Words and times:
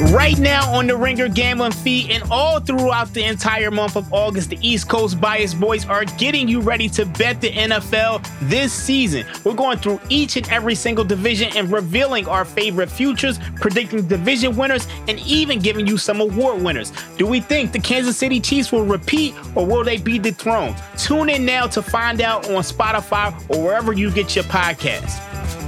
Right 0.00 0.38
now 0.38 0.72
on 0.72 0.86
the 0.86 0.96
Ringer 0.96 1.26
Gambling 1.26 1.72
Feed 1.72 2.12
and 2.12 2.22
all 2.30 2.60
throughout 2.60 3.12
the 3.14 3.24
entire 3.24 3.72
month 3.72 3.96
of 3.96 4.12
August, 4.12 4.50
the 4.50 4.58
East 4.62 4.88
Coast 4.88 5.20
Bias 5.20 5.54
Boys 5.54 5.86
are 5.86 6.04
getting 6.04 6.46
you 6.46 6.60
ready 6.60 6.88
to 6.90 7.04
bet 7.04 7.40
the 7.40 7.50
NFL 7.50 8.24
this 8.48 8.72
season. 8.72 9.26
We're 9.42 9.54
going 9.54 9.78
through 9.78 10.00
each 10.08 10.36
and 10.36 10.48
every 10.50 10.76
single 10.76 11.04
division 11.04 11.50
and 11.56 11.70
revealing 11.72 12.28
our 12.28 12.44
favorite 12.44 12.88
futures, 12.88 13.40
predicting 13.56 14.06
division 14.06 14.56
winners, 14.56 14.86
and 15.08 15.18
even 15.20 15.58
giving 15.58 15.84
you 15.88 15.98
some 15.98 16.20
award 16.20 16.62
winners. 16.62 16.92
Do 17.16 17.26
we 17.26 17.40
think 17.40 17.72
the 17.72 17.80
Kansas 17.80 18.16
City 18.16 18.38
Chiefs 18.38 18.70
will 18.70 18.84
repeat 18.84 19.34
or 19.56 19.66
will 19.66 19.82
they 19.82 19.96
be 19.96 20.20
dethroned? 20.20 20.76
Tune 20.96 21.28
in 21.28 21.44
now 21.44 21.66
to 21.66 21.82
find 21.82 22.20
out 22.20 22.48
on 22.50 22.62
Spotify 22.62 23.34
or 23.50 23.64
wherever 23.64 23.92
you 23.92 24.12
get 24.12 24.36
your 24.36 24.44
podcasts. 24.44 25.67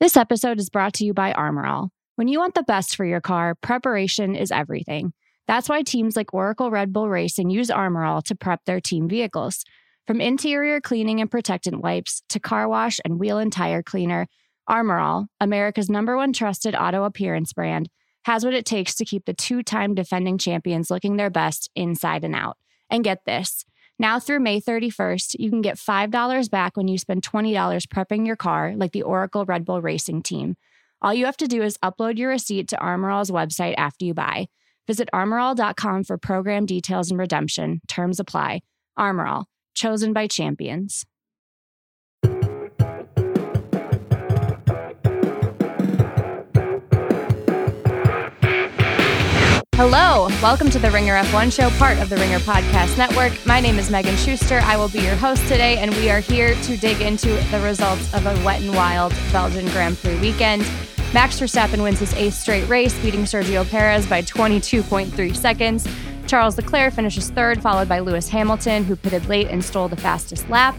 This 0.00 0.16
episode 0.16 0.58
is 0.58 0.70
brought 0.70 0.94
to 0.94 1.04
you 1.04 1.12
by 1.12 1.32
Armor 1.32 1.66
All. 1.66 1.90
When 2.16 2.26
you 2.26 2.38
want 2.38 2.54
the 2.54 2.62
best 2.62 2.96
for 2.96 3.04
your 3.04 3.20
car, 3.20 3.54
preparation 3.54 4.34
is 4.34 4.50
everything. 4.50 5.12
That's 5.46 5.68
why 5.68 5.82
teams 5.82 6.16
like 6.16 6.32
Oracle 6.32 6.70
Red 6.70 6.90
Bull 6.90 7.10
Racing 7.10 7.50
use 7.50 7.70
Armor 7.70 8.06
All 8.06 8.22
to 8.22 8.34
prep 8.34 8.64
their 8.64 8.80
team 8.80 9.10
vehicles. 9.10 9.62
From 10.06 10.22
interior 10.22 10.80
cleaning 10.80 11.20
and 11.20 11.30
protectant 11.30 11.82
wipes 11.82 12.22
to 12.30 12.40
car 12.40 12.66
wash 12.66 12.98
and 13.04 13.20
wheel 13.20 13.36
and 13.36 13.52
tire 13.52 13.82
cleaner, 13.82 14.26
Armorall, 14.70 15.26
America's 15.38 15.90
number 15.90 16.16
one 16.16 16.32
trusted 16.32 16.74
auto 16.74 17.04
appearance 17.04 17.52
brand, 17.52 17.90
has 18.24 18.42
what 18.42 18.54
it 18.54 18.64
takes 18.64 18.94
to 18.94 19.04
keep 19.04 19.26
the 19.26 19.34
two 19.34 19.62
time 19.62 19.94
defending 19.94 20.38
champions 20.38 20.90
looking 20.90 21.18
their 21.18 21.28
best 21.28 21.68
inside 21.76 22.24
and 22.24 22.34
out. 22.34 22.56
And 22.88 23.04
get 23.04 23.26
this 23.26 23.66
now 24.00 24.18
through 24.18 24.40
May 24.40 24.62
31st, 24.62 25.36
you 25.38 25.50
can 25.50 25.60
get 25.60 25.76
$5 25.76 26.50
back 26.50 26.76
when 26.76 26.88
you 26.88 26.96
spend 26.96 27.22
$20 27.22 27.86
prepping 27.86 28.26
your 28.26 28.34
car, 28.34 28.72
like 28.74 28.92
the 28.92 29.02
Oracle 29.02 29.44
Red 29.44 29.66
Bull 29.66 29.82
Racing 29.82 30.22
team. 30.22 30.56
All 31.02 31.12
you 31.12 31.26
have 31.26 31.36
to 31.36 31.46
do 31.46 31.62
is 31.62 31.76
upload 31.84 32.16
your 32.16 32.30
receipt 32.30 32.66
to 32.68 32.78
Armor 32.78 33.10
All's 33.10 33.30
website 33.30 33.74
after 33.76 34.06
you 34.06 34.14
buy. 34.14 34.48
Visit 34.86 35.10
armorall.com 35.12 36.04
for 36.04 36.16
program 36.16 36.64
details 36.64 37.10
and 37.10 37.20
redemption. 37.20 37.82
Terms 37.88 38.18
apply. 38.18 38.62
Armorall, 38.98 39.44
chosen 39.74 40.14
by 40.14 40.26
champions. 40.26 41.04
Hello, 49.82 50.26
welcome 50.42 50.68
to 50.68 50.78
the 50.78 50.90
Ringer 50.90 51.14
F1 51.14 51.50
show, 51.50 51.70
part 51.78 51.96
of 52.00 52.10
the 52.10 52.16
Ringer 52.18 52.38
Podcast 52.40 52.98
Network. 52.98 53.32
My 53.46 53.60
name 53.60 53.78
is 53.78 53.90
Megan 53.90 54.14
Schuster. 54.16 54.58
I 54.58 54.76
will 54.76 54.90
be 54.90 55.00
your 55.00 55.16
host 55.16 55.40
today, 55.44 55.78
and 55.78 55.90
we 55.94 56.10
are 56.10 56.20
here 56.20 56.54
to 56.54 56.76
dig 56.76 57.00
into 57.00 57.28
the 57.50 57.62
results 57.64 58.12
of 58.12 58.26
a 58.26 58.34
wet 58.44 58.60
and 58.60 58.74
wild 58.74 59.14
Belgian 59.32 59.64
Grand 59.68 59.96
Prix 59.96 60.18
weekend. 60.18 60.70
Max 61.14 61.40
Verstappen 61.40 61.82
wins 61.82 61.98
his 61.98 62.12
eighth 62.12 62.34
straight 62.34 62.68
race, 62.68 62.92
beating 63.00 63.22
Sergio 63.22 63.66
Perez 63.70 64.06
by 64.06 64.20
22.3 64.20 65.34
seconds. 65.34 65.88
Charles 66.26 66.58
Leclerc 66.58 66.92
finishes 66.92 67.30
third, 67.30 67.62
followed 67.62 67.88
by 67.88 68.00
Lewis 68.00 68.28
Hamilton, 68.28 68.84
who 68.84 68.96
pitted 68.96 69.24
late 69.30 69.48
and 69.48 69.64
stole 69.64 69.88
the 69.88 69.96
fastest 69.96 70.46
lap. 70.50 70.76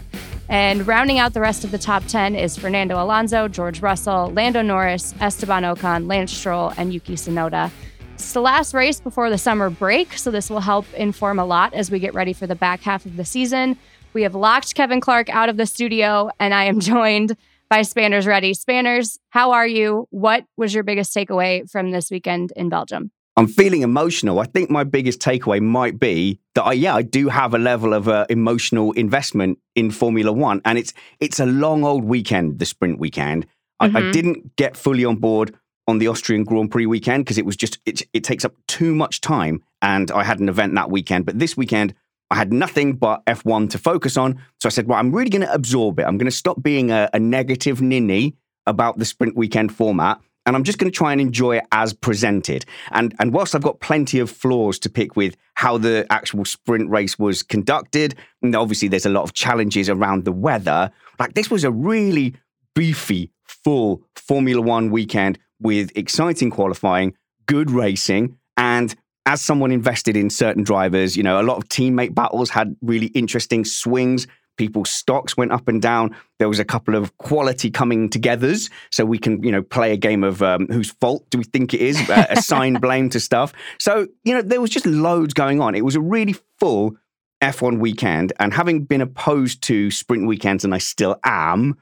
And 0.48 0.86
rounding 0.86 1.18
out 1.18 1.34
the 1.34 1.40
rest 1.40 1.64
of 1.64 1.72
the 1.72 1.78
top 1.78 2.04
10 2.06 2.36
is 2.36 2.56
Fernando 2.56 3.02
Alonso, 3.02 3.48
George 3.48 3.82
Russell, 3.82 4.30
Lando 4.32 4.62
Norris, 4.62 5.12
Esteban 5.20 5.64
Ocon, 5.64 6.06
Lance 6.06 6.32
Stroll, 6.32 6.72
and 6.76 6.94
Yuki 6.94 7.16
Tsunoda. 7.16 7.72
It's 8.14 8.32
the 8.32 8.40
last 8.40 8.74
race 8.74 9.00
before 9.00 9.30
the 9.30 9.38
summer 9.38 9.70
break, 9.70 10.16
so 10.16 10.30
this 10.30 10.50
will 10.50 10.60
help 10.60 10.86
inform 10.94 11.38
a 11.38 11.44
lot 11.44 11.74
as 11.74 11.90
we 11.90 11.98
get 11.98 12.14
ready 12.14 12.32
for 12.32 12.46
the 12.46 12.54
back 12.54 12.80
half 12.80 13.06
of 13.06 13.16
the 13.16 13.24
season. 13.24 13.76
We 14.12 14.22
have 14.22 14.34
locked 14.34 14.74
Kevin 14.74 15.00
Clark 15.00 15.28
out 15.30 15.48
of 15.48 15.56
the 15.56 15.66
studio, 15.66 16.30
and 16.38 16.52
I 16.54 16.64
am 16.64 16.80
joined 16.92 17.36
by 17.68 17.82
Spanners 17.82 18.26
Ready. 18.26 18.52
Spanners, 18.52 19.18
how 19.30 19.52
are 19.52 19.66
you? 19.66 20.06
What 20.10 20.44
was 20.56 20.74
your 20.74 20.84
biggest 20.84 21.14
takeaway 21.14 21.68
from 21.70 21.90
this 21.90 22.10
weekend 22.10 22.52
in 22.54 22.68
Belgium? 22.68 23.10
I'm 23.36 23.46
feeling 23.46 23.80
emotional. 23.80 24.40
I 24.40 24.44
think 24.44 24.68
my 24.68 24.84
biggest 24.84 25.20
takeaway 25.20 25.60
might 25.62 25.98
be 25.98 26.38
that 26.54 26.64
I, 26.64 26.74
yeah, 26.74 26.94
I 26.94 27.00
do 27.00 27.30
have 27.30 27.54
a 27.54 27.58
level 27.58 27.94
of 27.94 28.08
uh, 28.08 28.26
emotional 28.28 28.92
investment 28.92 29.58
in 29.74 29.90
Formula 29.90 30.30
One, 30.30 30.60
and 30.66 30.76
it's 30.76 30.92
it's 31.18 31.40
a 31.40 31.46
long 31.46 31.82
old 31.82 32.04
weekend, 32.04 32.58
the 32.58 32.66
sprint 32.66 32.98
weekend. 32.98 33.46
Mm-hmm. 33.80 33.96
I, 33.96 33.98
I, 33.98 34.02
mm-hmm. 34.02 34.10
didn't 34.12 34.56
get 34.56 34.76
fully 34.76 35.06
on 35.06 35.16
board 35.16 35.56
on 35.86 35.98
the 35.98 36.08
Austrian 36.08 36.44
Grand 36.44 36.70
Prix 36.70 36.86
weekend 36.86 37.24
because 37.24 37.38
it 37.38 37.46
was 37.46 37.56
just 37.56 37.78
it, 37.86 38.02
it 38.12 38.24
takes 38.24 38.44
up 38.44 38.54
too 38.68 38.94
much 38.94 39.20
time 39.20 39.62
and 39.80 40.10
I 40.10 40.24
had 40.24 40.40
an 40.40 40.48
event 40.48 40.74
that 40.74 40.90
weekend. 40.90 41.26
But 41.26 41.38
this 41.38 41.56
weekend 41.56 41.94
I 42.30 42.36
had 42.36 42.52
nothing 42.52 42.94
but 42.94 43.24
F1 43.26 43.70
to 43.70 43.78
focus 43.78 44.16
on. 44.16 44.40
So 44.60 44.66
I 44.66 44.70
said 44.70 44.86
well 44.86 44.98
I'm 44.98 45.12
really 45.12 45.30
going 45.30 45.42
to 45.42 45.52
absorb 45.52 45.98
it. 45.98 46.04
I'm 46.04 46.18
going 46.18 46.26
to 46.26 46.36
stop 46.36 46.62
being 46.62 46.90
a, 46.90 47.08
a 47.12 47.18
negative 47.18 47.82
ninny 47.82 48.36
about 48.66 48.98
the 48.98 49.04
sprint 49.04 49.36
weekend 49.36 49.74
format 49.74 50.20
and 50.46 50.56
I'm 50.56 50.64
just 50.64 50.78
going 50.78 50.90
to 50.90 50.96
try 50.96 51.12
and 51.12 51.20
enjoy 51.20 51.58
it 51.58 51.64
as 51.72 51.92
presented. 51.92 52.64
And 52.90 53.14
and 53.18 53.32
whilst 53.32 53.54
I've 53.54 53.62
got 53.62 53.80
plenty 53.80 54.18
of 54.18 54.30
flaws 54.30 54.78
to 54.80 54.90
pick 54.90 55.16
with 55.16 55.36
how 55.54 55.78
the 55.78 56.06
actual 56.10 56.44
sprint 56.44 56.90
race 56.90 57.18
was 57.18 57.42
conducted, 57.42 58.14
and 58.42 58.54
obviously 58.56 58.88
there's 58.88 59.06
a 59.06 59.10
lot 59.10 59.22
of 59.22 59.34
challenges 59.34 59.88
around 59.88 60.24
the 60.24 60.32
weather, 60.32 60.90
like 61.18 61.34
this 61.34 61.50
was 61.50 61.64
a 61.64 61.70
really 61.70 62.34
beefy, 62.74 63.30
full 63.44 64.02
Formula 64.16 64.60
One 64.62 64.90
weekend 64.90 65.38
with 65.62 65.90
exciting 65.96 66.50
qualifying, 66.50 67.14
good 67.46 67.70
racing, 67.70 68.36
and 68.56 68.94
as 69.26 69.40
someone 69.40 69.70
invested 69.70 70.16
in 70.16 70.30
certain 70.30 70.64
drivers, 70.64 71.16
you 71.16 71.22
know, 71.22 71.40
a 71.40 71.44
lot 71.44 71.56
of 71.56 71.68
teammate 71.68 72.14
battles 72.14 72.50
had 72.50 72.76
really 72.82 73.06
interesting 73.08 73.64
swings. 73.64 74.26
People's 74.58 74.90
stocks 74.90 75.36
went 75.36 75.52
up 75.52 75.68
and 75.68 75.80
down. 75.80 76.14
There 76.38 76.48
was 76.48 76.58
a 76.58 76.64
couple 76.64 76.94
of 76.94 77.16
quality 77.18 77.70
coming 77.70 78.10
togethers, 78.10 78.70
so 78.90 79.04
we 79.04 79.18
can, 79.18 79.42
you 79.42 79.50
know, 79.50 79.62
play 79.62 79.92
a 79.92 79.96
game 79.96 80.24
of 80.24 80.42
um, 80.42 80.66
whose 80.68 80.90
fault 81.00 81.24
do 81.30 81.38
we 81.38 81.44
think 81.44 81.72
it 81.72 81.80
is, 81.80 81.98
uh, 82.10 82.26
assign 82.30 82.74
blame 82.80 83.08
to 83.10 83.20
stuff. 83.20 83.52
So, 83.78 84.08
you 84.24 84.34
know, 84.34 84.42
there 84.42 84.60
was 84.60 84.70
just 84.70 84.86
loads 84.86 85.32
going 85.32 85.60
on. 85.60 85.74
It 85.74 85.84
was 85.84 85.96
a 85.96 86.00
really 86.00 86.34
full 86.58 86.96
F1 87.42 87.78
weekend, 87.78 88.32
and 88.38 88.52
having 88.52 88.84
been 88.84 89.00
opposed 89.00 89.62
to 89.62 89.90
sprint 89.90 90.26
weekends, 90.26 90.64
and 90.64 90.74
I 90.74 90.78
still 90.78 91.18
am, 91.24 91.76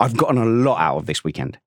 I've 0.00 0.16
gotten 0.16 0.38
a 0.38 0.44
lot 0.44 0.80
out 0.80 0.96
of 0.96 1.06
this 1.06 1.22
weekend. 1.22 1.58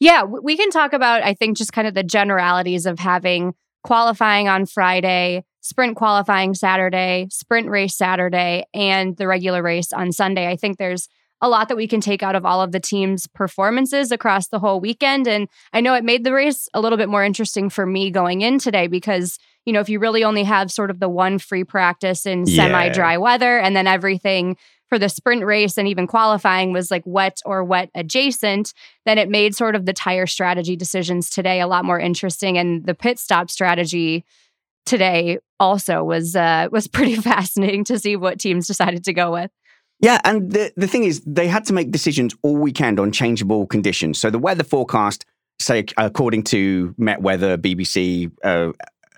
Yeah, 0.00 0.24
we 0.24 0.56
can 0.56 0.70
talk 0.70 0.92
about, 0.92 1.22
I 1.22 1.34
think, 1.34 1.56
just 1.56 1.72
kind 1.72 1.86
of 1.86 1.94
the 1.94 2.02
generalities 2.02 2.86
of 2.86 2.98
having 2.98 3.54
qualifying 3.84 4.48
on 4.48 4.66
Friday, 4.66 5.44
sprint 5.60 5.96
qualifying 5.96 6.54
Saturday, 6.54 7.26
sprint 7.30 7.68
race 7.68 7.96
Saturday, 7.96 8.64
and 8.72 9.16
the 9.16 9.26
regular 9.26 9.62
race 9.62 9.92
on 9.92 10.12
Sunday. 10.12 10.48
I 10.48 10.56
think 10.56 10.78
there's 10.78 11.08
a 11.42 11.48
lot 11.48 11.68
that 11.68 11.76
we 11.76 11.88
can 11.88 12.00
take 12.00 12.22
out 12.22 12.36
of 12.36 12.46
all 12.46 12.62
of 12.62 12.70
the 12.70 12.80
team's 12.80 13.26
performances 13.26 14.12
across 14.12 14.48
the 14.48 14.60
whole 14.60 14.80
weekend. 14.80 15.26
And 15.26 15.48
I 15.72 15.80
know 15.80 15.94
it 15.94 16.04
made 16.04 16.22
the 16.22 16.32
race 16.32 16.68
a 16.72 16.80
little 16.80 16.96
bit 16.96 17.08
more 17.08 17.24
interesting 17.24 17.68
for 17.68 17.84
me 17.84 18.12
going 18.12 18.42
in 18.42 18.60
today 18.60 18.86
because, 18.86 19.38
you 19.66 19.72
know, 19.72 19.80
if 19.80 19.88
you 19.88 19.98
really 19.98 20.22
only 20.22 20.44
have 20.44 20.70
sort 20.70 20.90
of 20.90 21.00
the 21.00 21.08
one 21.08 21.40
free 21.40 21.64
practice 21.64 22.26
in 22.26 22.46
yeah. 22.46 22.54
semi 22.54 22.88
dry 22.90 23.18
weather 23.18 23.58
and 23.58 23.74
then 23.74 23.88
everything 23.88 24.56
for 24.92 24.98
the 24.98 25.08
sprint 25.08 25.42
race 25.42 25.78
and 25.78 25.88
even 25.88 26.06
qualifying 26.06 26.70
was 26.70 26.90
like 26.90 27.02
wet 27.06 27.40
or 27.46 27.64
wet 27.64 27.88
adjacent, 27.94 28.74
then 29.06 29.16
it 29.16 29.30
made 29.30 29.54
sort 29.54 29.74
of 29.74 29.86
the 29.86 29.94
tire 29.94 30.26
strategy 30.26 30.76
decisions 30.76 31.30
today 31.30 31.62
a 31.62 31.66
lot 31.66 31.82
more 31.82 31.98
interesting. 31.98 32.58
And 32.58 32.84
the 32.84 32.92
pit 32.92 33.18
stop 33.18 33.48
strategy 33.48 34.22
today 34.84 35.38
also 35.58 36.04
was 36.04 36.36
uh, 36.36 36.68
was 36.70 36.88
pretty 36.88 37.14
fascinating 37.32 37.84
to 37.84 37.98
see 37.98 38.16
what 38.16 38.38
teams 38.38 38.66
decided 38.66 39.02
to 39.04 39.14
go 39.14 39.32
with. 39.32 39.50
Yeah, 40.00 40.20
and 40.24 40.52
the 40.52 40.70
the 40.76 40.86
thing 40.86 41.04
is, 41.04 41.22
they 41.24 41.48
had 41.48 41.64
to 41.66 41.72
make 41.72 41.90
decisions 41.90 42.34
all 42.42 42.58
weekend 42.58 43.00
on 43.00 43.12
changeable 43.12 43.66
conditions. 43.66 44.18
So 44.18 44.28
the 44.28 44.38
weather 44.38 44.62
forecast, 44.62 45.24
say 45.58 45.86
according 45.96 46.42
to 46.52 46.94
Met 46.98 47.22
Weather, 47.22 47.56
BBC, 47.56 48.30
uh, 48.44 48.72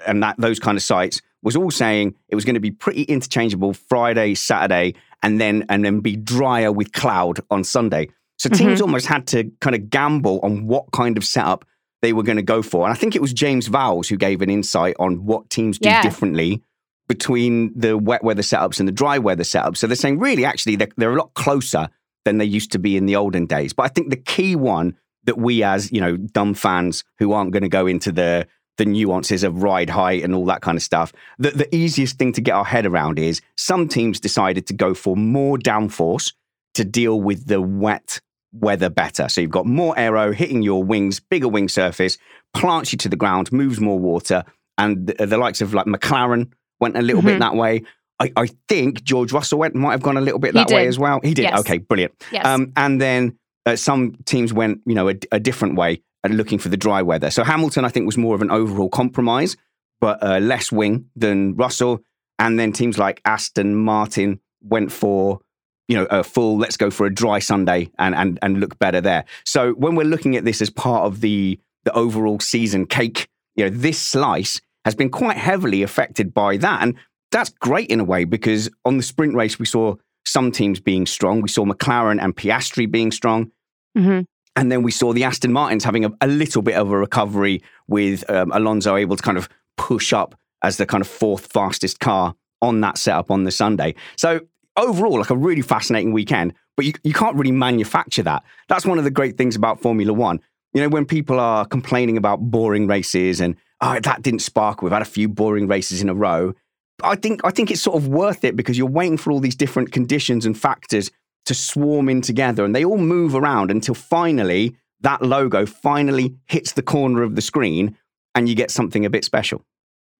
and 0.06 0.22
that 0.22 0.36
those 0.38 0.60
kind 0.60 0.76
of 0.76 0.84
sites, 0.84 1.20
was 1.44 1.56
all 1.56 1.70
saying 1.70 2.14
it 2.28 2.34
was 2.34 2.44
going 2.44 2.54
to 2.54 2.60
be 2.60 2.70
pretty 2.70 3.02
interchangeable 3.02 3.74
Friday, 3.74 4.34
Saturday, 4.34 4.94
and 5.22 5.40
then 5.40 5.64
and 5.68 5.84
then 5.84 6.00
be 6.00 6.16
drier 6.16 6.72
with 6.72 6.92
cloud 6.92 7.40
on 7.50 7.62
Sunday. 7.64 8.08
So 8.38 8.48
teams 8.48 8.74
mm-hmm. 8.74 8.82
almost 8.82 9.06
had 9.06 9.26
to 9.28 9.50
kind 9.60 9.76
of 9.76 9.90
gamble 9.90 10.40
on 10.42 10.66
what 10.66 10.90
kind 10.92 11.16
of 11.16 11.24
setup 11.24 11.64
they 12.02 12.12
were 12.12 12.22
going 12.22 12.36
to 12.36 12.42
go 12.42 12.62
for. 12.62 12.84
And 12.84 12.92
I 12.92 12.96
think 12.96 13.14
it 13.14 13.22
was 13.22 13.32
James 13.32 13.68
Vowles 13.68 14.08
who 14.08 14.16
gave 14.16 14.42
an 14.42 14.50
insight 14.50 14.96
on 14.98 15.24
what 15.24 15.48
teams 15.50 15.78
do 15.78 15.88
yeah. 15.88 16.02
differently 16.02 16.62
between 17.06 17.78
the 17.78 17.96
wet 17.96 18.24
weather 18.24 18.42
setups 18.42 18.78
and 18.80 18.88
the 18.88 18.92
dry 18.92 19.18
weather 19.18 19.44
setups. 19.44 19.76
So 19.78 19.86
they're 19.86 19.96
saying 19.96 20.18
really, 20.18 20.44
actually, 20.44 20.76
they're, 20.76 20.88
they're 20.96 21.12
a 21.12 21.16
lot 21.16 21.32
closer 21.34 21.88
than 22.24 22.38
they 22.38 22.44
used 22.44 22.72
to 22.72 22.78
be 22.78 22.96
in 22.96 23.06
the 23.06 23.16
olden 23.16 23.46
days. 23.46 23.72
But 23.72 23.84
I 23.84 23.88
think 23.88 24.10
the 24.10 24.16
key 24.16 24.56
one 24.56 24.96
that 25.24 25.38
we 25.38 25.62
as 25.62 25.90
you 25.90 26.00
know 26.00 26.16
dumb 26.16 26.54
fans 26.54 27.04
who 27.18 27.32
aren't 27.32 27.52
going 27.52 27.62
to 27.62 27.68
go 27.68 27.86
into 27.86 28.12
the 28.12 28.46
the 28.76 28.84
nuances 28.84 29.44
of 29.44 29.62
ride 29.62 29.90
height 29.90 30.22
and 30.22 30.34
all 30.34 30.44
that 30.46 30.60
kind 30.60 30.76
of 30.76 30.82
stuff. 30.82 31.12
The, 31.38 31.50
the 31.50 31.74
easiest 31.74 32.18
thing 32.18 32.32
to 32.32 32.40
get 32.40 32.52
our 32.52 32.64
head 32.64 32.86
around 32.86 33.18
is 33.18 33.40
some 33.56 33.88
teams 33.88 34.20
decided 34.20 34.66
to 34.66 34.74
go 34.74 34.94
for 34.94 35.16
more 35.16 35.58
downforce 35.58 36.32
to 36.74 36.84
deal 36.84 37.20
with 37.20 37.46
the 37.46 37.60
wet 37.60 38.20
weather 38.52 38.88
better. 38.88 39.28
So 39.28 39.40
you've 39.40 39.50
got 39.50 39.66
more 39.66 39.98
aero 39.98 40.32
hitting 40.32 40.62
your 40.62 40.82
wings, 40.82 41.20
bigger 41.20 41.48
wing 41.48 41.68
surface, 41.68 42.18
plants 42.52 42.92
you 42.92 42.98
to 42.98 43.08
the 43.08 43.16
ground, 43.16 43.52
moves 43.52 43.80
more 43.80 43.98
water. 43.98 44.44
And 44.78 45.06
the, 45.06 45.26
the 45.26 45.38
likes 45.38 45.60
of 45.60 45.74
like 45.74 45.86
McLaren 45.86 46.50
went 46.80 46.96
a 46.96 47.02
little 47.02 47.20
mm-hmm. 47.20 47.28
bit 47.28 47.38
that 47.40 47.54
way. 47.54 47.82
I, 48.20 48.32
I, 48.36 48.48
think 48.68 49.02
George 49.02 49.32
Russell 49.32 49.58
went 49.58 49.74
might 49.74 49.90
have 49.90 50.02
gone 50.02 50.16
a 50.16 50.20
little 50.20 50.38
bit 50.38 50.54
that 50.54 50.70
way 50.70 50.86
as 50.86 50.98
well. 50.98 51.20
He 51.22 51.34
did. 51.34 51.42
Yes. 51.42 51.60
Okay, 51.60 51.78
brilliant. 51.78 52.14
Yes. 52.30 52.46
Um, 52.46 52.72
and 52.76 53.00
then 53.00 53.36
uh, 53.66 53.74
some 53.74 54.14
teams 54.24 54.52
went, 54.52 54.80
you 54.86 54.94
know, 54.94 55.08
a, 55.08 55.14
a 55.32 55.40
different 55.40 55.74
way 55.74 56.00
and 56.24 56.36
looking 56.36 56.58
for 56.58 56.68
the 56.68 56.76
dry 56.76 57.02
weather. 57.02 57.30
So 57.30 57.44
Hamilton, 57.44 57.84
I 57.84 57.88
think, 57.88 58.06
was 58.06 58.18
more 58.18 58.34
of 58.34 58.42
an 58.42 58.50
overall 58.50 58.88
compromise, 58.88 59.56
but 60.00 60.22
uh, 60.22 60.38
less 60.38 60.72
wing 60.72 61.10
than 61.14 61.54
Russell. 61.54 62.00
And 62.38 62.58
then 62.58 62.72
teams 62.72 62.98
like 62.98 63.20
Aston 63.24 63.76
Martin 63.76 64.40
went 64.60 64.90
for 64.90 65.40
you 65.86 65.96
know, 65.96 66.06
a 66.06 66.24
full 66.24 66.56
let's 66.56 66.76
go 66.76 66.90
for 66.90 67.06
a 67.06 67.14
dry 67.14 67.38
Sunday 67.38 67.90
and 67.98 68.14
and 68.14 68.38
and 68.42 68.58
look 68.58 68.78
better 68.78 69.00
there. 69.00 69.24
So 69.44 69.72
when 69.72 69.94
we're 69.94 70.06
looking 70.06 70.34
at 70.36 70.44
this 70.44 70.62
as 70.62 70.70
part 70.70 71.04
of 71.04 71.20
the 71.20 71.60
the 71.84 71.92
overall 71.92 72.40
season 72.40 72.86
cake, 72.86 73.28
you 73.54 73.64
know, 73.64 73.70
this 73.70 74.00
slice 74.00 74.60
has 74.84 74.94
been 74.94 75.10
quite 75.10 75.36
heavily 75.36 75.82
affected 75.82 76.32
by 76.32 76.56
that. 76.58 76.82
And 76.82 76.94
that's 77.30 77.50
great 77.50 77.90
in 77.90 78.00
a 78.00 78.04
way 78.04 78.24
because 78.24 78.70
on 78.84 78.96
the 78.96 79.02
sprint 79.02 79.34
race 79.34 79.58
we 79.58 79.66
saw 79.66 79.96
some 80.24 80.50
teams 80.50 80.80
being 80.80 81.06
strong. 81.06 81.42
We 81.42 81.48
saw 81.48 81.64
McLaren 81.64 82.22
and 82.22 82.34
Piastri 82.34 82.90
being 82.90 83.12
strong. 83.12 83.50
Mm-hmm. 83.96 84.22
And 84.56 84.70
then 84.70 84.82
we 84.82 84.90
saw 84.90 85.12
the 85.12 85.24
Aston 85.24 85.52
Martins 85.52 85.84
having 85.84 86.04
a, 86.04 86.12
a 86.20 86.26
little 86.26 86.62
bit 86.62 86.76
of 86.76 86.90
a 86.90 86.96
recovery 86.96 87.62
with 87.88 88.28
um, 88.30 88.52
Alonso 88.52 88.96
able 88.96 89.16
to 89.16 89.22
kind 89.22 89.36
of 89.36 89.48
push 89.76 90.12
up 90.12 90.34
as 90.62 90.76
the 90.76 90.86
kind 90.86 91.00
of 91.00 91.08
fourth 91.08 91.52
fastest 91.52 92.00
car 92.00 92.34
on 92.62 92.80
that 92.80 92.96
setup 92.96 93.30
on 93.30 93.44
the 93.44 93.50
Sunday. 93.50 93.94
So 94.16 94.40
overall, 94.76 95.18
like 95.18 95.30
a 95.30 95.36
really 95.36 95.62
fascinating 95.62 96.12
weekend, 96.12 96.54
but 96.76 96.86
you, 96.86 96.92
you 97.02 97.12
can't 97.12 97.36
really 97.36 97.52
manufacture 97.52 98.22
that. 98.22 98.42
That's 98.68 98.86
one 98.86 98.98
of 98.98 99.04
the 99.04 99.10
great 99.10 99.36
things 99.36 99.56
about 99.56 99.80
Formula 99.80 100.12
One. 100.12 100.40
You 100.72 100.82
know, 100.82 100.88
when 100.88 101.04
people 101.04 101.38
are 101.38 101.64
complaining 101.64 102.16
about 102.16 102.38
boring 102.38 102.86
races 102.86 103.40
and, 103.40 103.56
oh, 103.80 104.00
that 104.00 104.22
didn't 104.22 104.40
spark, 104.40 104.82
we've 104.82 104.92
had 104.92 105.02
a 105.02 105.06
few 105.06 105.28
boring 105.28 105.68
races 105.68 106.02
in 106.02 106.08
a 106.08 106.14
row. 106.14 106.54
I 107.02 107.16
think 107.16 107.40
I 107.44 107.50
think 107.50 107.70
it's 107.70 107.80
sort 107.80 107.96
of 107.96 108.08
worth 108.08 108.44
it 108.44 108.56
because 108.56 108.78
you're 108.78 108.86
waiting 108.86 109.16
for 109.16 109.32
all 109.32 109.40
these 109.40 109.56
different 109.56 109.92
conditions 109.92 110.46
and 110.46 110.58
factors 110.58 111.10
to 111.46 111.54
swarm 111.54 112.08
in 112.08 112.20
together 112.20 112.64
and 112.64 112.74
they 112.74 112.84
all 112.84 112.98
move 112.98 113.34
around 113.34 113.70
until 113.70 113.94
finally 113.94 114.76
that 115.00 115.22
logo 115.22 115.66
finally 115.66 116.34
hits 116.46 116.72
the 116.72 116.82
corner 116.82 117.22
of 117.22 117.34
the 117.34 117.42
screen 117.42 117.96
and 118.34 118.48
you 118.48 118.54
get 118.54 118.70
something 118.70 119.04
a 119.04 119.10
bit 119.10 119.24
special. 119.24 119.62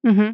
Mm-hmm. 0.06 0.32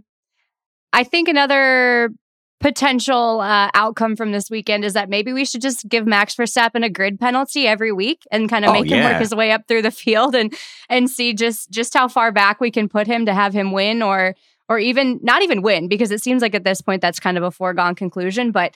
I 0.92 1.04
think 1.04 1.28
another 1.28 2.10
potential 2.58 3.40
uh, 3.40 3.70
outcome 3.72 4.16
from 4.16 4.32
this 4.32 4.50
weekend 4.50 4.84
is 4.84 4.92
that 4.92 5.08
maybe 5.08 5.32
we 5.32 5.44
should 5.44 5.62
just 5.62 5.88
give 5.88 6.06
Max 6.06 6.34
Verstappen 6.34 6.84
a 6.84 6.90
grid 6.90 7.18
penalty 7.18 7.66
every 7.66 7.90
week 7.90 8.22
and 8.30 8.50
kind 8.50 8.64
of 8.64 8.70
oh, 8.70 8.72
make 8.74 8.90
yeah. 8.90 8.96
him 8.96 9.04
work 9.04 9.20
his 9.20 9.34
way 9.34 9.50
up 9.50 9.62
through 9.66 9.82
the 9.82 9.90
field 9.90 10.34
and 10.34 10.54
and 10.88 11.08
see 11.08 11.32
just 11.32 11.70
just 11.70 11.94
how 11.94 12.06
far 12.06 12.30
back 12.30 12.60
we 12.60 12.70
can 12.70 12.88
put 12.88 13.06
him 13.06 13.24
to 13.26 13.32
have 13.32 13.54
him 13.54 13.72
win 13.72 14.02
or 14.02 14.34
or 14.68 14.78
even 14.78 15.18
not 15.22 15.42
even 15.42 15.62
win 15.62 15.88
because 15.88 16.10
it 16.10 16.22
seems 16.22 16.42
like 16.42 16.54
at 16.54 16.64
this 16.64 16.82
point 16.82 17.00
that's 17.00 17.18
kind 17.18 17.38
of 17.38 17.42
a 17.42 17.50
foregone 17.50 17.94
conclusion 17.94 18.52
but 18.52 18.74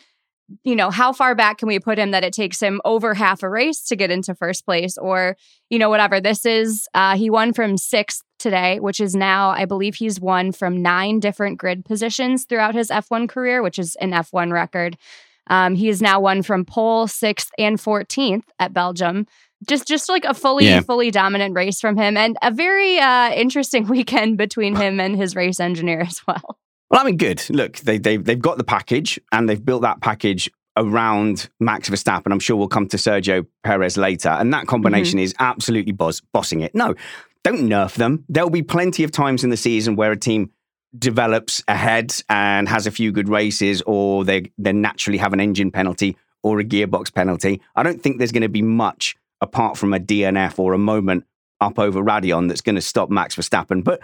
you 0.62 0.76
know, 0.76 0.90
how 0.90 1.12
far 1.12 1.34
back 1.34 1.58
can 1.58 1.68
we 1.68 1.78
put 1.78 1.98
him 1.98 2.10
that 2.10 2.24
it 2.24 2.32
takes 2.32 2.60
him 2.60 2.80
over 2.84 3.14
half 3.14 3.42
a 3.42 3.48
race 3.48 3.82
to 3.86 3.96
get 3.96 4.10
into 4.10 4.34
first 4.34 4.64
place 4.64 4.98
or, 4.98 5.36
you 5.70 5.78
know, 5.78 5.88
whatever. 5.88 6.20
This 6.20 6.44
is, 6.44 6.86
uh, 6.94 7.16
he 7.16 7.30
won 7.30 7.52
from 7.52 7.76
sixth 7.76 8.22
today, 8.38 8.78
which 8.80 9.00
is 9.00 9.14
now, 9.14 9.50
I 9.50 9.64
believe 9.64 9.94
he's 9.94 10.20
won 10.20 10.52
from 10.52 10.82
nine 10.82 11.20
different 11.20 11.58
grid 11.58 11.84
positions 11.84 12.44
throughout 12.44 12.74
his 12.74 12.88
F1 12.88 13.28
career, 13.28 13.62
which 13.62 13.78
is 13.78 13.96
an 13.96 14.10
F1 14.10 14.52
record. 14.52 14.96
Um, 15.48 15.74
he 15.74 15.88
is 15.88 16.00
now 16.00 16.20
won 16.20 16.42
from 16.42 16.64
pole, 16.64 17.06
sixth, 17.06 17.50
and 17.58 17.78
14th 17.78 18.44
at 18.58 18.72
Belgium. 18.72 19.26
Just, 19.66 19.86
just 19.86 20.08
like 20.08 20.24
a 20.24 20.34
fully, 20.34 20.66
yeah. 20.66 20.80
fully 20.80 21.10
dominant 21.10 21.54
race 21.54 21.80
from 21.80 21.96
him, 21.96 22.16
and 22.18 22.36
a 22.42 22.50
very 22.50 22.98
uh, 22.98 23.30
interesting 23.32 23.86
weekend 23.88 24.36
between 24.36 24.76
him 24.76 25.00
and 25.00 25.16
his 25.16 25.34
race 25.34 25.58
engineer 25.58 26.00
as 26.00 26.20
well. 26.26 26.58
Well, 26.94 27.02
I 27.02 27.06
mean, 27.06 27.16
good. 27.16 27.44
Look, 27.50 27.78
they, 27.78 27.98
they, 27.98 28.18
they've 28.18 28.40
got 28.40 28.56
the 28.56 28.62
package 28.62 29.18
and 29.32 29.48
they've 29.48 29.62
built 29.62 29.82
that 29.82 30.00
package 30.00 30.48
around 30.76 31.50
Max 31.58 31.90
Verstappen. 31.90 32.30
I'm 32.30 32.38
sure 32.38 32.56
we'll 32.56 32.68
come 32.68 32.86
to 32.86 32.96
Sergio 32.96 33.44
Perez 33.64 33.96
later. 33.96 34.28
And 34.28 34.54
that 34.54 34.68
combination 34.68 35.16
mm-hmm. 35.16 35.24
is 35.24 35.34
absolutely 35.40 35.90
boss, 35.90 36.20
bossing 36.20 36.60
it. 36.60 36.72
No, 36.72 36.94
don't 37.42 37.62
nerf 37.62 37.96
them. 37.96 38.24
There'll 38.28 38.48
be 38.48 38.62
plenty 38.62 39.02
of 39.02 39.10
times 39.10 39.42
in 39.42 39.50
the 39.50 39.56
season 39.56 39.96
where 39.96 40.12
a 40.12 40.16
team 40.16 40.52
develops 40.96 41.64
ahead 41.66 42.14
and 42.28 42.68
has 42.68 42.86
a 42.86 42.92
few 42.92 43.10
good 43.10 43.28
races, 43.28 43.82
or 43.86 44.24
they 44.24 44.52
they 44.56 44.72
naturally 44.72 45.18
have 45.18 45.32
an 45.32 45.40
engine 45.40 45.72
penalty 45.72 46.16
or 46.44 46.60
a 46.60 46.64
gearbox 46.64 47.12
penalty. 47.12 47.60
I 47.74 47.82
don't 47.82 48.00
think 48.00 48.18
there's 48.18 48.30
going 48.30 48.42
to 48.42 48.48
be 48.48 48.62
much 48.62 49.16
apart 49.40 49.76
from 49.76 49.92
a 49.94 49.98
DNF 49.98 50.60
or 50.60 50.74
a 50.74 50.78
moment 50.78 51.24
up 51.60 51.78
over 51.78 52.02
Raidillon 52.02 52.48
that's 52.48 52.60
going 52.60 52.74
to 52.74 52.82
stop 52.82 53.10
Max 53.10 53.36
Verstappen. 53.36 53.82
But 53.82 54.00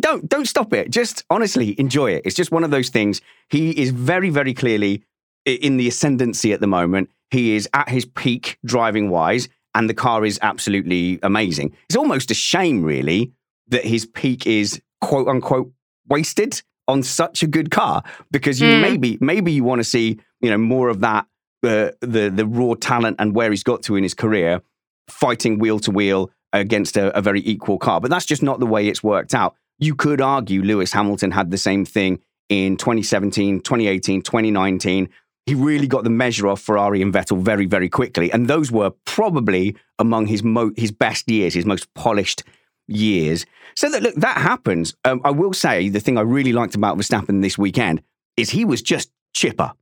don't 0.00 0.28
don't 0.28 0.46
stop 0.46 0.72
it. 0.72 0.90
Just 0.90 1.24
honestly 1.30 1.78
enjoy 1.78 2.12
it. 2.12 2.22
It's 2.24 2.36
just 2.36 2.52
one 2.52 2.64
of 2.64 2.70
those 2.70 2.88
things. 2.88 3.20
He 3.48 3.70
is 3.70 3.90
very 3.90 4.30
very 4.30 4.54
clearly 4.54 5.02
in 5.44 5.76
the 5.76 5.88
ascendancy 5.88 6.52
at 6.52 6.60
the 6.60 6.66
moment. 6.66 7.10
He 7.30 7.54
is 7.54 7.68
at 7.74 7.88
his 7.88 8.04
peak 8.04 8.58
driving 8.64 9.08
wise, 9.10 9.48
and 9.74 9.88
the 9.88 9.94
car 9.94 10.24
is 10.24 10.38
absolutely 10.42 11.18
amazing. 11.22 11.76
It's 11.88 11.96
almost 11.96 12.30
a 12.30 12.34
shame, 12.34 12.82
really, 12.82 13.32
that 13.68 13.84
his 13.84 14.06
peak 14.06 14.46
is 14.46 14.80
quote 15.00 15.28
unquote 15.28 15.72
wasted 16.08 16.62
on 16.88 17.02
such 17.02 17.42
a 17.42 17.46
good 17.46 17.70
car 17.70 18.02
because 18.30 18.60
you 18.60 18.66
mm. 18.66 18.82
maybe 18.82 19.18
maybe 19.20 19.52
you 19.52 19.64
want 19.64 19.78
to 19.78 19.84
see 19.84 20.18
you 20.40 20.50
know 20.50 20.58
more 20.58 20.88
of 20.88 21.00
that 21.00 21.26
uh, 21.62 21.90
the 22.00 22.32
the 22.34 22.46
raw 22.46 22.74
talent 22.74 23.16
and 23.18 23.34
where 23.34 23.50
he's 23.50 23.62
got 23.62 23.82
to 23.82 23.96
in 23.96 24.02
his 24.02 24.14
career 24.14 24.60
fighting 25.08 25.58
wheel 25.58 25.78
to 25.78 25.90
wheel 25.90 26.30
against 26.52 26.96
a, 26.96 27.16
a 27.16 27.22
very 27.22 27.40
equal 27.44 27.78
car. 27.78 28.00
But 28.00 28.10
that's 28.10 28.26
just 28.26 28.42
not 28.42 28.60
the 28.60 28.66
way 28.66 28.88
it's 28.88 29.02
worked 29.02 29.34
out. 29.34 29.54
You 29.78 29.94
could 29.94 30.20
argue 30.20 30.62
Lewis 30.62 30.92
Hamilton 30.92 31.30
had 31.30 31.50
the 31.50 31.58
same 31.58 31.84
thing 31.84 32.20
in 32.48 32.76
2017, 32.76 33.60
2018, 33.60 34.22
2019. 34.22 35.08
He 35.46 35.54
really 35.54 35.86
got 35.86 36.04
the 36.04 36.10
measure 36.10 36.48
of 36.48 36.60
Ferrari 36.60 37.00
and 37.00 37.12
Vettel 37.12 37.40
very, 37.40 37.66
very 37.66 37.88
quickly. 37.88 38.30
And 38.30 38.46
those 38.46 38.70
were 38.70 38.90
probably 39.06 39.76
among 39.98 40.26
his, 40.26 40.42
mo- 40.42 40.72
his 40.76 40.92
best 40.92 41.30
years, 41.30 41.54
his 41.54 41.64
most 41.64 41.92
polished 41.94 42.42
years. 42.86 43.46
So 43.74 43.88
that, 43.90 44.02
look, 44.02 44.14
that 44.16 44.38
happens. 44.38 44.94
Um, 45.04 45.20
I 45.24 45.30
will 45.30 45.52
say 45.52 45.88
the 45.88 46.00
thing 46.00 46.18
I 46.18 46.22
really 46.22 46.52
liked 46.52 46.74
about 46.74 46.98
Verstappen 46.98 47.40
this 47.40 47.56
weekend 47.56 48.02
is 48.36 48.50
he 48.50 48.64
was 48.64 48.82
just 48.82 49.10
chipper. 49.32 49.72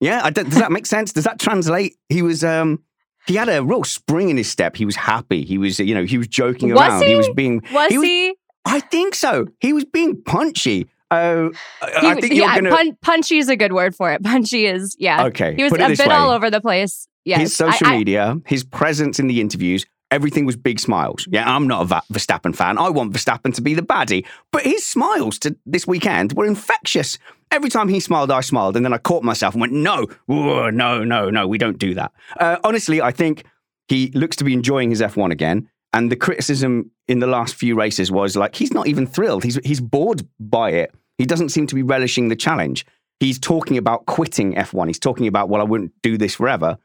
Yeah, 0.00 0.28
does 0.30 0.58
that 0.58 0.72
make 0.72 0.86
sense? 0.94 1.12
Does 1.12 1.24
that 1.24 1.38
translate? 1.38 1.96
He 2.08 2.22
was 2.22 2.44
um, 2.44 2.82
he 3.28 3.36
had 3.36 3.48
a 3.48 3.62
real 3.62 3.84
spring 3.84 4.30
in 4.30 4.36
his 4.36 4.50
step. 4.50 4.74
He 4.74 4.84
was 4.84 4.96
happy. 4.96 5.44
He 5.44 5.58
was, 5.58 5.78
you 5.78 5.94
know, 5.94 6.04
he 6.04 6.18
was 6.18 6.26
joking 6.26 6.72
was 6.72 6.80
around. 6.80 7.02
He? 7.02 7.10
he? 7.10 7.14
was 7.14 7.28
being. 7.30 7.62
Was 7.72 7.90
he? 7.90 7.98
Was, 7.98 8.06
he? 8.06 8.34
I 8.64 8.80
think 8.80 9.14
so. 9.14 9.46
He 9.60 9.72
was 9.72 9.84
being 9.84 10.20
punchy. 10.22 10.88
Uh, 11.10 11.48
I 11.80 12.20
think 12.20 12.34
yeah, 12.34 12.54
gonna... 12.54 12.70
pun- 12.70 12.96
punchy 13.00 13.38
is 13.38 13.48
a 13.48 13.56
good 13.56 13.72
word 13.72 13.94
for 13.94 14.12
it. 14.12 14.22
Punchy 14.24 14.66
is, 14.66 14.94
yeah. 14.98 15.24
Okay. 15.26 15.54
He 15.54 15.64
was 15.64 15.72
a 15.72 15.76
bit 15.76 15.98
way. 15.98 16.14
all 16.14 16.30
over 16.30 16.50
the 16.50 16.60
place. 16.60 17.08
Yes. 17.24 17.40
His 17.40 17.56
social 17.56 17.86
I, 17.86 17.98
media, 17.98 18.36
his 18.46 18.64
presence 18.64 19.18
in 19.18 19.26
the 19.26 19.40
interviews, 19.40 19.86
everything 20.10 20.46
was 20.46 20.56
big 20.56 20.80
smiles. 20.80 21.26
Yeah, 21.30 21.54
I'm 21.54 21.66
not 21.66 21.82
a 21.82 22.02
Verstappen 22.12 22.54
fan. 22.54 22.78
I 22.78 22.88
want 22.88 23.12
Verstappen 23.12 23.54
to 23.54 23.62
be 23.62 23.74
the 23.74 23.82
baddie. 23.82 24.26
But 24.52 24.62
his 24.62 24.86
smiles 24.86 25.38
to 25.40 25.56
this 25.66 25.86
weekend 25.86 26.32
were 26.32 26.46
infectious. 26.46 27.18
Every 27.50 27.70
time 27.70 27.88
he 27.88 28.00
smiled, 28.00 28.30
I 28.30 28.40
smiled. 28.40 28.76
And 28.76 28.84
then 28.84 28.92
I 28.92 28.98
caught 28.98 29.22
myself 29.22 29.54
and 29.54 29.60
went, 29.60 29.72
no, 29.72 30.06
no, 30.28 31.04
no, 31.04 31.30
no, 31.30 31.48
we 31.48 31.58
don't 31.58 31.78
do 31.78 31.94
that. 31.94 32.12
Uh, 32.38 32.56
honestly, 32.64 33.00
I 33.00 33.10
think 33.10 33.44
he 33.88 34.10
looks 34.14 34.36
to 34.36 34.44
be 34.44 34.52
enjoying 34.52 34.90
his 34.90 35.00
F1 35.00 35.30
again. 35.30 35.68
And 35.92 36.12
the 36.12 36.16
criticism 36.16 36.90
in 37.06 37.20
the 37.20 37.26
last 37.26 37.54
few 37.54 37.74
races 37.74 38.10
was 38.12 38.36
like, 38.36 38.54
he's 38.54 38.72
not 38.72 38.86
even 38.86 39.06
thrilled. 39.06 39.44
He's, 39.44 39.58
he's 39.64 39.80
bored 39.80 40.26
by 40.38 40.70
it. 40.70 40.94
He 41.16 41.24
doesn't 41.24 41.48
seem 41.48 41.66
to 41.66 41.74
be 41.74 41.82
relishing 41.82 42.28
the 42.28 42.36
challenge. 42.36 42.84
He's 43.20 43.38
talking 43.38 43.76
about 43.78 44.06
quitting 44.06 44.54
F1. 44.54 44.86
He's 44.86 44.98
talking 44.98 45.26
about, 45.26 45.48
well, 45.48 45.60
I 45.60 45.64
wouldn't 45.64 45.92
do 46.02 46.16
this 46.18 46.34
forever. 46.34 46.78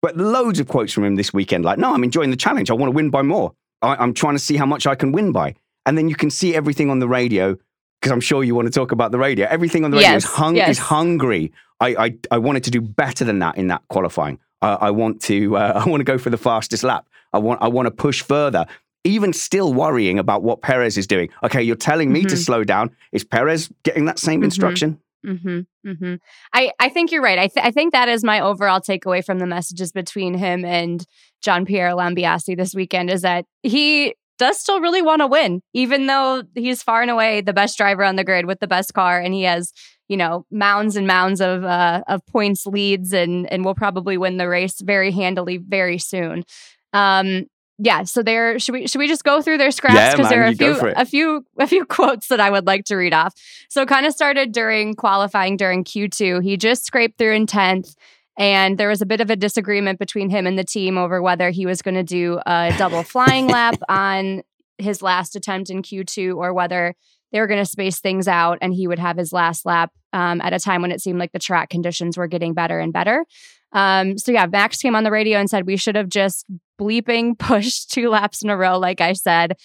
But 0.00 0.16
loads 0.16 0.60
of 0.60 0.68
quotes 0.68 0.92
from 0.92 1.04
him 1.04 1.16
this 1.16 1.32
weekend, 1.32 1.64
like, 1.64 1.78
no, 1.78 1.92
I'm 1.92 2.04
enjoying 2.04 2.30
the 2.30 2.36
challenge. 2.36 2.70
I 2.70 2.74
want 2.74 2.90
to 2.90 2.94
win 2.94 3.10
by 3.10 3.22
more. 3.22 3.52
I, 3.82 4.02
am 4.02 4.14
trying 4.14 4.34
to 4.34 4.38
see 4.38 4.56
how 4.56 4.66
much 4.66 4.86
I 4.86 4.94
can 4.94 5.12
win 5.12 5.32
by. 5.32 5.54
And 5.86 5.96
then 5.98 6.08
you 6.08 6.14
can 6.14 6.30
see 6.30 6.54
everything 6.54 6.90
on 6.90 6.98
the 6.98 7.08
radio, 7.08 7.56
because 8.00 8.12
I'm 8.12 8.20
sure 8.20 8.44
you 8.44 8.54
want 8.54 8.66
to 8.66 8.72
talk 8.72 8.92
about 8.92 9.10
the 9.10 9.18
radio. 9.18 9.46
Everything 9.48 9.84
on 9.84 9.90
the 9.90 9.96
radio 9.96 10.12
yes, 10.12 10.24
is, 10.24 10.30
hung- 10.30 10.56
yes. 10.56 10.68
is 10.70 10.78
hungry. 10.78 11.52
I, 11.80 11.88
I, 11.88 12.14
I 12.30 12.38
wanted 12.38 12.64
to 12.64 12.70
do 12.70 12.80
better 12.80 13.24
than 13.24 13.38
that 13.40 13.56
in 13.56 13.68
that 13.68 13.82
qualifying. 13.88 14.38
I, 14.62 14.72
I 14.74 14.90
want 14.90 15.20
to 15.22 15.56
uh, 15.56 15.82
I 15.84 15.88
want 15.88 16.00
to 16.00 16.04
go 16.04 16.18
for 16.18 16.30
the 16.30 16.38
fastest 16.38 16.84
lap. 16.84 17.08
I 17.32 17.38
want 17.38 17.62
I 17.62 17.68
want 17.68 17.86
to 17.86 17.90
push 17.90 18.22
further. 18.22 18.66
Even 19.04 19.32
still 19.32 19.72
worrying 19.72 20.18
about 20.18 20.42
what 20.42 20.60
Perez 20.60 20.98
is 20.98 21.06
doing. 21.06 21.30
Okay, 21.44 21.62
you're 21.62 21.76
telling 21.76 22.12
me 22.12 22.20
mm-hmm. 22.20 22.28
to 22.28 22.36
slow 22.36 22.64
down. 22.64 22.94
Is 23.12 23.24
Perez 23.24 23.70
getting 23.84 24.06
that 24.06 24.18
same 24.18 24.40
mm-hmm. 24.40 24.44
instruction? 24.44 25.00
Mm-hmm, 25.26 25.60
mm-hmm. 25.86 26.14
I, 26.52 26.72
I 26.78 26.88
think 26.88 27.10
you're 27.10 27.22
right. 27.22 27.38
I, 27.38 27.48
th- 27.48 27.64
I 27.64 27.70
think 27.70 27.92
that 27.92 28.08
is 28.08 28.22
my 28.22 28.40
overall 28.40 28.80
takeaway 28.80 29.24
from 29.24 29.40
the 29.40 29.46
messages 29.46 29.90
between 29.90 30.34
him 30.34 30.64
and 30.64 31.04
Gianpiero 31.42 31.96
Lambiase 31.96 32.56
this 32.56 32.74
weekend 32.74 33.10
is 33.10 33.22
that 33.22 33.44
he 33.62 34.14
does 34.38 34.60
still 34.60 34.80
really 34.80 35.02
want 35.02 35.20
to 35.20 35.26
win, 35.26 35.60
even 35.74 36.06
though 36.06 36.44
he's 36.54 36.82
far 36.82 37.02
and 37.02 37.10
away 37.10 37.40
the 37.40 37.52
best 37.52 37.76
driver 37.76 38.04
on 38.04 38.16
the 38.16 38.24
grid 38.24 38.46
with 38.46 38.60
the 38.60 38.68
best 38.68 38.94
car, 38.94 39.20
and 39.20 39.34
he 39.34 39.42
has 39.42 39.72
you 40.08 40.16
know 40.16 40.46
mounds 40.50 40.96
and 40.96 41.06
mounds 41.06 41.40
of 41.40 41.64
uh, 41.64 42.02
of 42.06 42.24
points 42.26 42.64
leads, 42.64 43.12
and 43.12 43.50
and 43.52 43.64
will 43.64 43.74
probably 43.74 44.16
win 44.16 44.36
the 44.36 44.48
race 44.48 44.80
very 44.80 45.10
handily 45.10 45.58
very 45.58 45.98
soon. 45.98 46.44
Um, 46.92 47.46
yeah, 47.78 48.02
so 48.02 48.22
there 48.22 48.58
should 48.58 48.72
we 48.72 48.86
should 48.88 48.98
we 48.98 49.06
just 49.06 49.22
go 49.22 49.40
through 49.40 49.58
their 49.58 49.70
scraps 49.70 50.16
because 50.16 50.30
yeah, 50.30 50.36
there 50.36 50.42
are 50.42 50.48
a 50.48 50.54
few 50.54 50.92
a 50.96 51.04
few 51.04 51.46
a 51.58 51.66
few 51.68 51.84
quotes 51.84 52.26
that 52.28 52.40
I 52.40 52.50
would 52.50 52.66
like 52.66 52.84
to 52.86 52.96
read 52.96 53.14
off. 53.14 53.34
So 53.68 53.86
kind 53.86 54.04
of 54.04 54.12
started 54.12 54.52
during 54.52 54.94
qualifying 54.94 55.56
during 55.56 55.84
Q2. 55.84 56.42
He 56.42 56.56
just 56.56 56.84
scraped 56.84 57.18
through 57.18 57.34
in 57.34 57.46
10th 57.46 57.94
and 58.36 58.78
there 58.78 58.88
was 58.88 59.00
a 59.00 59.06
bit 59.06 59.20
of 59.20 59.30
a 59.30 59.36
disagreement 59.36 59.98
between 59.98 60.28
him 60.28 60.46
and 60.46 60.58
the 60.58 60.64
team 60.64 60.98
over 60.98 61.22
whether 61.22 61.50
he 61.50 61.66
was 61.66 61.80
going 61.82 61.94
to 61.94 62.02
do 62.02 62.40
a 62.46 62.74
double 62.78 63.02
flying 63.02 63.46
lap 63.48 63.76
on 63.88 64.42
his 64.78 65.00
last 65.00 65.36
attempt 65.36 65.70
in 65.70 65.82
Q2 65.82 66.36
or 66.36 66.52
whether 66.52 66.94
they 67.30 67.40
were 67.40 67.46
going 67.46 67.62
to 67.62 67.70
space 67.70 68.00
things 68.00 68.26
out 68.26 68.58
and 68.60 68.74
he 68.74 68.88
would 68.88 68.98
have 68.98 69.16
his 69.16 69.32
last 69.32 69.66
lap 69.66 69.92
um, 70.12 70.40
at 70.40 70.52
a 70.52 70.58
time 70.58 70.82
when 70.82 70.92
it 70.92 71.00
seemed 71.00 71.18
like 71.18 71.32
the 71.32 71.38
track 71.38 71.68
conditions 71.68 72.16
were 72.16 72.26
getting 72.26 72.54
better 72.54 72.80
and 72.80 72.92
better. 72.92 73.24
Um, 73.72 74.16
so 74.16 74.32
yeah, 74.32 74.46
Max 74.46 74.78
came 74.78 74.96
on 74.96 75.04
the 75.04 75.10
radio 75.10 75.38
and 75.38 75.50
said 75.50 75.66
we 75.66 75.76
should 75.76 75.96
have 75.96 76.08
just 76.08 76.46
bleeping 76.78 77.38
pushed 77.38 77.90
two 77.90 78.08
laps 78.08 78.42
in 78.42 78.50
a 78.50 78.56
row, 78.56 78.78
like 78.78 79.00
I 79.00 79.12
said. 79.12 79.56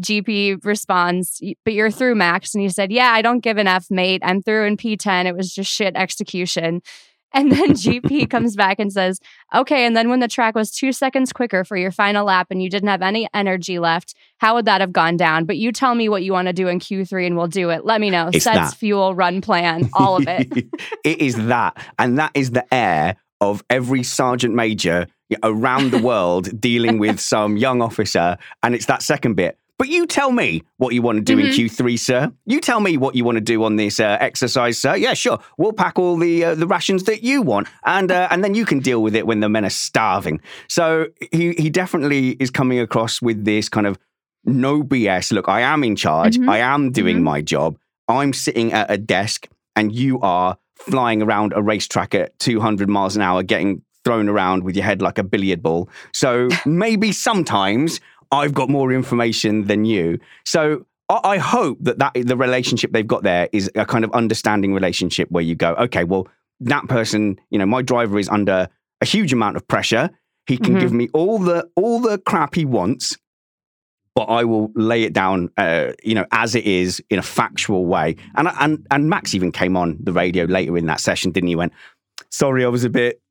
GP 0.00 0.64
responds, 0.64 1.42
but 1.64 1.74
you're 1.74 1.90
through, 1.90 2.14
Max. 2.14 2.54
And 2.54 2.62
he 2.62 2.68
said, 2.68 2.92
Yeah, 2.92 3.10
I 3.10 3.22
don't 3.22 3.40
give 3.40 3.58
an 3.58 3.66
F, 3.66 3.86
mate. 3.90 4.22
I'm 4.24 4.42
through 4.42 4.66
in 4.66 4.76
P10. 4.76 5.26
It 5.26 5.36
was 5.36 5.52
just 5.52 5.70
shit 5.70 5.96
execution. 5.96 6.82
And 7.34 7.52
then 7.52 7.72
GP 7.72 8.30
comes 8.30 8.56
back 8.56 8.78
and 8.78 8.90
says, 8.90 9.20
Okay, 9.54 9.84
and 9.84 9.94
then 9.94 10.08
when 10.08 10.20
the 10.20 10.28
track 10.28 10.54
was 10.54 10.70
two 10.70 10.92
seconds 10.92 11.30
quicker 11.30 11.62
for 11.62 11.76
your 11.76 11.90
final 11.90 12.24
lap 12.24 12.46
and 12.50 12.62
you 12.62 12.70
didn't 12.70 12.88
have 12.88 13.02
any 13.02 13.28
energy 13.34 13.78
left, 13.78 14.14
how 14.38 14.54
would 14.54 14.64
that 14.64 14.80
have 14.80 14.94
gone 14.94 15.18
down? 15.18 15.44
But 15.44 15.58
you 15.58 15.70
tell 15.70 15.94
me 15.94 16.08
what 16.08 16.22
you 16.22 16.32
want 16.32 16.48
to 16.48 16.54
do 16.54 16.68
in 16.68 16.78
Q3 16.78 17.26
and 17.26 17.36
we'll 17.36 17.46
do 17.46 17.68
it. 17.68 17.84
Let 17.84 18.00
me 18.00 18.08
know. 18.08 18.30
It's 18.32 18.44
Sets, 18.44 18.70
that. 18.70 18.74
fuel, 18.78 19.14
run 19.14 19.42
plan, 19.42 19.90
all 19.92 20.16
of 20.16 20.26
it. 20.26 20.50
it 21.04 21.20
is 21.20 21.36
that. 21.48 21.76
And 21.98 22.18
that 22.18 22.30
is 22.32 22.52
the 22.52 22.64
air 22.72 23.16
of 23.40 23.62
every 23.70 24.02
sergeant 24.02 24.54
major 24.54 25.06
around 25.42 25.90
the 25.90 25.98
world 25.98 26.60
dealing 26.60 26.98
with 26.98 27.20
some 27.20 27.56
young 27.56 27.82
officer. 27.82 28.36
And 28.62 28.74
it's 28.74 28.86
that 28.86 29.02
second 29.02 29.34
bit. 29.34 29.58
But 29.78 29.88
you 29.88 30.06
tell 30.06 30.32
me 30.32 30.64
what 30.78 30.92
you 30.92 31.02
want 31.02 31.18
to 31.18 31.22
do 31.22 31.36
mm-hmm. 31.36 31.46
in 31.46 31.52
Q3, 31.52 31.98
sir. 31.98 32.32
You 32.46 32.60
tell 32.60 32.80
me 32.80 32.96
what 32.96 33.14
you 33.14 33.24
want 33.24 33.36
to 33.36 33.40
do 33.40 33.62
on 33.62 33.76
this 33.76 34.00
uh, 34.00 34.18
exercise, 34.20 34.76
sir. 34.76 34.96
Yeah, 34.96 35.14
sure. 35.14 35.38
We'll 35.56 35.72
pack 35.72 36.00
all 36.00 36.16
the 36.16 36.46
uh, 36.46 36.54
the 36.56 36.66
rations 36.66 37.04
that 37.04 37.22
you 37.22 37.42
want, 37.42 37.68
and 37.84 38.10
uh, 38.10 38.26
and 38.32 38.42
then 38.42 38.56
you 38.56 38.66
can 38.66 38.80
deal 38.80 39.00
with 39.00 39.14
it 39.14 39.24
when 39.24 39.38
the 39.38 39.48
men 39.48 39.64
are 39.64 39.70
starving. 39.70 40.40
So 40.68 41.06
he 41.30 41.52
he 41.52 41.70
definitely 41.70 42.30
is 42.40 42.50
coming 42.50 42.80
across 42.80 43.22
with 43.22 43.44
this 43.44 43.68
kind 43.68 43.86
of 43.86 43.98
no 44.44 44.82
BS. 44.82 45.30
Look, 45.30 45.48
I 45.48 45.60
am 45.60 45.84
in 45.84 45.94
charge. 45.94 46.38
Mm-hmm. 46.38 46.50
I 46.50 46.58
am 46.58 46.90
doing 46.90 47.18
mm-hmm. 47.18 47.24
my 47.24 47.42
job. 47.42 47.78
I'm 48.08 48.32
sitting 48.32 48.72
at 48.72 48.90
a 48.90 48.98
desk, 48.98 49.46
and 49.76 49.94
you 49.94 50.18
are 50.22 50.58
flying 50.78 51.22
around 51.22 51.52
a 51.54 51.62
racetrack 51.62 52.14
at 52.14 52.38
200 52.38 52.88
miles 52.88 53.16
an 53.16 53.22
hour, 53.22 53.42
getting 53.42 53.82
thrown 54.04 54.28
around 54.28 54.64
with 54.64 54.76
your 54.76 54.84
head 54.84 55.02
like 55.02 55.18
a 55.18 55.24
billiard 55.24 55.62
ball. 55.62 55.88
So 56.12 56.48
maybe 56.66 57.12
sometimes 57.12 58.00
I've 58.30 58.54
got 58.54 58.68
more 58.68 58.92
information 58.92 59.66
than 59.66 59.84
you. 59.84 60.18
So 60.44 60.86
I 61.10 61.38
hope 61.38 61.78
that, 61.80 61.98
that 61.98 62.12
the 62.14 62.36
relationship 62.36 62.92
they've 62.92 63.06
got 63.06 63.22
there 63.22 63.48
is 63.52 63.70
a 63.74 63.86
kind 63.86 64.04
of 64.04 64.12
understanding 64.12 64.74
relationship 64.74 65.30
where 65.30 65.42
you 65.42 65.54
go, 65.54 65.74
okay, 65.74 66.04
well, 66.04 66.28
that 66.60 66.86
person, 66.88 67.40
you 67.50 67.58
know, 67.58 67.64
my 67.64 67.80
driver 67.80 68.18
is 68.18 68.28
under 68.28 68.68
a 69.00 69.06
huge 69.06 69.32
amount 69.32 69.56
of 69.56 69.66
pressure. 69.68 70.10
He 70.46 70.58
can 70.58 70.74
mm-hmm. 70.74 70.80
give 70.80 70.92
me 70.92 71.08
all 71.14 71.38
the 71.38 71.68
all 71.76 72.00
the 72.00 72.18
crap 72.18 72.54
he 72.54 72.64
wants, 72.64 73.16
but 74.18 74.24
I 74.24 74.42
will 74.42 74.72
lay 74.74 75.04
it 75.04 75.12
down, 75.12 75.48
uh, 75.56 75.92
you 76.02 76.12
know, 76.12 76.26
as 76.32 76.56
it 76.56 76.64
is 76.64 77.00
in 77.08 77.20
a 77.20 77.22
factual 77.22 77.86
way. 77.86 78.16
And 78.34 78.48
and 78.58 78.84
and 78.90 79.08
Max 79.08 79.32
even 79.32 79.52
came 79.52 79.76
on 79.76 79.96
the 80.00 80.12
radio 80.12 80.44
later 80.44 80.76
in 80.76 80.86
that 80.86 80.98
session, 80.98 81.30
didn't 81.30 81.46
he? 81.46 81.54
Went, 81.54 81.72
sorry, 82.28 82.64
I 82.64 82.68
was 82.68 82.82
a 82.82 82.90
bit. 82.90 83.22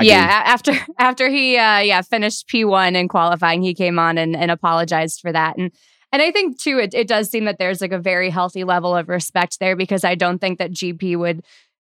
Yeah, 0.00 0.44
after 0.46 0.74
after 1.00 1.28
he 1.28 1.56
uh, 1.56 1.80
yeah 1.80 2.02
finished 2.02 2.46
P 2.46 2.64
one 2.64 2.94
in 2.94 3.08
qualifying, 3.08 3.62
he 3.62 3.74
came 3.74 3.98
on 3.98 4.16
and, 4.16 4.36
and 4.36 4.52
apologized 4.52 5.20
for 5.20 5.32
that. 5.32 5.58
And 5.58 5.72
and 6.12 6.22
I 6.22 6.30
think 6.30 6.56
too, 6.60 6.78
it, 6.78 6.94
it 6.94 7.08
does 7.08 7.28
seem 7.28 7.46
that 7.46 7.58
there's 7.58 7.80
like 7.80 7.90
a 7.90 7.98
very 7.98 8.30
healthy 8.30 8.62
level 8.62 8.94
of 8.94 9.08
respect 9.08 9.58
there 9.58 9.74
because 9.74 10.04
I 10.04 10.14
don't 10.14 10.38
think 10.38 10.60
that 10.60 10.70
GP 10.70 11.18
would 11.18 11.44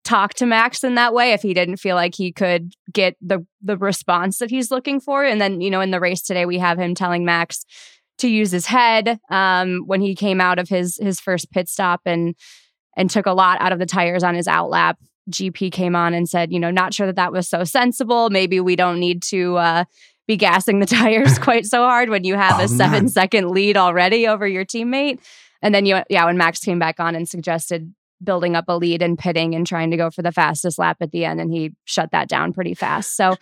talk 0.03 0.35
to 0.35 0.45
Max 0.45 0.83
in 0.83 0.93
that 0.95 1.15
way 1.15 1.33
if 1.33 1.41
he 1.41 1.55
didn't 1.55 1.77
feel 1.77 1.95
like 1.95 2.13
he 2.13 2.31
could 2.31 2.73
get 2.93 3.17
the 3.21 3.43
the 3.63 3.75
response 3.75 4.37
that 4.37 4.51
he's 4.51 4.69
looking 4.69 4.99
for. 4.99 5.25
And 5.25 5.41
then 5.41 5.61
you 5.61 5.71
know 5.71 5.81
in 5.81 5.89
the 5.89 5.99
race 5.99 6.21
today, 6.21 6.45
we 6.45 6.59
have 6.59 6.77
him 6.77 6.93
telling 6.93 7.25
Max 7.25 7.65
to 8.19 8.29
use 8.29 8.51
his 8.51 8.65
head 8.65 9.19
um, 9.29 9.83
when 9.85 10.01
he 10.01 10.15
came 10.15 10.39
out 10.39 10.59
of 10.59 10.69
his 10.69 10.97
his 11.01 11.19
first 11.19 11.51
pit 11.51 11.67
stop 11.67 12.01
and 12.05 12.35
and 12.97 13.09
took 13.09 13.25
a 13.25 13.33
lot 13.33 13.59
out 13.61 13.71
of 13.71 13.79
the 13.79 13.85
tires 13.85 14.23
on 14.23 14.35
his 14.35 14.47
outlap 14.47 14.95
GP 15.29 15.71
came 15.71 15.95
on 15.95 16.13
and 16.13 16.29
said, 16.29 16.51
you 16.51 16.59
know, 16.59 16.71
not 16.71 16.93
sure 16.93 17.07
that 17.07 17.15
that 17.15 17.31
was 17.31 17.47
so 17.47 17.63
sensible. 17.63 18.29
Maybe 18.29 18.59
we 18.59 18.75
don't 18.75 18.99
need 18.99 19.23
to 19.23 19.57
uh, 19.57 19.83
be 20.27 20.37
gassing 20.37 20.79
the 20.79 20.85
tires 20.85 21.39
quite 21.39 21.65
so 21.65 21.79
hard 21.83 22.09
when 22.09 22.23
you 22.23 22.35
have 22.35 22.59
oh, 22.59 22.63
a 22.63 22.67
seven 22.67 23.05
man. 23.05 23.09
second 23.09 23.49
lead 23.49 23.77
already 23.77 24.27
over 24.27 24.47
your 24.47 24.65
teammate. 24.65 25.19
And 25.61 25.73
then 25.73 25.85
you, 25.85 26.01
yeah, 26.09 26.25
when 26.25 26.37
Max 26.37 26.59
came 26.59 26.79
back 26.79 26.99
on 26.99 27.15
and 27.15 27.27
suggested 27.27 27.93
building 28.23 28.55
up 28.55 28.65
a 28.67 28.77
lead 28.77 29.01
and 29.01 29.17
pitting 29.17 29.55
and 29.55 29.65
trying 29.65 29.91
to 29.91 29.97
go 29.97 30.09
for 30.09 30.21
the 30.21 30.31
fastest 30.31 30.77
lap 30.77 30.97
at 31.01 31.11
the 31.11 31.25
end, 31.25 31.41
and 31.41 31.51
he 31.51 31.71
shut 31.85 32.11
that 32.11 32.27
down 32.27 32.53
pretty 32.53 32.73
fast. 32.73 33.15
So. 33.15 33.35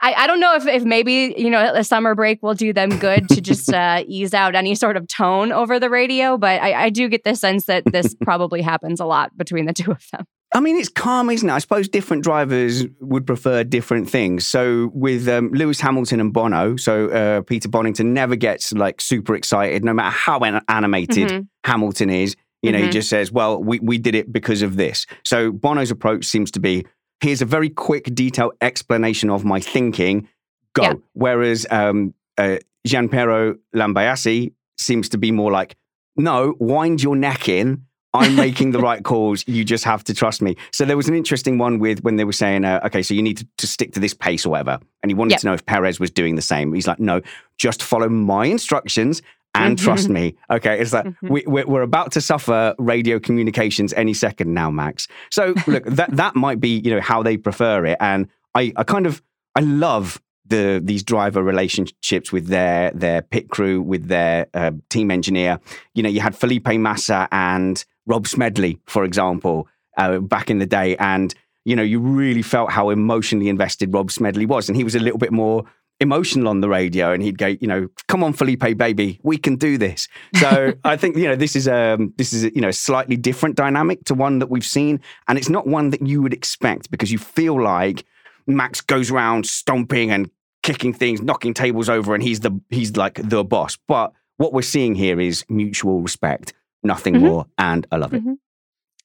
I, 0.00 0.12
I 0.14 0.26
don't 0.26 0.40
know 0.40 0.54
if, 0.54 0.66
if 0.66 0.84
maybe, 0.84 1.34
you 1.36 1.50
know, 1.50 1.72
a 1.74 1.84
summer 1.84 2.14
break 2.14 2.42
will 2.42 2.54
do 2.54 2.72
them 2.72 2.98
good 2.98 3.28
to 3.30 3.40
just 3.40 3.72
uh, 3.72 4.02
ease 4.06 4.34
out 4.34 4.54
any 4.54 4.74
sort 4.74 4.96
of 4.96 5.08
tone 5.08 5.52
over 5.52 5.80
the 5.80 5.88
radio. 5.88 6.36
But 6.36 6.60
I, 6.60 6.84
I 6.84 6.90
do 6.90 7.08
get 7.08 7.24
the 7.24 7.34
sense 7.34 7.66
that 7.66 7.84
this 7.90 8.14
probably 8.20 8.60
happens 8.62 9.00
a 9.00 9.06
lot 9.06 9.36
between 9.36 9.66
the 9.66 9.72
two 9.72 9.90
of 9.90 10.04
them. 10.12 10.26
I 10.54 10.60
mean, 10.60 10.76
it's 10.76 10.88
calm, 10.88 11.30
isn't 11.30 11.48
it? 11.48 11.52
I 11.52 11.58
suppose 11.58 11.88
different 11.88 12.22
drivers 12.22 12.84
would 13.00 13.26
prefer 13.26 13.64
different 13.64 14.08
things. 14.08 14.46
So 14.46 14.90
with 14.94 15.26
um, 15.26 15.50
Lewis 15.52 15.80
Hamilton 15.80 16.20
and 16.20 16.32
Bono, 16.32 16.76
so 16.76 17.08
uh, 17.08 17.40
Peter 17.42 17.68
Bonnington 17.68 18.06
never 18.06 18.36
gets 18.36 18.72
like 18.72 19.00
super 19.00 19.34
excited, 19.34 19.84
no 19.84 19.92
matter 19.92 20.14
how 20.14 20.38
animated 20.68 21.28
mm-hmm. 21.28 21.42
Hamilton 21.64 22.08
is. 22.08 22.36
You 22.62 22.72
know, 22.72 22.78
mm-hmm. 22.78 22.86
he 22.86 22.92
just 22.92 23.10
says, 23.10 23.30
"Well, 23.30 23.62
we 23.62 23.78
we 23.80 23.98
did 23.98 24.14
it 24.14 24.32
because 24.32 24.62
of 24.62 24.76
this." 24.76 25.04
So 25.22 25.52
Bono's 25.52 25.90
approach 25.90 26.24
seems 26.24 26.50
to 26.52 26.60
be, 26.60 26.86
"Here's 27.20 27.42
a 27.42 27.46
very 27.46 27.70
quick, 27.70 28.14
detailed 28.14 28.54
explanation 28.60 29.30
of 29.30 29.44
my 29.44 29.60
thinking. 29.60 30.28
Go." 30.74 30.82
Yeah. 30.82 30.94
Whereas 31.12 31.66
um, 31.70 32.14
uh, 32.38 32.58
Gianpiero 32.86 33.56
Lambiase 33.74 34.52
seems 34.78 35.08
to 35.10 35.18
be 35.18 35.30
more 35.30 35.50
like, 35.50 35.76
"No, 36.16 36.54
wind 36.58 37.02
your 37.02 37.16
neck 37.16 37.48
in." 37.48 37.86
I'm 38.14 38.36
making 38.46 38.70
the 38.70 38.78
right 38.78 39.02
calls. 39.02 39.42
You 39.48 39.64
just 39.64 39.82
have 39.84 40.04
to 40.04 40.14
trust 40.14 40.40
me. 40.40 40.56
So 40.72 40.84
there 40.84 40.96
was 40.96 41.08
an 41.08 41.14
interesting 41.14 41.58
one 41.58 41.80
with 41.80 42.04
when 42.04 42.14
they 42.14 42.24
were 42.24 42.32
saying, 42.32 42.64
uh, 42.64 42.80
okay, 42.86 43.02
so 43.02 43.12
you 43.12 43.22
need 43.22 43.38
to, 43.38 43.48
to, 43.58 43.66
stick 43.66 43.92
to 43.94 44.00
this 44.00 44.14
pace 44.14 44.46
or 44.46 44.50
whatever. 44.50 44.78
And 45.02 45.10
he 45.10 45.14
wanted 45.14 45.32
yep. 45.32 45.40
to 45.40 45.46
know 45.48 45.52
if 45.52 45.66
Perez 45.66 45.98
was 45.98 46.12
doing 46.12 46.36
the 46.36 46.42
same. 46.42 46.72
He's 46.72 46.86
like, 46.86 47.00
no, 47.00 47.20
just 47.58 47.82
follow 47.82 48.08
my 48.08 48.46
instructions 48.46 49.20
and 49.54 49.78
trust 49.78 50.08
me. 50.18 50.36
Okay, 50.50 50.80
it's 50.80 50.92
like 50.92 51.04
mm-hmm. 51.04 51.28
we, 51.28 51.44
we're, 51.46 51.66
we're 51.66 51.82
about 51.82 52.12
to 52.12 52.20
suffer 52.20 52.74
radio 52.78 53.18
communications 53.18 53.92
any 53.94 54.14
second 54.14 54.52
now, 54.52 54.70
Max. 54.70 55.08
So 55.30 55.54
look, 55.66 55.84
that 55.84 56.10
that 56.16 56.36
might 56.36 56.60
be 56.60 56.80
you 56.84 56.90
know 56.94 57.00
how 57.00 57.22
they 57.22 57.36
prefer 57.36 57.84
it, 57.86 57.96
and 58.00 58.28
I 58.54 58.72
I 58.76 58.84
kind 58.84 59.06
of 59.06 59.22
I 59.54 59.60
love 59.60 60.20
the 60.46 60.80
these 60.82 61.02
driver 61.02 61.42
relationships 61.42 62.32
with 62.32 62.48
their 62.48 62.90
their 62.92 63.22
pit 63.22 63.48
crew, 63.48 63.80
with 63.80 64.08
their 64.08 64.46
uh, 64.54 64.72
team 64.90 65.10
engineer. 65.10 65.58
You 65.94 66.02
know, 66.02 66.08
you 66.08 66.20
had 66.20 66.36
Felipe 66.36 66.68
Massa 66.68 67.28
and 67.32 67.84
Rob 68.06 68.26
Smedley, 68.26 68.80
for 68.86 69.04
example, 69.04 69.68
uh, 69.96 70.18
back 70.18 70.50
in 70.50 70.58
the 70.58 70.66
day, 70.66 70.96
and 70.96 71.34
you 71.64 71.74
know, 71.74 71.82
you 71.82 71.98
really 71.98 72.42
felt 72.42 72.70
how 72.70 72.90
emotionally 72.90 73.48
invested 73.48 73.92
Rob 73.92 74.10
Smedley 74.10 74.46
was, 74.46 74.68
and 74.68 74.76
he 74.76 74.84
was 74.84 74.94
a 74.94 75.00
little 75.00 75.18
bit 75.18 75.32
more 75.32 75.64
emotional 76.00 76.48
on 76.48 76.60
the 76.60 76.68
radio 76.68 77.12
and 77.12 77.22
he'd 77.22 77.38
go 77.38 77.46
you 77.46 77.68
know 77.68 77.88
come 78.08 78.24
on 78.24 78.32
felipe 78.32 78.76
baby 78.76 79.20
we 79.22 79.38
can 79.38 79.54
do 79.54 79.78
this 79.78 80.08
so 80.34 80.72
i 80.84 80.96
think 80.96 81.16
you 81.16 81.28
know 81.28 81.36
this 81.36 81.54
is 81.54 81.68
um 81.68 82.12
this 82.16 82.32
is 82.32 82.44
you 82.54 82.60
know 82.60 82.72
slightly 82.72 83.16
different 83.16 83.54
dynamic 83.54 84.04
to 84.04 84.12
one 84.12 84.40
that 84.40 84.50
we've 84.50 84.64
seen 84.64 85.00
and 85.28 85.38
it's 85.38 85.48
not 85.48 85.68
one 85.68 85.90
that 85.90 86.04
you 86.04 86.20
would 86.20 86.32
expect 86.32 86.90
because 86.90 87.12
you 87.12 87.18
feel 87.18 87.62
like 87.62 88.04
Max 88.46 88.80
goes 88.80 89.10
around 89.10 89.46
stomping 89.46 90.10
and 90.10 90.30
kicking 90.62 90.92
things, 90.92 91.22
knocking 91.22 91.54
tables 91.54 91.88
over, 91.88 92.14
and 92.14 92.22
he's 92.22 92.40
the 92.40 92.58
he's 92.70 92.96
like 92.96 93.20
the 93.22 93.44
boss. 93.44 93.78
But 93.88 94.12
what 94.36 94.52
we're 94.52 94.62
seeing 94.62 94.94
here 94.94 95.20
is 95.20 95.44
mutual 95.48 96.00
respect, 96.00 96.52
nothing 96.82 97.14
mm-hmm. 97.14 97.26
more, 97.26 97.46
and 97.58 97.86
I 97.90 97.96
love 97.96 98.14
it. 98.14 98.20
Mm-hmm. 98.20 98.34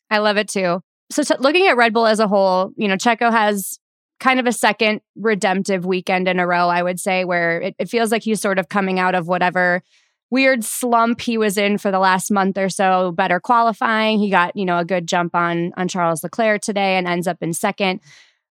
I 0.09 0.17
love 0.19 0.37
it 0.37 0.47
too. 0.47 0.81
So 1.11 1.23
t- 1.23 1.35
looking 1.39 1.67
at 1.67 1.77
Red 1.77 1.93
Bull 1.93 2.07
as 2.07 2.19
a 2.19 2.27
whole, 2.27 2.71
you 2.75 2.87
know, 2.87 2.95
Checo 2.95 3.31
has 3.31 3.79
kind 4.19 4.39
of 4.39 4.45
a 4.45 4.51
second 4.51 5.01
redemptive 5.15 5.85
weekend 5.85 6.27
in 6.27 6.39
a 6.39 6.47
row, 6.47 6.67
I 6.67 6.83
would 6.83 6.99
say, 6.99 7.25
where 7.25 7.61
it, 7.61 7.75
it 7.79 7.89
feels 7.89 8.11
like 8.11 8.23
he's 8.23 8.41
sort 8.41 8.59
of 8.59 8.69
coming 8.69 8.99
out 8.99 9.15
of 9.15 9.27
whatever 9.27 9.81
weird 10.31 10.63
slump 10.63 11.21
he 11.21 11.37
was 11.37 11.57
in 11.57 11.77
for 11.77 11.89
the 11.89 11.97
last 11.97 12.29
month 12.29 12.55
or 12.55 12.69
so 12.69 13.11
better 13.13 13.39
qualifying 13.39 14.19
he 14.19 14.29
got 14.29 14.55
you 14.55 14.63
know 14.63 14.77
a 14.77 14.85
good 14.85 15.07
jump 15.07 15.33
on 15.33 15.71
on 15.75 15.87
charles 15.87 16.21
leclerc 16.21 16.61
today 16.61 16.97
and 16.97 17.07
ends 17.07 17.25
up 17.25 17.37
in 17.41 17.51
second 17.51 17.99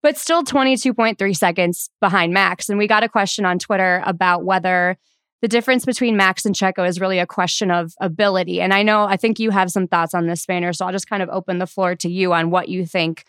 but 0.04 0.18
still 0.18 0.44
22.3 0.44 1.34
seconds 1.34 1.88
behind 1.98 2.34
Max. 2.34 2.68
And 2.68 2.78
we 2.78 2.86
got 2.86 3.02
a 3.02 3.08
question 3.08 3.46
on 3.46 3.58
Twitter 3.58 4.02
about 4.04 4.44
whether 4.44 4.98
the 5.40 5.48
difference 5.48 5.86
between 5.86 6.14
Max 6.14 6.44
and 6.44 6.54
Checo 6.54 6.86
is 6.86 7.00
really 7.00 7.18
a 7.18 7.26
question 7.26 7.70
of 7.70 7.94
ability. 8.02 8.60
And 8.60 8.74
I 8.74 8.82
know, 8.82 9.04
I 9.04 9.16
think 9.16 9.38
you 9.38 9.50
have 9.50 9.70
some 9.70 9.88
thoughts 9.88 10.12
on 10.12 10.26
this, 10.26 10.42
Spanner. 10.42 10.74
So 10.74 10.84
I'll 10.84 10.92
just 10.92 11.08
kind 11.08 11.22
of 11.22 11.30
open 11.30 11.58
the 11.58 11.66
floor 11.66 11.94
to 11.96 12.10
you 12.10 12.34
on 12.34 12.50
what 12.50 12.68
you 12.68 12.84
think 12.84 13.24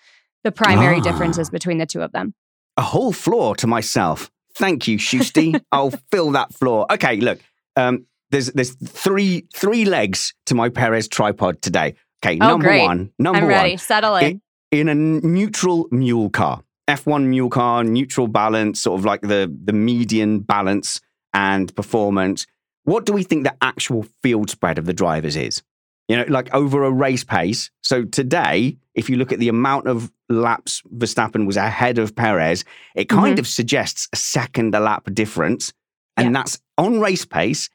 the 0.46 0.52
primary 0.52 1.00
ah. 1.00 1.02
difference 1.02 1.38
is 1.38 1.50
between 1.50 1.80
the 1.80 1.86
two 1.86 2.02
of 2.02 2.14
them. 2.14 2.34
A 2.78 2.82
whole 2.82 3.12
floor 3.12 3.56
to 3.58 3.68
myself. 3.68 4.32
Thank 4.54 4.88
you, 4.88 4.98
Shusty. 4.98 5.60
I'll 5.72 5.92
fill 6.12 6.32
that 6.32 6.54
floor. 6.54 6.86
Okay, 6.94 7.18
look. 7.18 7.40
Um, 7.76 8.06
there's 8.30 8.48
there's 8.54 8.76
three 8.76 9.48
three 9.54 9.84
legs 9.84 10.34
to 10.46 10.56
my 10.56 10.70
Perez 10.70 11.08
tripod 11.08 11.62
today. 11.62 11.96
Okay, 12.24 12.38
oh, 12.40 12.48
number 12.48 12.68
great. 12.68 12.84
one. 12.84 13.12
Number 13.20 13.40
I'm 13.40 13.48
ready. 13.48 13.72
one. 13.72 13.78
Settle 13.78 14.16
in. 14.16 14.26
in. 14.26 14.42
In 14.72 14.90
a 14.90 14.96
neutral 14.96 15.88
mule 15.92 16.30
car. 16.30 16.62
F1 16.88 17.26
mule 17.26 17.50
car, 17.50 17.84
neutral 17.84 18.28
balance, 18.28 18.82
sort 18.82 19.00
of 19.00 19.06
like 19.06 19.22
the 19.22 19.52
the 19.64 19.74
median 19.74 20.40
balance 20.40 21.02
and 21.34 21.76
performance. 21.76 22.46
What 22.84 23.06
do 23.06 23.14
we 23.14 23.24
think 23.24 23.44
the 23.44 23.56
actual 23.62 24.06
field 24.22 24.52
spread 24.52 24.78
of 24.78 24.86
the 24.86 24.94
drivers 24.94 25.36
is? 25.36 25.64
You 26.08 26.18
know, 26.18 26.26
like 26.28 26.54
over 26.54 26.84
a 26.84 26.92
race 26.92 27.24
pace. 27.24 27.72
So 27.82 28.04
today, 28.04 28.78
if 28.94 29.10
you 29.10 29.18
look 29.18 29.32
at 29.32 29.40
the 29.40 29.50
amount 29.50 29.88
of 29.88 30.12
laps 30.30 30.82
Verstappen 30.96 31.46
was 31.46 31.58
ahead 31.58 31.98
of 31.98 32.16
Perez, 32.16 32.64
it 32.96 33.10
kind 33.10 33.34
mm-hmm. 33.34 33.40
of 33.40 33.48
suggests 33.48 34.08
a 34.14 34.16
second 34.16 34.76
a 34.76 34.80
lap 34.80 35.08
difference. 35.14 35.74
And 36.18 36.28
yeah. 36.28 36.40
that's 36.40 36.60
on 36.78 37.00
race 37.00 37.26
pace 37.26 37.70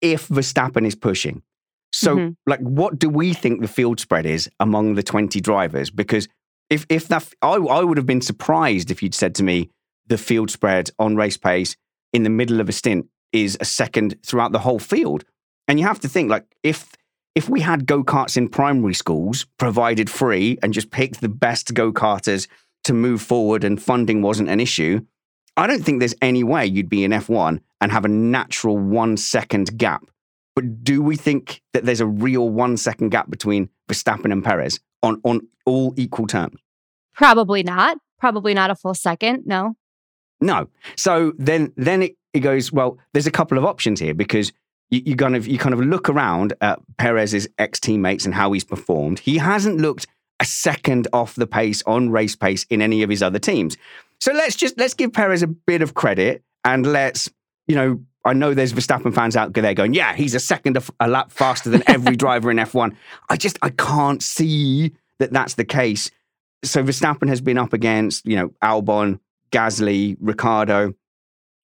if 0.00 0.28
Verstappen 0.28 0.86
is 0.86 0.94
pushing. 0.94 1.42
So, 1.92 2.16
mm-hmm. 2.16 2.32
like, 2.46 2.60
what 2.60 2.98
do 2.98 3.08
we 3.08 3.32
think 3.32 3.60
the 3.60 3.68
field 3.68 4.00
spread 4.00 4.26
is 4.26 4.50
among 4.60 4.94
the 4.94 5.02
20 5.02 5.40
drivers? 5.40 5.90
Because 5.90 6.28
if, 6.68 6.84
if 6.88 7.08
that, 7.08 7.28
I, 7.42 7.54
I 7.54 7.82
would 7.82 7.96
have 7.96 8.06
been 8.06 8.20
surprised 8.20 8.90
if 8.90 9.02
you'd 9.02 9.14
said 9.14 9.34
to 9.36 9.44
me 9.44 9.70
the 10.06 10.18
field 10.18 10.50
spread 10.50 10.90
on 10.98 11.16
race 11.16 11.36
pace 11.36 11.76
in 12.12 12.22
the 12.22 12.30
middle 12.30 12.60
of 12.60 12.68
a 12.68 12.72
stint 12.72 13.06
is 13.32 13.56
a 13.60 13.64
second 13.64 14.16
throughout 14.24 14.52
the 14.52 14.58
whole 14.58 14.78
field. 14.78 15.24
And 15.68 15.78
you 15.78 15.86
have 15.86 16.00
to 16.00 16.08
think 16.08 16.30
like 16.30 16.44
if 16.62 16.92
if 17.36 17.50
we 17.50 17.60
had 17.60 17.86
go-karts 17.86 18.38
in 18.38 18.48
primary 18.48 18.94
schools 18.94 19.46
provided 19.58 20.08
free 20.08 20.58
and 20.62 20.72
just 20.72 20.90
picked 20.90 21.20
the 21.20 21.28
best 21.28 21.74
go-karters 21.74 22.48
to 22.84 22.94
move 22.94 23.20
forward 23.20 23.62
and 23.62 23.80
funding 23.80 24.22
wasn't 24.22 24.48
an 24.48 24.58
issue, 24.58 25.02
I 25.58 25.66
don't 25.66 25.84
think 25.84 26.00
there's 26.00 26.14
any 26.22 26.42
way 26.42 26.64
you'd 26.64 26.88
be 26.88 27.04
in 27.04 27.10
F1 27.10 27.60
and 27.82 27.92
have 27.92 28.06
a 28.06 28.08
natural 28.08 28.78
1 28.78 29.18
second 29.18 29.76
gap. 29.76 30.06
But 30.54 30.82
do 30.82 31.02
we 31.02 31.14
think 31.16 31.60
that 31.74 31.84
there's 31.84 32.00
a 32.00 32.06
real 32.06 32.48
1 32.48 32.78
second 32.78 33.10
gap 33.10 33.28
between 33.28 33.68
Verstappen 33.86 34.32
and 34.32 34.42
Perez 34.42 34.80
on 35.02 35.20
on 35.22 35.46
all 35.66 35.92
equal 35.98 36.26
terms? 36.26 36.56
Probably 37.14 37.62
not. 37.62 37.98
Probably 38.18 38.54
not 38.54 38.70
a 38.70 38.74
full 38.74 38.94
second. 38.94 39.42
No. 39.44 39.74
No. 40.40 40.68
So 40.96 41.34
then 41.36 41.74
then 41.76 42.02
it, 42.02 42.16
it 42.32 42.40
goes, 42.40 42.72
well, 42.72 42.96
there's 43.12 43.26
a 43.26 43.30
couple 43.30 43.58
of 43.58 43.66
options 43.66 44.00
here 44.00 44.14
because 44.14 44.52
you, 44.90 45.02
you 45.04 45.16
kind 45.16 45.36
of 45.36 45.46
you 45.46 45.58
kind 45.58 45.72
of 45.72 45.80
look 45.80 46.08
around 46.08 46.54
at 46.60 46.78
Perez's 46.96 47.48
ex 47.58 47.80
teammates 47.80 48.24
and 48.24 48.34
how 48.34 48.52
he's 48.52 48.64
performed. 48.64 49.18
He 49.18 49.38
hasn't 49.38 49.78
looked 49.78 50.06
a 50.40 50.44
second 50.44 51.08
off 51.12 51.34
the 51.34 51.46
pace 51.46 51.82
on 51.86 52.10
race 52.10 52.36
pace 52.36 52.64
in 52.70 52.82
any 52.82 53.02
of 53.02 53.10
his 53.10 53.22
other 53.22 53.38
teams. 53.38 53.76
So 54.20 54.32
let's 54.32 54.56
just 54.56 54.78
let's 54.78 54.94
give 54.94 55.12
Perez 55.12 55.42
a 55.42 55.46
bit 55.46 55.82
of 55.82 55.94
credit 55.94 56.42
and 56.64 56.86
let's, 56.86 57.30
you 57.66 57.74
know, 57.74 58.00
I 58.24 58.32
know 58.32 58.54
there's 58.54 58.72
Verstappen 58.72 59.14
fans 59.14 59.36
out 59.36 59.52
there 59.52 59.74
going, 59.74 59.94
yeah, 59.94 60.14
he's 60.14 60.34
a 60.34 60.40
second 60.40 60.78
a 60.98 61.08
lap 61.08 61.30
faster 61.30 61.70
than 61.70 61.82
every 61.86 62.16
driver 62.24 62.50
in 62.50 62.56
F1. 62.56 62.96
I 63.28 63.36
just 63.36 63.58
I 63.62 63.70
can't 63.70 64.22
see 64.22 64.92
that 65.18 65.32
that's 65.32 65.54
the 65.54 65.64
case. 65.64 66.10
So 66.64 66.82
Verstappen 66.82 67.28
has 67.28 67.40
been 67.40 67.58
up 67.58 67.72
against, 67.72 68.26
you 68.26 68.36
know, 68.36 68.50
Albon, 68.62 69.20
Gasly, 69.52 70.16
Ricciardo, 70.20 70.94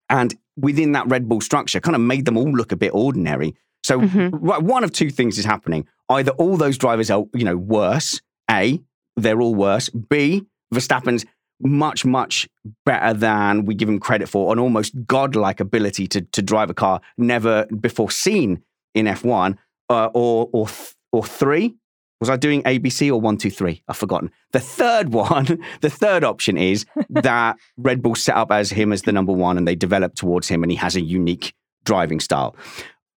and 0.10 0.36
within 0.58 0.94
that 0.94 1.08
Red 1.08 1.30
Bull 1.30 1.42
structure, 1.42 1.80
kind 1.80 1.96
of 1.96 2.01
made 2.01 2.25
them 2.25 2.38
all 2.38 2.51
look 2.51 2.72
a 2.72 2.75
bit 2.75 2.94
ordinary. 2.94 3.56
So 3.84 4.01
mm-hmm. 4.01 4.36
one 4.38 4.84
of 4.84 4.92
two 4.92 5.10
things 5.10 5.38
is 5.38 5.46
happening: 5.46 5.88
either 6.10 6.32
all 6.32 6.58
those 6.58 6.78
drivers 6.78 7.10
are, 7.10 7.25
you 7.34 7.46
know, 7.46 7.58
worse. 7.58 8.22
A, 8.51 8.82
they're 9.15 9.41
all 9.41 9.56
worse. 9.56 9.89
B, 9.89 10.45
Verstappen's 10.74 11.26
much, 11.62 12.06
much 12.06 12.48
better 12.86 13.13
than 13.13 13.65
we 13.65 13.76
give 13.76 13.89
him 13.89 14.00
credit 14.00 14.30
for, 14.30 14.52
an 14.52 14.60
almost 14.60 14.93
godlike 15.06 15.60
ability 15.60 16.08
to 16.08 16.22
to 16.22 16.41
drive 16.41 16.69
a 16.69 16.74
car 16.74 17.02
never 17.17 17.65
before 17.67 18.12
seen 18.12 18.63
in 18.95 19.06
F1. 19.06 19.58
Uh, 19.89 20.10
or 20.13 20.50
or 20.54 20.67
or 21.12 21.24
three, 21.24 21.76
was 22.19 22.29
I 22.29 22.36
doing 22.36 22.63
ABC 22.63 23.10
or 23.10 23.19
one, 23.19 23.38
two, 23.38 23.49
three? 23.49 23.82
I've 23.88 23.97
forgotten. 23.97 24.32
The 24.51 24.60
third 24.60 25.10
one, 25.13 25.63
the 25.82 25.89
third 25.89 26.23
option 26.23 26.58
is 26.58 26.86
that 27.10 27.58
Red 27.77 28.01
Bull 28.01 28.15
set 28.15 28.36
up 28.36 28.51
as 28.51 28.69
him 28.69 28.91
as 28.91 29.03
the 29.03 29.12
number 29.12 29.34
one 29.34 29.58
and 29.58 29.67
they 29.67 29.75
develop 29.75 30.15
towards 30.15 30.47
him 30.47 30.63
and 30.63 30.71
he 30.71 30.77
has 30.77 30.95
a 30.95 31.01
unique 31.01 31.53
driving 31.86 32.19
style. 32.19 32.55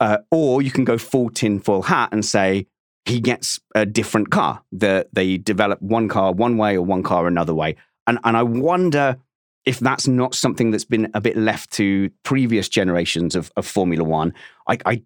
Uh, 0.00 0.18
or 0.30 0.62
you 0.62 0.70
can 0.70 0.84
go 0.84 0.98
full 0.98 1.30
tin, 1.30 1.60
full 1.60 1.82
hat 1.82 2.08
and 2.12 2.24
say 2.24 2.66
he 3.04 3.20
gets 3.20 3.60
a 3.74 3.86
different 3.86 4.30
car. 4.30 4.62
That 4.72 5.08
they 5.12 5.38
develop 5.38 5.80
one 5.82 6.08
car 6.08 6.32
one 6.32 6.56
way 6.56 6.76
or 6.76 6.82
one 6.82 7.02
car 7.02 7.26
another 7.26 7.54
way. 7.54 7.76
And, 8.06 8.18
and 8.24 8.36
I 8.36 8.42
wonder 8.42 9.16
if 9.64 9.78
that's 9.78 10.08
not 10.08 10.34
something 10.34 10.72
that's 10.72 10.84
been 10.84 11.10
a 11.14 11.20
bit 11.20 11.36
left 11.36 11.70
to 11.72 12.10
previous 12.24 12.68
generations 12.68 13.36
of, 13.36 13.52
of 13.56 13.64
Formula 13.66 14.02
One. 14.02 14.34
I, 14.68 14.78
I, 14.84 15.02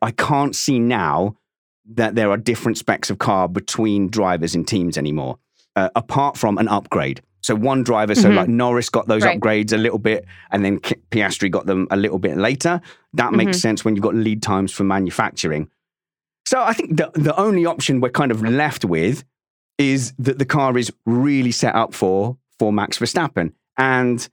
I 0.00 0.12
can't 0.12 0.54
see 0.54 0.78
now 0.78 1.36
that 1.94 2.14
there 2.14 2.30
are 2.30 2.36
different 2.36 2.78
specs 2.78 3.10
of 3.10 3.18
car 3.18 3.48
between 3.48 4.08
drivers 4.08 4.54
and 4.54 4.66
teams 4.66 4.98
anymore, 4.98 5.38
uh, 5.76 5.90
apart 5.94 6.36
from 6.36 6.58
an 6.58 6.68
upgrade. 6.68 7.22
So 7.42 7.54
one 7.54 7.84
driver, 7.84 8.14
mm-hmm. 8.14 8.22
so 8.22 8.30
like 8.30 8.48
Norris 8.48 8.88
got 8.88 9.06
those 9.06 9.22
right. 9.22 9.38
upgrades 9.38 9.72
a 9.72 9.76
little 9.76 9.98
bit, 9.98 10.24
and 10.50 10.64
then 10.64 10.80
Piastri 10.80 11.50
got 11.50 11.66
them 11.66 11.86
a 11.90 11.96
little 11.96 12.18
bit 12.18 12.36
later. 12.36 12.80
That 13.12 13.28
mm-hmm. 13.28 13.36
makes 13.36 13.60
sense 13.60 13.84
when 13.84 13.94
you've 13.94 14.02
got 14.02 14.14
lead 14.14 14.42
times 14.42 14.72
for 14.72 14.82
manufacturing. 14.82 15.70
So 16.44 16.60
I 16.60 16.72
think 16.72 16.96
the 16.96 17.10
the 17.14 17.38
only 17.38 17.64
option 17.64 18.00
we're 18.00 18.10
kind 18.10 18.32
of 18.32 18.42
left 18.42 18.84
with 18.84 19.24
is 19.78 20.12
that 20.18 20.38
the 20.38 20.44
car 20.44 20.76
is 20.76 20.92
really 21.04 21.52
set 21.52 21.74
up 21.74 21.94
for 21.94 22.36
for 22.58 22.72
Max 22.72 22.98
Verstappen, 22.98 23.52
and 23.78 24.28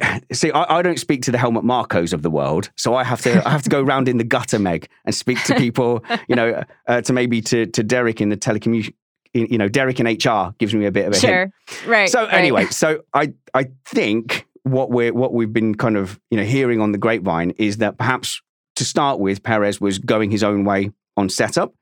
see, 0.32 0.50
I, 0.50 0.78
I, 0.78 0.82
don't 0.82 0.98
speak 0.98 1.22
to 1.22 1.30
the 1.30 1.38
Helmut 1.38 1.64
Markos 1.64 2.12
of 2.12 2.22
the 2.22 2.30
world, 2.30 2.70
so 2.76 2.94
I 2.94 3.04
have 3.04 3.22
to 3.22 3.46
I 3.46 3.50
have 3.50 3.62
to 3.62 3.70
go 3.70 3.82
around 3.82 4.08
in 4.08 4.18
the 4.18 4.24
gutter, 4.24 4.58
Meg, 4.58 4.88
and 5.04 5.14
speak 5.14 5.42
to 5.44 5.54
people, 5.56 6.04
you 6.28 6.36
know, 6.36 6.62
uh, 6.86 7.00
to 7.02 7.12
maybe 7.12 7.40
to 7.42 7.66
to 7.66 7.82
Derek 7.82 8.20
in 8.20 8.28
the 8.28 8.36
telecommunication. 8.36 8.94
You 9.34 9.56
know, 9.56 9.68
Derek 9.68 9.98
in 9.98 10.06
HR 10.06 10.54
gives 10.58 10.74
me 10.74 10.84
a 10.84 10.92
bit 10.92 11.06
of 11.06 11.14
a 11.14 11.18
sure, 11.18 11.38
hint. 11.38 11.86
right. 11.86 12.10
So 12.10 12.24
right. 12.24 12.34
anyway, 12.34 12.66
so 12.66 13.02
I 13.14 13.32
I 13.54 13.68
think 13.86 14.46
what 14.64 14.90
we're 14.90 15.12
what 15.12 15.32
we've 15.32 15.52
been 15.52 15.74
kind 15.74 15.96
of 15.96 16.20
you 16.30 16.36
know 16.36 16.44
hearing 16.44 16.80
on 16.80 16.92
the 16.92 16.98
grapevine 16.98 17.52
is 17.52 17.78
that 17.78 17.96
perhaps 17.96 18.42
to 18.76 18.84
start 18.84 19.20
with, 19.20 19.42
Perez 19.42 19.80
was 19.80 19.98
going 19.98 20.30
his 20.30 20.42
own 20.42 20.64
way 20.64 20.90
on 21.16 21.28
setup, 21.28 21.74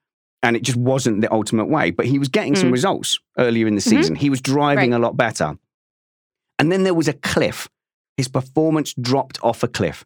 and 0.43 0.57
it 0.57 0.63
just 0.63 0.77
wasn't 0.77 1.21
the 1.21 1.33
ultimate 1.33 1.69
way. 1.69 1.91
But 1.91 2.07
he 2.07 2.19
was 2.19 2.29
getting 2.29 2.55
mm. 2.55 2.59
some 2.59 2.71
results 2.71 3.19
earlier 3.39 3.67
in 3.67 3.75
the 3.75 3.81
mm-hmm. 3.81 3.97
season. 3.97 4.15
Mm-hmm. 4.15 4.21
He 4.21 4.31
was 4.31 4.41
driving 4.41 4.93
right. 4.93 4.97
a 4.97 5.03
lot 5.03 5.17
better, 5.17 5.59
and 6.59 6.71
then 6.71 6.85
there 6.85 6.95
was 6.95 7.09
a 7.09 7.15
cliff 7.15 7.69
his 8.21 8.29
performance 8.29 8.93
dropped 9.01 9.43
off 9.43 9.63
a 9.63 9.69
cliff. 9.69 10.05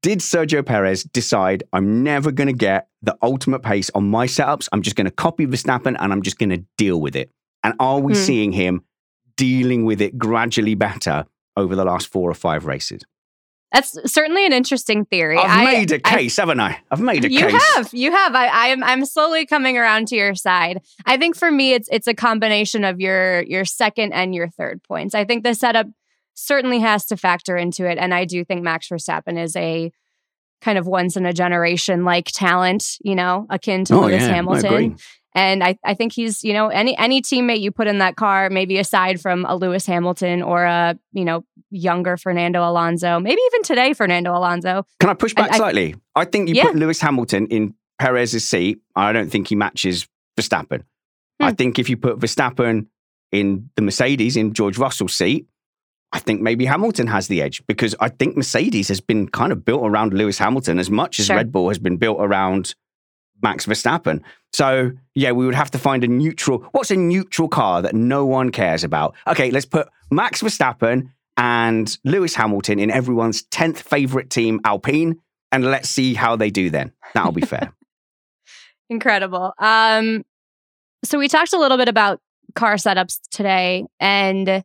Did 0.00 0.20
Sergio 0.20 0.64
Perez 0.64 1.04
decide, 1.04 1.64
I'm 1.74 2.02
never 2.02 2.32
going 2.32 2.46
to 2.46 2.54
get 2.54 2.88
the 3.02 3.14
ultimate 3.20 3.62
pace 3.62 3.90
on 3.94 4.08
my 4.08 4.26
setups? 4.26 4.70
I'm 4.72 4.80
just 4.80 4.96
going 4.96 5.04
to 5.04 5.10
copy 5.10 5.44
Verstappen 5.44 5.94
and 6.00 6.14
I'm 6.14 6.22
just 6.22 6.38
going 6.38 6.48
to 6.48 6.64
deal 6.78 6.98
with 6.98 7.14
it. 7.14 7.30
And 7.62 7.74
are 7.78 8.00
we 8.00 8.14
hmm. 8.14 8.18
seeing 8.18 8.52
him 8.52 8.84
dealing 9.36 9.84
with 9.84 10.00
it 10.00 10.16
gradually 10.16 10.74
better 10.74 11.26
over 11.54 11.76
the 11.76 11.84
last 11.84 12.08
four 12.08 12.30
or 12.30 12.34
five 12.34 12.64
races? 12.64 13.02
That's 13.70 13.98
certainly 14.10 14.46
an 14.46 14.54
interesting 14.54 15.04
theory. 15.04 15.36
I've 15.36 15.50
I, 15.50 15.64
made 15.64 15.92
a 15.92 15.98
case, 15.98 16.38
I, 16.38 16.42
haven't 16.42 16.60
I? 16.60 16.80
I've 16.90 17.00
made 17.00 17.26
a 17.26 17.30
you 17.30 17.40
case. 17.40 17.52
You 17.52 17.58
have, 17.58 17.94
you 17.94 18.12
have. 18.12 18.34
I, 18.34 18.68
am, 18.68 18.82
I'm 18.82 19.04
slowly 19.04 19.44
coming 19.44 19.76
around 19.76 20.08
to 20.08 20.16
your 20.16 20.34
side. 20.34 20.80
I 21.04 21.18
think 21.18 21.36
for 21.36 21.50
me, 21.50 21.74
it's 21.74 21.88
it's 21.92 22.06
a 22.06 22.14
combination 22.14 22.84
of 22.84 22.98
your 22.98 23.42
your 23.42 23.64
second 23.64 24.12
and 24.12 24.34
your 24.34 24.48
third 24.48 24.82
points. 24.82 25.14
I 25.14 25.24
think 25.24 25.44
the 25.44 25.54
setup 25.54 25.86
certainly 26.34 26.80
has 26.80 27.06
to 27.06 27.16
factor 27.16 27.56
into 27.56 27.88
it. 27.88 27.98
And 27.98 28.12
I 28.14 28.24
do 28.24 28.44
think 28.44 28.62
Max 28.62 28.88
Verstappen 28.88 29.42
is 29.42 29.56
a 29.56 29.92
kind 30.60 30.78
of 30.78 30.86
once 30.86 31.16
in 31.16 31.26
a 31.26 31.32
generation 31.32 32.04
like 32.04 32.26
talent, 32.26 32.96
you 33.02 33.14
know, 33.14 33.46
akin 33.50 33.84
to 33.86 33.94
oh, 33.94 34.00
Lewis 34.02 34.22
yeah, 34.22 34.28
Hamilton. 34.28 34.96
And 35.34 35.64
I, 35.64 35.78
I 35.82 35.94
think 35.94 36.12
he's, 36.12 36.44
you 36.44 36.52
know, 36.52 36.68
any 36.68 36.96
any 36.98 37.22
teammate 37.22 37.60
you 37.60 37.70
put 37.70 37.86
in 37.86 37.98
that 37.98 38.16
car, 38.16 38.50
maybe 38.50 38.78
aside 38.78 39.20
from 39.20 39.46
a 39.46 39.56
Lewis 39.56 39.86
Hamilton 39.86 40.42
or 40.42 40.64
a, 40.64 40.98
you 41.12 41.24
know, 41.24 41.44
younger 41.70 42.16
Fernando 42.18 42.68
Alonso, 42.68 43.18
maybe 43.18 43.40
even 43.46 43.62
today 43.62 43.94
Fernando 43.94 44.36
Alonso. 44.36 44.84
Can 45.00 45.08
I 45.08 45.14
push 45.14 45.34
back 45.34 45.52
I, 45.52 45.56
slightly? 45.56 45.94
I, 46.14 46.22
I 46.22 46.24
think 46.26 46.48
you 46.48 46.54
yeah. 46.54 46.64
put 46.64 46.76
Lewis 46.76 47.00
Hamilton 47.00 47.46
in 47.46 47.74
Perez's 47.98 48.46
seat. 48.46 48.80
I 48.94 49.12
don't 49.12 49.30
think 49.30 49.48
he 49.48 49.56
matches 49.56 50.06
Verstappen. 50.38 50.82
Hmm. 51.40 51.46
I 51.46 51.52
think 51.52 51.78
if 51.78 51.88
you 51.88 51.96
put 51.96 52.18
Verstappen 52.18 52.86
in 53.32 53.70
the 53.76 53.82
Mercedes 53.82 54.36
in 54.36 54.52
George 54.52 54.76
Russell's 54.76 55.14
seat, 55.14 55.46
I 56.12 56.18
think 56.18 56.42
maybe 56.42 56.66
Hamilton 56.66 57.06
has 57.06 57.28
the 57.28 57.40
edge 57.40 57.66
because 57.66 57.94
I 57.98 58.08
think 58.08 58.36
Mercedes 58.36 58.88
has 58.88 59.00
been 59.00 59.28
kind 59.28 59.50
of 59.50 59.64
built 59.64 59.82
around 59.84 60.12
Lewis 60.12 60.38
Hamilton 60.38 60.78
as 60.78 60.90
much 60.90 61.18
as 61.18 61.26
sure. 61.26 61.36
Red 61.36 61.50
Bull 61.50 61.68
has 61.68 61.78
been 61.78 61.96
built 61.96 62.18
around 62.20 62.74
Max 63.42 63.66
Verstappen. 63.66 64.20
So, 64.52 64.92
yeah, 65.14 65.32
we 65.32 65.46
would 65.46 65.54
have 65.54 65.70
to 65.70 65.78
find 65.78 66.04
a 66.04 66.08
neutral. 66.08 66.66
What's 66.72 66.90
a 66.90 66.96
neutral 66.96 67.48
car 67.48 67.82
that 67.82 67.94
no 67.94 68.26
one 68.26 68.50
cares 68.50 68.84
about? 68.84 69.14
Okay, 69.26 69.50
let's 69.50 69.66
put 69.66 69.88
Max 70.10 70.42
Verstappen 70.42 71.10
and 71.36 71.98
Lewis 72.04 72.34
Hamilton 72.34 72.78
in 72.78 72.90
everyone's 72.90 73.44
10th 73.44 73.78
favorite 73.78 74.28
team, 74.28 74.60
Alpine, 74.64 75.18
and 75.50 75.64
let's 75.64 75.88
see 75.88 76.14
how 76.14 76.36
they 76.36 76.50
do 76.50 76.68
then. 76.68 76.92
That'll 77.14 77.32
be 77.32 77.40
fair. 77.42 77.72
Incredible. 78.90 79.54
Um, 79.58 80.24
so 81.04 81.18
we 81.18 81.28
talked 81.28 81.54
a 81.54 81.58
little 81.58 81.78
bit 81.78 81.88
about 81.88 82.20
car 82.54 82.74
setups 82.74 83.20
today, 83.30 83.86
and 83.98 84.62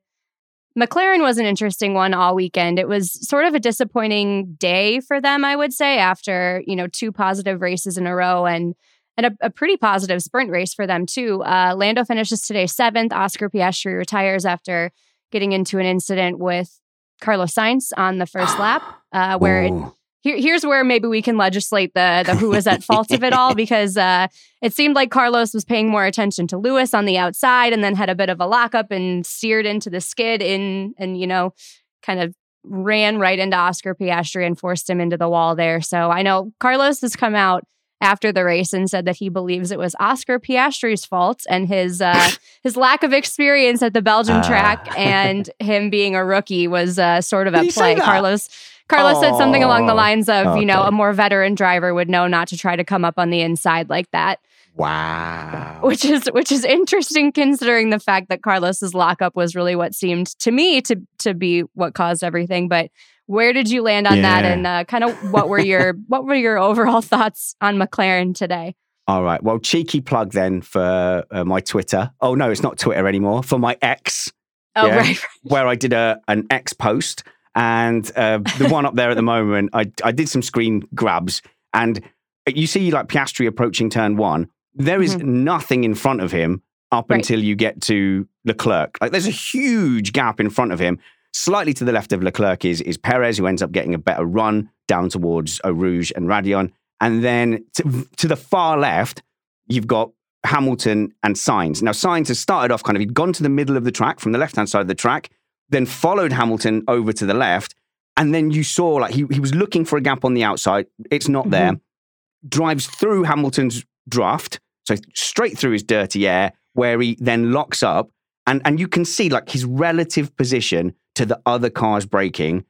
McLaren 0.78 1.22
was 1.22 1.40
an 1.40 1.46
interesting 1.46 1.96
one 1.96 2.14
all 2.14 2.36
weekend. 2.36 2.78
It 2.78 2.88
was 2.88 3.12
sort 3.28 3.46
of 3.46 3.56
a 3.56 3.60
disappointing 3.60 4.54
day 4.60 5.00
for 5.00 5.20
them, 5.20 5.44
I 5.44 5.56
would 5.56 5.74
say, 5.74 5.98
after 5.98 6.62
you 6.68 6.76
know 6.76 6.88
two 6.88 7.12
positive 7.12 7.62
races 7.62 7.98
in 7.98 8.06
a 8.06 8.16
row 8.16 8.46
and 8.46 8.76
and 9.18 9.26
a, 9.26 9.32
a 9.42 9.50
pretty 9.50 9.78
positive 9.78 10.22
sprint 10.22 10.52
race 10.52 10.76
for 10.76 10.86
them 10.86 11.08
too. 11.08 11.44
Uh, 11.44 11.74
Lando 11.76 12.06
finishes 12.06 12.42
today 12.42 12.68
seventh. 12.68 13.12
Oscar 13.12 13.50
Piastri 13.50 13.98
retires 13.98 14.46
after 14.46 14.92
getting 15.32 15.52
into 15.52 15.80
an 15.80 15.86
incident 15.86 16.38
with 16.38 16.80
Carlos 17.22 17.54
Sainz 17.54 17.92
on 17.98 18.20
the 18.20 18.28
first 18.28 18.60
lap, 18.60 18.84
uh, 19.12 19.40
where 19.40 19.64
it, 19.64 19.74
here, 20.22 20.38
here's 20.38 20.66
where 20.66 20.84
maybe 20.84 21.08
we 21.08 21.22
can 21.22 21.38
legislate 21.38 21.94
the 21.94 22.24
the 22.26 22.36
who 22.36 22.50
was 22.50 22.68
at 22.68 22.84
fault 22.84 23.12
of 23.12 23.24
it 23.24 23.34
all 23.34 23.56
because 23.56 23.98
uh, 23.98 24.28
it 24.62 24.74
seemed 24.74 24.96
like 24.96 25.12
Carlos 25.12 25.54
was 25.54 25.66
paying 25.66 25.90
more 25.90 26.06
attention 26.06 26.48
to 26.48 26.58
Lewis 26.58 26.94
on 26.94 27.06
the 27.06 27.18
outside 27.18 27.74
and 27.74 27.84
then 27.84 27.96
had 27.96 28.10
a 28.10 28.16
bit 28.16 28.30
of 28.30 28.40
a 28.40 28.46
lockup 28.46 28.92
and 28.92 29.26
steered 29.26 29.66
into 29.66 29.90
the 29.90 30.02
skid 30.02 30.42
in 30.42 30.94
and 30.98 31.20
you 31.20 31.28
know 31.28 31.54
kind 32.02 32.20
of 32.20 32.34
ran 32.64 33.18
right 33.18 33.40
into 33.40 33.56
Oscar 33.56 33.96
Piastri 33.96 34.46
and 34.46 34.60
forced 34.60 34.90
him 34.90 35.00
into 35.00 35.18
the 35.18 35.30
wall 35.30 35.56
there. 35.56 35.82
So 35.82 36.12
I 36.12 36.22
know 36.22 36.52
Carlos 36.60 37.02
has 37.02 37.16
come 37.16 37.36
out 37.36 37.64
after 38.02 38.32
the 38.32 38.44
race 38.44 38.74
and 38.74 38.90
said 38.90 39.06
that 39.06 39.16
he 39.16 39.30
believes 39.30 39.72
it 39.72 39.80
was 39.80 39.96
Oscar 40.00 40.40
Piastri's 40.40 41.06
fault 41.06 41.44
and 41.50 41.68
his 41.68 42.02
uh, 42.02 42.30
his 42.64 42.78
lack 42.78 43.04
of 43.04 43.14
experience 43.14 43.82
at 43.82 43.94
the 43.94 44.02
Belgium 44.02 44.38
uh. 44.38 44.48
track 44.48 44.88
and 44.98 45.50
him 45.60 45.90
being 45.90 46.16
a 46.16 46.24
rookie 46.24 46.68
was 46.68 47.00
uh, 47.00 47.22
sort 47.22 47.48
of 47.48 47.56
at 47.56 47.70
play. 47.70 47.96
Carlos 47.96 48.50
Carlos 48.88 49.20
said 49.20 49.36
something 49.36 49.64
along 49.64 49.88
the 49.88 49.94
lines 49.94 50.30
of, 50.30 50.48
okay. 50.48 50.60
you 50.60 50.66
know, 50.66 50.84
a 50.84 50.92
more 50.92 51.12
veteran 51.14 51.56
driver 51.56 51.94
would 51.94 52.10
know 52.10 52.28
not 52.28 52.48
to 52.50 52.58
try 52.58 52.76
to 52.76 52.84
come 52.84 53.04
up 53.04 53.16
on 53.18 53.30
the 53.30 53.42
inside 53.42 53.90
like 53.90 54.10
that. 54.12 54.40
Wow. 54.76 55.80
Which 55.82 56.06
is 56.06 56.28
which 56.32 56.52
is 56.52 56.64
interesting 56.64 57.32
considering 57.32 57.90
the 57.90 58.00
fact 58.00 58.30
that 58.30 58.44
Carlos's 58.44 58.94
lockup 58.94 59.36
was 59.36 59.56
really 59.56 59.76
what 59.76 59.96
seemed 59.96 60.28
to 60.40 60.52
me 60.52 60.82
to 60.82 61.02
to 61.20 61.34
be 61.34 61.62
what 61.74 61.96
caused 61.96 62.24
everything. 62.24 62.68
But 62.68 62.92
where 63.26 63.54
did 63.54 63.70
you 63.70 63.82
land 63.82 64.06
on 64.06 64.18
yeah. 64.18 64.22
that 64.22 64.46
and 64.46 64.68
uh, 64.68 64.84
kind 64.84 65.04
of 65.04 65.32
what 65.32 65.50
were 65.50 65.60
your 65.60 65.94
what 66.08 66.26
were 66.26 66.36
your 66.36 66.60
overall 66.60 67.02
thoughts 67.02 67.56
on 67.60 67.78
McLaren 67.78 68.36
today? 68.36 68.76
All 69.08 69.24
right. 69.24 69.42
Well, 69.42 69.58
cheeky 69.58 70.02
plug 70.02 70.34
then 70.34 70.62
for 70.62 71.26
uh, 71.32 71.44
my 71.44 71.60
Twitter. 71.60 72.12
Oh 72.22 72.36
no, 72.36 72.52
it's 72.52 72.62
not 72.62 72.78
Twitter 72.78 73.08
anymore. 73.08 73.42
For 73.42 73.58
my 73.58 73.78
X. 73.82 74.32
Oh 74.76 74.86
yeah, 74.86 74.98
right. 74.98 75.20
Where 75.42 75.68
I 75.68 75.74
did 75.74 75.94
a 75.94 76.22
an 76.28 76.46
X 76.52 76.74
post 76.74 77.24
and 77.58 78.10
uh, 78.16 78.38
the 78.60 78.70
one 78.70 78.86
up 78.86 78.94
there 78.94 79.10
at 79.10 79.16
the 79.16 79.24
moment, 79.24 79.72
I, 79.74 79.92
I 80.04 80.12
did 80.12 80.30
some 80.30 80.44
screen 80.44 80.88
grabs, 80.94 81.42
and 81.74 82.00
you 82.48 82.68
see 82.68 82.92
like 82.92 83.08
Piastri 83.08 83.48
approaching 83.48 83.90
turn 83.90 84.16
one. 84.16 84.48
There 84.76 85.02
is 85.02 85.16
mm-hmm. 85.16 85.44
nothing 85.44 85.84
in 85.84 85.96
front 85.96 86.22
of 86.22 86.32
him 86.32 86.62
up 86.92 87.10
right. 87.10 87.18
until 87.18 87.44
you 87.44 87.56
get 87.56 87.82
to 87.82 88.28
Leclerc. 88.46 88.98
Like 89.02 89.12
there's 89.12 89.26
a 89.26 89.32
huge 89.32 90.14
gap 90.14 90.40
in 90.40 90.52
front 90.52 90.72
of 90.72 90.80
him. 90.80 91.00
Slightly 91.34 91.74
to 91.74 91.84
the 91.84 91.92
left 91.92 92.14
of 92.14 92.22
Leclerc 92.22 92.64
is, 92.64 92.80
is 92.82 92.96
Perez, 92.96 93.40
who 93.40 93.48
ends 93.48 93.64
up 93.64 93.72
getting 93.72 93.96
a 93.96 94.00
better 94.00 94.24
run 94.24 94.70
down 94.88 95.10
towards 95.10 95.60
Eau 95.64 95.72
Rouge 95.72 96.12
and 96.16 96.28
Raidillon. 96.28 96.72
And 97.02 97.24
then 97.24 97.66
to, 97.76 98.08
to 98.18 98.28
the 98.28 98.36
far 98.36 98.78
left, 98.78 99.24
you've 99.68 99.88
got 99.88 100.12
Hamilton 100.46 101.14
and 101.24 101.36
Sainz. 101.36 101.82
Now, 101.82 101.92
Sainz 101.92 102.28
has 102.30 102.40
started 102.40 102.72
off 102.72 102.84
kind 102.84 102.96
of, 102.96 103.00
he'd 103.00 103.14
gone 103.14 103.34
to 103.34 103.44
the 103.44 103.50
middle 103.50 103.78
of 103.78 103.84
the 103.84 103.92
track 103.92 104.20
from 104.20 104.32
the 104.32 104.38
left 104.38 104.56
hand 104.56 104.70
side 104.70 104.82
of 104.82 104.88
the 104.88 104.96
track 104.96 105.30
then 105.70 105.86
followed 105.86 106.32
Hamilton 106.32 106.84
over 106.88 107.14
to 107.14 107.26
the 107.26 107.34
left. 107.34 107.76
And 108.16 108.34
then 108.34 108.52
you 108.52 108.64
saw 108.64 108.96
like 108.96 109.14
he, 109.14 109.26
he 109.30 109.40
was 109.40 109.54
looking 109.54 109.86
for 109.86 109.98
a 109.98 110.02
gap 110.02 110.26
on 110.26 110.34
the 110.34 110.44
outside. 110.44 110.88
It's 111.12 111.30
not 111.30 111.50
there. 111.50 111.74
Mm-hmm. 111.74 112.50
Drives 112.50 112.88
through 112.88 113.24
Hamilton's 113.24 113.84
draft, 114.08 114.60
so 114.86 114.96
straight 115.14 115.58
through 115.58 115.72
his 115.72 115.84
dirty 115.84 116.28
air, 116.28 116.54
where 116.74 117.00
he 117.00 117.18
then 117.20 117.52
locks 117.52 117.84
up. 117.84 118.10
And, 118.48 118.62
and 118.64 118.80
you 118.80 118.88
can 118.88 119.06
see 119.06 119.30
like 119.30 119.50
his 119.50 119.66
relative 119.66 120.36
position 120.38 120.96
to 121.16 121.26
the 121.26 121.40
other 121.46 121.70
cars 121.70 122.06
braking 122.06 122.66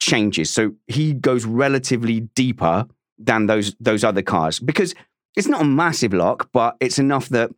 changes. 0.00 0.50
So 0.50 0.72
he 0.86 1.12
goes 1.12 1.44
relatively 1.44 2.20
deeper 2.20 2.86
than 3.18 3.46
those 3.46 3.76
those 3.78 4.02
other 4.02 4.22
cars 4.22 4.58
because 4.58 4.94
it's 5.36 5.46
not 5.46 5.60
a 5.60 5.64
massive 5.64 6.12
lock, 6.12 6.48
but 6.52 6.76
it's 6.80 6.98
enough 6.98 7.28
that 7.28 7.50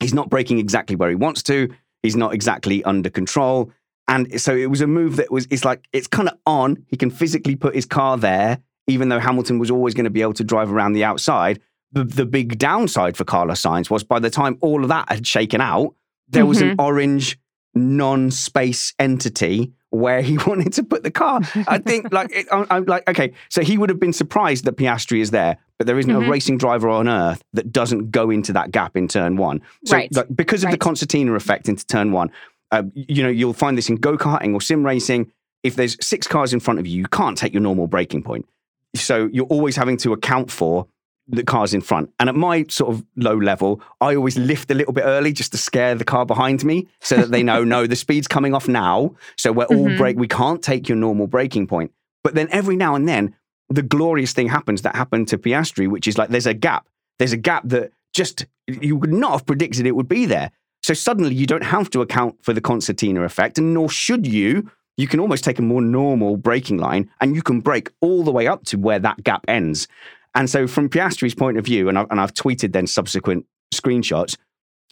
he's 0.00 0.14
not 0.14 0.30
braking 0.30 0.58
exactly 0.58 0.96
where 0.96 1.10
he 1.10 1.16
wants 1.16 1.42
to. 1.44 1.68
He's 2.06 2.16
not 2.16 2.32
exactly 2.32 2.82
under 2.84 3.10
control. 3.10 3.70
And 4.08 4.40
so 4.40 4.54
it 4.54 4.70
was 4.70 4.80
a 4.80 4.86
move 4.86 5.16
that 5.16 5.30
was, 5.30 5.46
it's 5.50 5.64
like, 5.64 5.88
it's 5.92 6.06
kind 6.06 6.28
of 6.28 6.38
on. 6.46 6.84
He 6.86 6.96
can 6.96 7.10
physically 7.10 7.56
put 7.56 7.74
his 7.74 7.86
car 7.86 8.16
there, 8.16 8.58
even 8.86 9.08
though 9.08 9.18
Hamilton 9.18 9.58
was 9.58 9.70
always 9.70 9.94
going 9.94 10.04
to 10.04 10.10
be 10.10 10.22
able 10.22 10.34
to 10.34 10.44
drive 10.44 10.70
around 10.70 10.92
the 10.92 11.04
outside. 11.04 11.60
The, 11.92 12.04
the 12.04 12.26
big 12.26 12.58
downside 12.58 13.16
for 13.16 13.24
Carlos 13.24 13.60
Sainz 13.60 13.90
was 13.90 14.04
by 14.04 14.20
the 14.20 14.30
time 14.30 14.58
all 14.60 14.82
of 14.82 14.88
that 14.90 15.10
had 15.10 15.26
shaken 15.26 15.60
out, 15.60 15.94
there 16.28 16.42
mm-hmm. 16.42 16.48
was 16.48 16.60
an 16.60 16.68
mm-hmm. 16.70 16.80
orange 16.80 17.38
non 17.74 18.30
space 18.30 18.94
entity 18.98 19.72
where 19.90 20.22
he 20.22 20.38
wanted 20.46 20.72
to 20.74 20.82
put 20.82 21.02
the 21.02 21.10
car. 21.10 21.40
I 21.66 21.78
think, 21.86 22.12
like, 22.12 22.30
it, 22.32 22.46
I'm, 22.52 22.66
I'm, 22.70 22.84
like, 22.84 23.08
okay, 23.08 23.32
so 23.48 23.62
he 23.62 23.78
would 23.78 23.90
have 23.90 24.00
been 24.00 24.12
surprised 24.12 24.64
that 24.64 24.76
Piastri 24.76 25.20
is 25.20 25.30
there, 25.30 25.58
but 25.78 25.86
there 25.86 25.98
isn't 25.98 26.10
mm-hmm. 26.10 26.26
a 26.26 26.30
racing 26.30 26.58
driver 26.58 26.88
on 26.88 27.08
earth 27.08 27.42
that 27.52 27.72
doesn't 27.72 28.10
go 28.10 28.30
into 28.30 28.52
that 28.52 28.70
gap 28.70 28.96
in 28.96 29.08
turn 29.08 29.36
one. 29.36 29.62
So, 29.84 29.96
right. 29.96 30.14
like, 30.14 30.34
because 30.34 30.62
of 30.62 30.68
right. 30.68 30.72
the 30.72 30.78
concertina 30.78 31.34
effect 31.34 31.68
into 31.68 31.86
turn 31.86 32.12
one, 32.12 32.30
uh, 32.72 32.84
you 32.94 33.22
know, 33.22 33.28
you'll 33.28 33.52
find 33.52 33.78
this 33.78 33.88
in 33.88 33.96
go 33.96 34.16
karting 34.16 34.54
or 34.54 34.60
sim 34.60 34.84
racing. 34.84 35.30
If 35.62 35.76
there's 35.76 35.96
six 36.04 36.26
cars 36.26 36.52
in 36.52 36.60
front 36.60 36.80
of 36.80 36.86
you, 36.86 36.98
you 36.98 37.06
can't 37.06 37.36
take 37.36 37.52
your 37.52 37.62
normal 37.62 37.86
braking 37.86 38.22
point. 38.22 38.46
So 38.94 39.28
you're 39.32 39.46
always 39.46 39.76
having 39.76 39.96
to 39.98 40.12
account 40.12 40.50
for 40.50 40.86
the 41.28 41.42
cars 41.42 41.74
in 41.74 41.80
front. 41.80 42.12
And 42.20 42.28
at 42.28 42.34
my 42.34 42.64
sort 42.68 42.94
of 42.94 43.04
low 43.16 43.36
level, 43.36 43.80
I 44.00 44.14
always 44.14 44.38
lift 44.38 44.70
a 44.70 44.74
little 44.74 44.92
bit 44.92 45.04
early 45.04 45.32
just 45.32 45.52
to 45.52 45.58
scare 45.58 45.94
the 45.94 46.04
car 46.04 46.24
behind 46.24 46.64
me 46.64 46.88
so 47.00 47.16
that 47.16 47.30
they 47.30 47.42
know, 47.42 47.64
no, 47.76 47.86
the 47.86 47.96
speed's 47.96 48.28
coming 48.28 48.54
off 48.54 48.68
now. 48.68 49.14
So 49.36 49.52
we're 49.52 49.64
all 49.64 49.86
mm-hmm. 49.86 49.96
brake. 49.96 50.16
We 50.16 50.28
can't 50.28 50.62
take 50.62 50.88
your 50.88 50.96
normal 50.96 51.26
braking 51.26 51.66
point. 51.66 51.92
But 52.22 52.34
then 52.34 52.48
every 52.50 52.76
now 52.76 52.94
and 52.94 53.08
then, 53.08 53.34
the 53.68 53.82
glorious 53.82 54.32
thing 54.32 54.48
happens 54.48 54.82
that 54.82 54.94
happened 54.94 55.28
to 55.28 55.38
Piastri, 55.38 55.88
which 55.88 56.06
is 56.06 56.18
like 56.18 56.28
there's 56.28 56.46
a 56.46 56.54
gap. 56.54 56.86
There's 57.18 57.32
a 57.32 57.36
gap 57.36 57.62
that 57.66 57.92
just 58.14 58.46
you 58.66 58.96
would 58.96 59.12
not 59.12 59.32
have 59.32 59.46
predicted 59.46 59.86
it 59.86 59.96
would 59.96 60.08
be 60.08 60.26
there. 60.26 60.50
So 60.82 60.94
suddenly 60.94 61.34
you 61.34 61.46
don't 61.46 61.64
have 61.64 61.90
to 61.90 62.00
account 62.00 62.36
for 62.44 62.52
the 62.52 62.60
concertina 62.60 63.22
effect, 63.22 63.58
and 63.58 63.74
nor 63.74 63.88
should 63.88 64.26
you. 64.26 64.70
You 64.96 65.06
can 65.06 65.20
almost 65.20 65.44
take 65.44 65.58
a 65.58 65.62
more 65.62 65.82
normal 65.82 66.38
braking 66.38 66.78
line 66.78 67.10
and 67.20 67.34
you 67.34 67.42
can 67.42 67.60
brake 67.60 67.90
all 68.00 68.24
the 68.24 68.32
way 68.32 68.46
up 68.46 68.64
to 68.66 68.78
where 68.78 68.98
that 68.98 69.22
gap 69.22 69.44
ends. 69.46 69.88
And 70.36 70.48
so, 70.50 70.66
from 70.66 70.88
Piastri's 70.90 71.34
point 71.34 71.56
of 71.56 71.64
view, 71.64 71.88
and, 71.88 71.98
I, 71.98 72.04
and 72.10 72.20
I've 72.20 72.34
tweeted 72.34 72.72
then 72.72 72.86
subsequent 72.86 73.46
screenshots, 73.74 74.36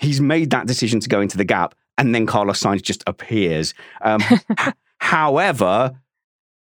he's 0.00 0.20
made 0.20 0.50
that 0.50 0.66
decision 0.66 1.00
to 1.00 1.08
go 1.08 1.20
into 1.20 1.36
the 1.36 1.44
gap, 1.44 1.74
and 1.98 2.14
then 2.14 2.26
Carlos 2.26 2.60
Sainz 2.60 2.82
just 2.82 3.04
appears. 3.06 3.74
Um, 4.00 4.20
however, 4.98 6.00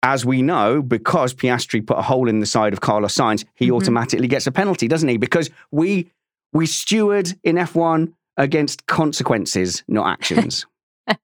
as 0.04 0.26
we 0.26 0.42
know, 0.42 0.82
because 0.82 1.34
Piastri 1.34 1.88
put 1.88 1.98
a 1.98 2.02
hole 2.02 2.28
in 2.28 2.42
the 2.42 2.46
side 2.46 2.74
of 2.74 2.82
Carlos 2.82 3.16
Sainz, 3.16 3.46
he 3.56 3.68
mm-hmm. 3.68 3.76
automatically 3.76 4.28
gets 4.28 4.46
a 4.46 4.52
penalty, 4.52 4.90
doesn't 4.90 5.10
he? 5.10 5.18
Because 5.18 5.50
we 5.72 6.12
we 6.52 6.66
steward 6.66 7.34
in 7.44 7.56
F1 7.56 8.14
against 8.38 8.86
consequences, 8.88 9.84
not 9.88 10.08
actions. 10.08 10.66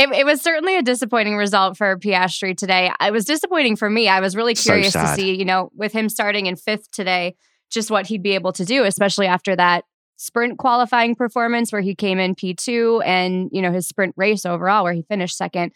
It, 0.00 0.08
it, 0.12 0.24
was 0.24 0.40
certainly 0.40 0.78
a 0.78 0.82
disappointing 0.82 1.36
result 1.36 1.76
for 1.76 1.98
Piastri 1.98 2.56
today. 2.56 2.90
It 3.02 3.12
was 3.12 3.26
disappointing 3.26 3.76
for 3.76 3.90
me. 3.90 4.08
I 4.08 4.20
was 4.20 4.34
really 4.34 4.54
curious 4.54 4.94
so 4.94 5.02
to 5.02 5.08
see, 5.08 5.34
you 5.34 5.44
know, 5.44 5.70
with 5.74 5.92
him 5.92 6.08
starting 6.08 6.46
in 6.46 6.56
fifth 6.56 6.90
today, 6.90 7.36
just 7.70 7.90
what 7.90 8.06
he'd 8.06 8.22
be 8.22 8.34
able 8.34 8.52
to 8.54 8.64
do, 8.64 8.84
especially 8.84 9.26
after 9.26 9.54
that 9.56 9.84
sprint 10.16 10.56
qualifying 10.56 11.14
performance 11.14 11.70
where 11.70 11.82
he 11.82 11.94
came 11.94 12.18
in 12.18 12.34
P2 12.34 13.04
and, 13.04 13.50
you 13.52 13.60
know, 13.60 13.72
his 13.72 13.86
sprint 13.86 14.14
race 14.16 14.46
overall 14.46 14.84
where 14.84 14.94
he 14.94 15.02
finished 15.02 15.36
second. 15.36 15.72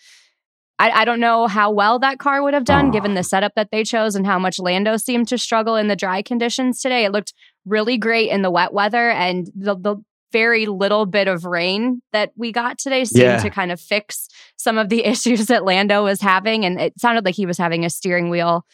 I, 0.78 0.90
I 0.90 1.04
don't 1.04 1.20
know 1.20 1.46
how 1.46 1.70
well 1.70 1.98
that 1.98 2.18
car 2.18 2.42
would 2.42 2.54
have 2.54 2.64
done 2.64 2.88
oh. 2.88 2.90
given 2.92 3.12
the 3.12 3.22
setup 3.22 3.52
that 3.56 3.70
they 3.70 3.84
chose 3.84 4.16
and 4.16 4.26
how 4.26 4.38
much 4.38 4.58
Lando 4.58 4.96
seemed 4.96 5.28
to 5.28 5.38
struggle 5.38 5.76
in 5.76 5.88
the 5.88 5.96
dry 5.96 6.22
conditions 6.22 6.80
today. 6.80 7.04
It 7.04 7.12
looked 7.12 7.34
really 7.66 7.98
great 7.98 8.30
in 8.30 8.40
the 8.40 8.50
wet 8.50 8.72
weather 8.72 9.10
and 9.10 9.50
the, 9.54 9.76
the 9.76 9.96
very 10.35 10.66
little 10.66 11.07
bit 11.07 11.29
of 11.29 11.44
rain 11.44 12.03
that 12.12 12.33
we 12.35 12.51
got 12.51 12.77
today 12.77 13.05
seemed 13.05 13.23
yeah. 13.23 13.38
to 13.38 13.51
kind 13.51 13.70
of 13.70 13.81
fix 13.81 14.27
some 14.57 14.79
of 14.79 14.88
the 14.88 15.05
issues 15.12 15.47
that 15.47 15.64
Lando 15.64 16.03
was 16.05 16.20
having. 16.20 16.64
And 16.64 16.81
it 16.81 17.01
sounded 17.01 17.25
like 17.25 17.37
he 17.37 17.47
was 17.47 17.57
having 17.57 17.85
a 17.85 17.90
steering 17.90 18.31
wheel 18.31 18.66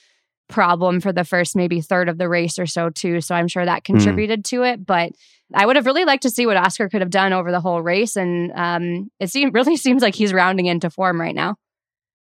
problem 0.48 1.00
for 1.00 1.12
the 1.12 1.22
first 1.22 1.54
maybe 1.54 1.82
third 1.82 2.08
of 2.08 2.16
the 2.16 2.30
race 2.30 2.58
or 2.58 2.64
so, 2.64 2.88
too. 2.88 3.20
So 3.20 3.34
I'm 3.34 3.46
sure 3.46 3.64
that 3.64 3.86
hmm. 3.86 3.92
contributed 3.92 4.40
mm. 4.40 4.48
to 4.48 4.62
it. 4.62 4.86
But 4.86 5.12
I 5.54 5.66
would 5.66 5.76
have 5.76 5.84
really 5.84 6.06
liked 6.06 6.22
to 6.22 6.30
see 6.30 6.46
what 6.46 6.56
Oscar 6.56 6.88
could 6.88 7.02
have 7.02 7.10
done 7.10 7.34
over 7.34 7.50
the 7.50 7.60
whole 7.60 7.82
race. 7.82 8.16
And 8.16 8.50
um, 8.54 9.10
it 9.20 9.28
seem, 9.28 9.50
really 9.52 9.76
seems 9.76 10.00
like 10.00 10.14
he's 10.14 10.32
rounding 10.32 10.64
into 10.64 10.88
form 10.88 11.20
right 11.20 11.34
now. 11.34 11.56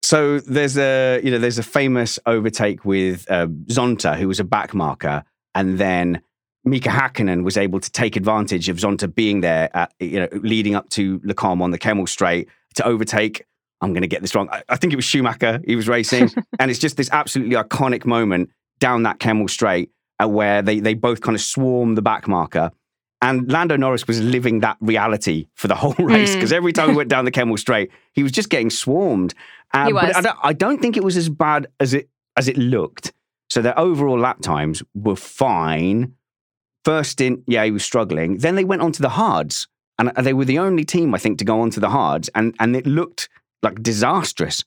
So 0.04 0.40
there's 0.40 0.78
a 0.78 1.20
you 1.22 1.32
know 1.32 1.38
there's 1.38 1.60
a 1.60 1.63
famous 1.63 2.18
overtake 2.26 2.86
with 2.86 3.30
uh, 3.30 3.48
Zonta 3.66 4.16
who 4.16 4.30
was 4.30 4.40
a 4.40 4.46
back 4.46 4.74
marker 4.74 5.26
and 5.54 5.78
then 5.78 6.22
Mika 6.69 6.89
Hakkinen 6.89 7.43
was 7.43 7.58
able 7.58 7.80
to 7.80 7.91
take 7.91 8.15
advantage 8.15 8.69
of 8.69 8.77
Zonta 8.77 9.13
being 9.13 9.41
there, 9.41 9.69
at, 9.75 9.93
you 9.99 10.19
know, 10.19 10.27
leading 10.32 10.75
up 10.75 10.89
to 10.91 11.21
Les 11.23 11.34
Combes 11.34 11.62
on 11.62 11.71
the 11.71 11.80
Kemmel 11.80 12.08
Straight 12.08 12.49
to 12.75 12.86
overtake 12.86 13.45
I'm 13.82 13.93
going 13.93 14.01
to 14.01 14.08
get 14.08 14.21
this 14.21 14.34
wrong. 14.34 14.49
I, 14.51 14.63
I, 14.69 14.75
think 14.75 14.93
it 14.93 14.95
was 14.95 15.06
Schumacher 15.06 15.62
he 15.65 15.75
was 15.75 15.88
racing, 15.88 16.32
and 16.60 16.71
it's 16.71 16.80
just 16.80 16.97
this 16.97 17.10
absolutely 17.12 17.56
iconic 17.56 18.06
moment 18.06 18.49
down 18.80 19.03
that 19.03 19.19
Kemmel 19.19 19.49
Straight 19.49 19.91
uh, 20.21 20.27
where 20.27 20.62
they 20.62 20.80
they 20.80 20.93
both 20.93 21.21
kind 21.21 21.36
of 21.36 21.41
swarm 21.41 21.95
the 21.95 22.01
back 22.01 22.27
marker. 22.27 22.71
And 23.21 23.51
Lando 23.51 23.75
Norris 23.77 24.06
was 24.08 24.21
living 24.21 24.60
that 24.60 24.77
reality 24.80 25.47
for 25.56 25.67
the 25.67 25.75
whole 25.75 25.95
race 25.99 26.36
because 26.36 26.51
mm. 26.51 26.56
every 26.56 26.71
time 26.71 26.89
he 26.89 26.95
went 26.95 27.10
down 27.10 27.25
the 27.25 27.32
Kemmel 27.32 27.58
Straight, 27.58 27.91
he 28.13 28.23
was 28.23 28.32
just 28.32 28.49
getting 28.49 28.69
swarmed. 28.69 29.34
Um, 29.73 29.88
he 29.88 29.93
was. 29.93 30.03
But 30.03 30.15
I 30.15 30.21
don't, 30.21 30.38
I 30.43 30.53
don't 30.53 30.82
think 30.82 30.97
it 30.97 31.03
was 31.03 31.17
as 31.17 31.30
bad 31.30 31.67
as 31.80 31.93
it 31.93 32.10
as 32.36 32.47
it 32.47 32.58
looked. 32.58 33.13
So 33.49 33.62
their 33.62 33.77
overall 33.80 34.19
lap 34.19 34.41
times 34.41 34.84
were 34.93 35.15
fine. 35.15 36.13
First 36.88 37.19
in, 37.19 37.43
yeah, 37.47 37.65
he 37.65 37.71
was 37.71 37.84
struggling. 37.84 38.38
Then 38.38 38.56
they 38.56 38.63
went 38.63 38.82
on 38.82 38.93
to 38.93 39.02
the 39.02 39.10
hards, 39.10 39.67
and 40.00 40.10
they 40.15 40.32
were 40.32 40.45
the 40.45 40.60
only 40.60 40.86
team 40.86 41.13
I 41.13 41.17
think 41.17 41.38
to 41.39 41.43
go 41.43 41.60
on 41.60 41.69
to 41.71 41.82
the 41.82 41.89
hards, 41.89 42.30
and 42.34 42.56
and 42.62 42.78
it 42.78 42.88
looked 42.88 43.28
like 43.62 43.84
disastrous. 43.84 44.63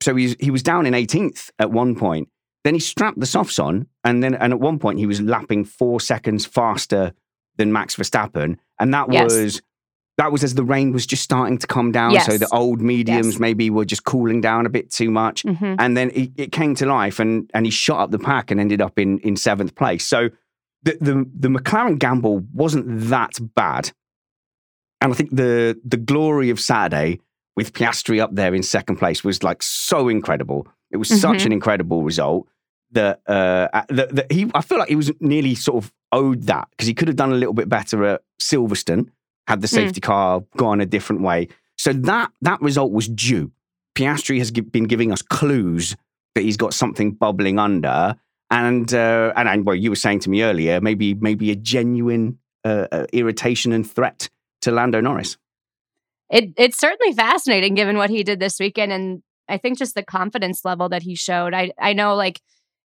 So 0.00 0.14
he 0.14 0.36
he 0.38 0.52
was 0.52 0.62
down 0.62 0.86
in 0.86 0.94
18th 0.94 1.50
at 1.58 1.72
one 1.72 1.96
point. 1.96 2.28
Then 2.62 2.74
he 2.74 2.80
strapped 2.80 3.18
the 3.18 3.26
softs 3.26 3.58
on, 3.58 3.88
and 4.04 4.22
then 4.22 4.36
and 4.36 4.52
at 4.52 4.60
one 4.60 4.78
point 4.78 5.00
he 5.00 5.06
was 5.06 5.20
lapping 5.20 5.64
four 5.64 6.00
seconds 6.00 6.46
faster 6.46 7.12
than 7.56 7.72
Max 7.72 7.96
Verstappen, 7.96 8.58
and 8.78 8.94
that 8.94 9.12
yes. 9.12 9.24
was 9.32 9.60
that 10.16 10.30
was 10.30 10.44
as 10.44 10.54
the 10.54 10.62
rain 10.62 10.92
was 10.92 11.06
just 11.06 11.24
starting 11.24 11.58
to 11.58 11.66
come 11.66 11.90
down. 11.90 12.12
Yes. 12.12 12.26
So 12.26 12.38
the 12.38 12.48
old 12.52 12.80
mediums 12.80 13.32
yes. 13.32 13.40
maybe 13.40 13.68
were 13.68 13.84
just 13.84 14.04
cooling 14.04 14.40
down 14.40 14.64
a 14.64 14.68
bit 14.68 14.92
too 14.92 15.10
much, 15.10 15.42
mm-hmm. 15.42 15.74
and 15.80 15.96
then 15.96 16.10
it, 16.10 16.30
it, 16.36 16.52
came 16.52 16.76
to 16.76 16.86
life, 16.86 17.18
and 17.18 17.50
and 17.52 17.66
he 17.66 17.72
shot 17.72 17.98
up 17.98 18.10
the 18.12 18.18
pack 18.20 18.52
and 18.52 18.60
ended 18.60 18.80
up 18.80 18.96
in 18.96 19.18
in 19.18 19.34
seventh 19.34 19.74
place. 19.74 20.06
So 20.06 20.28
the 20.82 20.98
the, 21.00 21.30
the 21.34 21.48
McLaren 21.48 21.98
gamble 21.98 22.44
wasn't 22.52 23.08
that 23.08 23.38
bad, 23.54 23.92
and 25.00 25.12
I 25.12 25.16
think 25.16 25.30
the 25.30 25.78
the 25.84 25.96
glory 25.96 26.50
of 26.50 26.60
Saturday 26.60 27.20
with 27.56 27.72
Piastri 27.72 28.20
up 28.20 28.34
there 28.34 28.54
in 28.54 28.62
second 28.62 28.96
place 28.96 29.24
was 29.24 29.42
like 29.42 29.62
so 29.62 30.08
incredible. 30.08 30.68
It 30.90 30.96
was 30.96 31.08
mm-hmm. 31.08 31.18
such 31.18 31.44
an 31.44 31.52
incredible 31.52 32.02
result 32.02 32.48
that 32.92 33.20
uh, 33.26 33.68
that, 33.88 34.14
that 34.14 34.32
he 34.32 34.50
I 34.54 34.62
feel 34.62 34.78
like 34.78 34.88
he 34.88 34.96
was 34.96 35.12
nearly 35.20 35.54
sort 35.54 35.84
of 35.84 35.92
owed 36.12 36.44
that 36.44 36.68
because 36.70 36.86
he 36.86 36.94
could 36.94 37.08
have 37.08 37.16
done 37.16 37.32
a 37.32 37.36
little 37.36 37.54
bit 37.54 37.68
better 37.68 38.04
at 38.04 38.22
Silverstone 38.40 39.08
had 39.48 39.62
the 39.62 39.68
hmm. 39.68 39.74
safety 39.74 40.00
mm. 40.00 40.04
car 40.04 40.44
gone 40.56 40.80
a 40.80 40.86
different 40.86 41.22
way. 41.22 41.48
So 41.76 41.92
that 41.92 42.30
that 42.42 42.60
result 42.60 42.92
was 42.92 43.08
due. 43.08 43.50
Piastri 43.94 44.38
has 44.38 44.50
been 44.50 44.84
giving 44.84 45.10
us 45.10 45.22
clues 45.22 45.96
that 46.34 46.42
he's 46.42 46.56
got 46.56 46.74
something 46.74 47.12
bubbling 47.12 47.58
under, 47.58 48.14
and 48.50 48.92
uh, 48.94 49.32
and, 49.36 49.48
and 49.48 49.66
well, 49.66 49.76
you 49.76 49.90
were 49.90 49.96
saying 49.96 50.20
to 50.20 50.30
me 50.30 50.42
earlier, 50.42 50.80
maybe 50.80 51.14
maybe 51.14 51.50
a 51.50 51.56
genuine 51.56 52.38
uh, 52.64 52.86
uh, 52.90 53.06
irritation 53.12 53.72
and 53.72 53.88
threat 53.88 54.28
to 54.62 54.70
Lando 54.70 55.00
Norris. 55.00 55.36
It 56.30 56.54
it's 56.56 56.78
certainly 56.78 57.14
fascinating 57.14 57.74
given 57.74 57.96
what 57.96 58.10
he 58.10 58.22
did 58.22 58.40
this 58.40 58.58
weekend, 58.58 58.92
and 58.92 59.22
I 59.48 59.58
think 59.58 59.78
just 59.78 59.94
the 59.94 60.02
confidence 60.02 60.64
level 60.64 60.88
that 60.90 61.02
he 61.02 61.14
showed. 61.14 61.54
I 61.54 61.72
I 61.78 61.92
know 61.92 62.14
like 62.14 62.40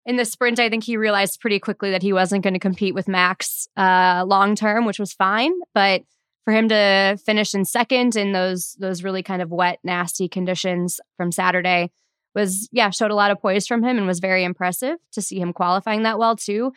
in 0.04 0.16
the 0.16 0.24
sprint, 0.24 0.58
I 0.58 0.68
think 0.68 0.84
he 0.84 0.96
realized 0.96 1.40
pretty 1.40 1.60
quickly 1.60 1.92
that 1.92 2.02
he 2.02 2.12
wasn't 2.12 2.42
going 2.42 2.54
to 2.54 2.60
compete 2.60 2.94
with 2.94 3.06
Max 3.06 3.68
uh, 3.76 4.24
long 4.26 4.56
term, 4.56 4.84
which 4.84 4.98
was 4.98 5.12
fine. 5.12 5.52
But 5.74 6.02
for 6.44 6.52
him 6.52 6.68
to 6.70 7.18
finish 7.24 7.54
in 7.54 7.64
second 7.64 8.16
in 8.16 8.32
those 8.32 8.76
those 8.80 9.04
really 9.04 9.22
kind 9.22 9.42
of 9.42 9.50
wet, 9.50 9.78
nasty 9.84 10.28
conditions 10.28 11.00
from 11.16 11.30
Saturday 11.30 11.90
was 12.34 12.68
yeah 12.72 12.90
showed 12.90 13.10
a 13.10 13.14
lot 13.14 13.30
of 13.30 13.40
poise 13.40 13.66
from 13.66 13.82
him 13.82 13.98
and 13.98 14.06
was 14.06 14.20
very 14.20 14.44
impressive 14.44 14.96
to 15.12 15.22
see 15.22 15.38
him 15.38 15.52
qualifying 15.52 16.02
that 16.02 16.18
well 16.18 16.36
too. 16.36 16.72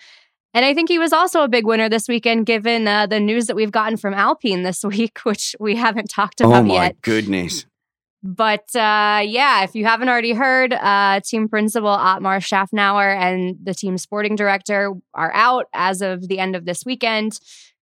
And 0.53 0.63
I 0.63 0.73
think 0.73 0.87
he 0.87 0.99
was 0.99 1.11
also 1.11 1.43
a 1.43 1.49
big 1.49 1.65
winner 1.65 1.89
this 1.89 2.07
weekend, 2.07 2.45
given 2.45 2.87
uh, 2.87 3.07
the 3.07 3.19
news 3.19 3.47
that 3.47 3.57
we've 3.57 3.73
gotten 3.73 3.97
from 3.97 4.13
Alpine 4.13 4.63
this 4.63 4.83
week, 4.85 5.19
which 5.23 5.55
we 5.59 5.75
haven't 5.75 6.09
talked 6.09 6.39
about 6.39 6.51
yet. 6.51 6.59
Oh 6.59 6.63
my 6.63 6.83
yet. 6.85 7.01
goodness! 7.01 7.65
But 8.23 8.75
uh, 8.75 9.21
yeah, 9.23 9.63
if 9.63 9.75
you 9.75 9.85
haven't 9.85 10.09
already 10.09 10.33
heard, 10.33 10.73
uh, 10.73 11.19
team 11.23 11.47
principal 11.47 11.89
Otmar 11.89 12.39
Szafnauer 12.39 13.15
and 13.15 13.55
the 13.61 13.75
team 13.75 13.99
sporting 13.99 14.35
director 14.35 14.93
are 15.13 15.31
out 15.35 15.67
as 15.73 16.01
of 16.01 16.27
the 16.27 16.39
end 16.39 16.55
of 16.55 16.65
this 16.65 16.83
weekend. 16.85 17.39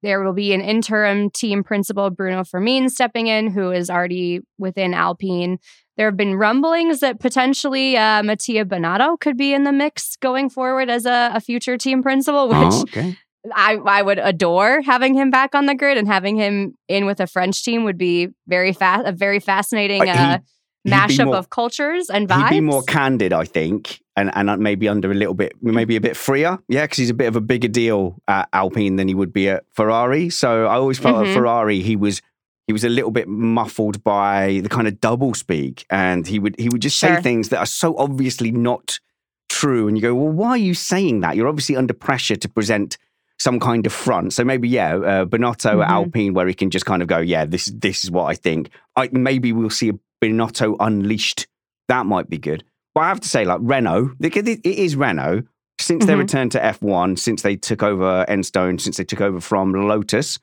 There 0.03 0.23
will 0.23 0.33
be 0.33 0.53
an 0.53 0.61
interim 0.61 1.31
team 1.31 1.63
principal, 1.63 2.11
Bruno 2.11 2.43
Famin, 2.43 2.89
stepping 2.91 3.27
in, 3.27 3.51
who 3.51 3.71
is 3.71 3.91
already 3.91 4.41
within 4.59 4.95
Alpine. 4.95 5.59
There 5.97 6.07
have 6.07 6.17
been 6.17 6.37
rumblings 6.37 7.01
that 7.01 7.21
potentially 7.21 7.97
uh, 7.97 8.23
Mattia 8.23 8.65
Binotto 8.65 9.21
could 9.21 9.37
be 9.37 9.53
in 9.53 9.65
the 9.65 9.73
mix 9.73 10.17
going 10.17 10.49
forward 10.49 10.89
as 10.89 11.05
a, 11.05 11.33
a 11.35 11.41
future 11.41 11.77
team 11.77 12.03
principal, 12.03 12.49
which 12.49 12.57
oh, 12.59 12.83
okay. 12.83 13.19
I, 13.55 13.75
I 13.77 14.03
would 14.03 14.19
adore 14.19 14.81
having 14.83 15.15
him 15.15 15.31
back 15.31 15.55
on 15.55 15.67
the 15.67 15.75
grid 15.75 15.99
and 15.99 16.09
having 16.09 16.37
him 16.37 16.77
in 16.89 17.05
with 17.07 17.21
a 17.21 17.27
French 17.27 17.63
team 17.63 17.85
would 17.85 17.99
be 17.99 18.29
very 18.47 18.73
fast, 18.73 19.07
a 19.07 19.13
very 19.13 19.41
fascinating 19.41 20.09
uh, 20.09 20.39
he, 20.85 20.91
mashup 20.91 21.27
more, 21.27 21.37
of 21.37 21.51
cultures 21.51 22.11
and 22.11 22.29
vibes. 22.29 22.49
He'd 22.49 22.57
be 22.57 22.61
more 22.61 22.83
candid, 22.83 23.33
I 23.33 23.45
think, 23.45 24.01
and 24.21 24.51
and 24.51 24.61
maybe 24.63 24.89
under 24.89 25.11
a 25.11 25.15
little 25.15 25.35
bit, 25.35 25.55
maybe 25.63 25.97
a 25.97 26.01
bit 26.01 26.17
freer. 26.17 26.59
Yeah, 26.69 26.83
because 26.83 26.99
he's 26.99 27.11
a 27.11 27.15
bit 27.15 27.29
of 27.29 27.37
a 27.37 27.41
bigger 27.41 27.69
deal 27.69 28.21
at 28.29 28.49
Alpine 28.53 28.97
than 28.97 29.09
he 29.09 29.15
would 29.15 29.33
be 29.33 29.49
at 29.49 29.65
Ferrari. 29.73 30.31
So 30.31 30.67
I 30.67 30.75
always 30.75 30.99
felt 30.99 31.17
mm-hmm. 31.17 31.31
at 31.31 31.35
Ferrari 31.35 31.81
he 31.81 31.97
was 31.97 32.23
he 32.67 32.73
was 32.73 32.85
a 32.85 32.89
little 32.89 33.11
bit 33.11 33.27
muffled 33.27 34.05
by 34.05 34.61
the 34.63 34.69
kind 34.69 34.87
of 34.87 35.01
double 35.01 35.35
speak, 35.35 35.87
and 35.91 36.27
he 36.27 36.39
would 36.39 36.55
he 36.59 36.69
would 36.69 36.83
just 36.83 36.97
sure. 36.97 37.17
say 37.17 37.23
things 37.23 37.49
that 37.49 37.59
are 37.59 37.67
so 37.67 37.97
obviously 37.97 38.53
not 38.53 39.01
true, 39.49 39.89
and 39.89 39.97
you 39.97 40.03
go, 40.03 40.15
well, 40.15 40.33
why 40.33 40.51
are 40.51 40.57
you 40.57 40.75
saying 40.75 41.21
that? 41.21 41.37
You're 41.37 41.49
obviously 41.49 41.77
under 41.77 41.95
pressure 41.95 42.37
to 42.37 42.49
present 42.49 42.97
some 43.41 43.59
kind 43.59 43.87
of 43.87 43.93
front. 43.93 44.35
So 44.35 44.45
maybe 44.45 44.69
yeah, 44.69 44.95
uh, 44.95 45.25
Binotto 45.25 45.73
mm-hmm. 45.73 45.91
Alpine, 45.91 46.35
where 46.35 46.47
he 46.47 46.55
can 46.55 46.71
just 46.71 46.87
kind 46.87 47.03
of 47.03 47.09
go, 47.09 47.19
yeah, 47.19 47.45
this 47.45 47.73
this 47.75 48.05
is 48.05 48.11
what 48.11 48.27
I 48.27 48.35
think. 48.35 48.71
I, 48.97 49.09
maybe 49.13 49.53
we'll 49.53 49.71
see 49.71 49.89
a 49.89 49.99
Binotto 50.23 50.77
unleashed. 50.79 51.47
That 51.89 52.07
might 52.07 52.31
be 52.31 52.39
good. 52.39 52.63
But 52.95 53.03
I 53.03 53.09
have 53.09 53.21
to 53.21 53.29
say, 53.29 53.45
like 53.45 53.61
Renault, 53.63 54.13
it 54.21 54.67
is 54.67 54.97
Renault. 54.97 55.43
Since 55.79 56.05
mm-hmm. 56.05 56.09
they 56.09 56.17
returned 56.17 56.53
to 56.53 56.61
F1, 56.61 57.19
since 57.19 57.43
they 57.43 57.57
took 57.57 57.83
over 57.83 58.27
Enstone, 58.29 58.81
since 58.81 58.99
they 58.99 59.05
took 59.05 59.23
over 59.23 59.41
from 59.41 59.73
Lotus, 59.73 60.39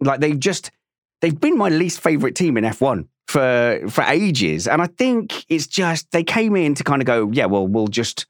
like 0.00 0.20
they've 0.20 0.38
just 0.38 0.72
they've 1.20 1.38
been 1.38 1.56
my 1.56 1.68
least 1.68 2.00
favorite 2.00 2.34
team 2.34 2.56
in 2.56 2.64
F1 2.64 3.06
for 3.28 3.80
for 3.88 4.02
ages. 4.02 4.66
And 4.66 4.82
I 4.82 4.86
think 4.86 5.44
it's 5.48 5.66
just 5.66 6.10
they 6.10 6.24
came 6.24 6.56
in 6.56 6.74
to 6.74 6.84
kind 6.84 7.00
of 7.00 7.06
go, 7.06 7.30
yeah, 7.32 7.46
well, 7.46 7.66
we'll 7.66 7.86
just 7.86 8.26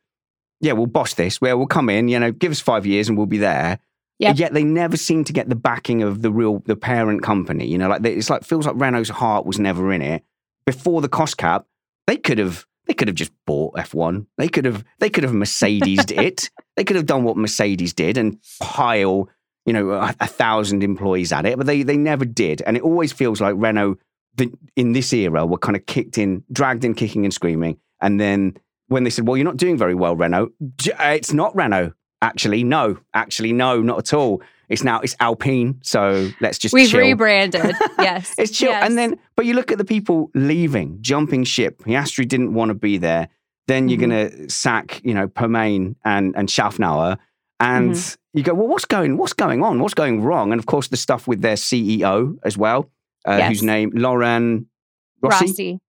yeah, 0.61 0.73
we'll 0.73 0.87
boss 0.87 1.15
this. 1.15 1.41
Where 1.41 1.57
we'll 1.57 1.67
come 1.67 1.89
in, 1.89 2.09
you 2.09 2.19
know, 2.19 2.33
give 2.33 2.53
us 2.53 2.61
five 2.61 2.87
years 2.87 3.09
and 3.09 3.17
we'll 3.17 3.27
be 3.27 3.39
there. 3.39 3.79
Yep. 4.21 4.39
Yet 4.39 4.53
they 4.55 4.63
never 4.63 4.97
seem 4.97 5.25
to 5.25 5.33
get 5.33 5.49
the 5.49 5.57
backing 5.57 6.03
of 6.03 6.23
the 6.23 6.31
real 6.31 6.61
the 6.67 6.77
parent 6.77 7.23
company. 7.23 7.67
You 7.67 7.79
know, 7.79 7.89
like 7.89 8.03
they, 8.03 8.15
it's 8.15 8.31
like 8.31 8.45
feels 8.45 8.67
like 8.67 8.77
Renault's 8.77 9.11
heart 9.11 9.45
was 9.45 9.59
never 9.59 9.93
in 9.93 10.03
it. 10.03 10.25
Before 10.67 11.01
the 11.01 11.09
cost 11.09 11.37
cap, 11.37 11.67
they 12.07 12.17
could 12.17 12.39
have 12.39 12.67
they 12.87 12.95
could 12.95 13.09
have 13.09 13.17
just 13.17 13.33
bought 13.47 13.75
F1. 13.75 14.27
They 14.37 14.49
could 14.49 14.65
have 14.65 14.85
they 14.99 15.11
could 15.11 15.25
have 15.25 15.35
Mercedes 15.35 16.05
it. 16.11 16.51
They 16.77 16.85
could 16.85 16.97
have 16.97 17.07
done 17.07 17.25
what 17.25 17.37
Mercedes 17.37 17.93
did 17.93 18.19
and 18.19 18.39
pile, 18.61 19.29
you 19.65 19.73
know, 19.73 19.91
a, 19.93 20.15
a, 20.21 20.27
thousand 20.27 20.83
employees 20.83 21.33
at 21.33 21.47
it, 21.47 21.57
but 21.57 21.67
they 21.67 21.83
they 21.83 21.97
never 21.97 22.25
did. 22.25 22.63
And 22.63 22.77
it 22.77 22.83
always 22.83 23.13
feels 23.13 23.41
like 23.41 23.55
Renault 23.57 23.99
the, 24.37 24.53
in 24.77 24.93
this 24.93 25.13
era 25.13 25.47
were 25.47 25.59
kind 25.59 25.77
of 25.77 25.87
kicked 25.87 26.19
in, 26.19 26.43
dragged 26.53 26.85
in 26.85 26.95
kicking 26.95 27.25
and 27.25 27.33
screaming. 27.33 27.79
And 28.01 28.21
then 28.21 28.57
when 28.89 29.05
they 29.05 29.11
said, 29.11 29.27
"Well, 29.27 29.37
you're 29.37 29.45
not 29.45 29.57
doing 29.57 29.79
very 29.79 29.95
well, 29.95 30.17
Renault," 30.17 30.51
uh, 30.63 31.15
it's 31.15 31.33
not 31.33 31.55
Renault. 31.55 31.93
Actually, 32.23 32.65
no. 32.65 32.99
Actually, 33.13 33.53
no, 33.53 33.83
not 33.83 33.99
at 33.99 34.15
all. 34.15 34.43
It's 34.69 34.83
now 34.83 35.01
it's 35.01 35.17
Alpine, 35.21 35.81
so 35.83 36.31
let's 36.41 36.59
just 36.59 36.73
we've 36.73 36.91
chill. 36.91 37.01
rebranded. 37.01 37.75
Yes, 37.99 38.35
it's 38.37 38.51
chill. 38.51 38.71
Yes. 38.71 38.85
And 38.85 38.99
then, 38.99 39.19
but 39.37 39.47
you 39.47 39.55
look 39.55 39.73
at 39.73 39.79
the 39.79 39.85
people 39.85 40.31
leaving, 40.35 40.99
jumping 41.01 41.45
ship. 41.45 41.83
Piastri 41.83 42.29
didn't 42.29 42.53
want 42.53 42.69
to 42.69 42.75
be 42.75 42.99
there. 42.99 43.29
Then 43.67 43.89
you're 43.89 43.99
mm-hmm. 43.99 44.11
going 44.11 44.31
to 44.31 44.51
sack, 44.51 45.01
you 45.05 45.15
know, 45.15 45.27
Permane 45.27 45.97
and 46.05 46.35
and 46.37 46.49
Szafnauer, 46.49 47.19
and 47.61 47.93
mm-hmm. 47.93 48.39
you 48.39 48.45
go, 48.45 48.53
well, 48.53 48.69
what's 48.69 48.85
going 48.85 49.17
what's 49.17 49.33
going 49.33 49.63
on? 49.63 49.81
What's 49.81 49.95
going 49.95 50.23
wrong? 50.23 50.53
And 50.53 50.59
of 50.59 50.67
course, 50.67 50.89
the 50.89 50.97
stuff 50.97 51.27
with 51.27 51.41
their 51.41 51.57
CEO 51.57 52.37
as 52.45 52.59
well, 52.59 52.91
uh, 53.27 53.37
yes. 53.39 53.49
whose 53.49 53.63
name 53.63 53.91
Laurent 53.95 54.67
Rossi. 55.23 55.47
Rossi 55.47 55.81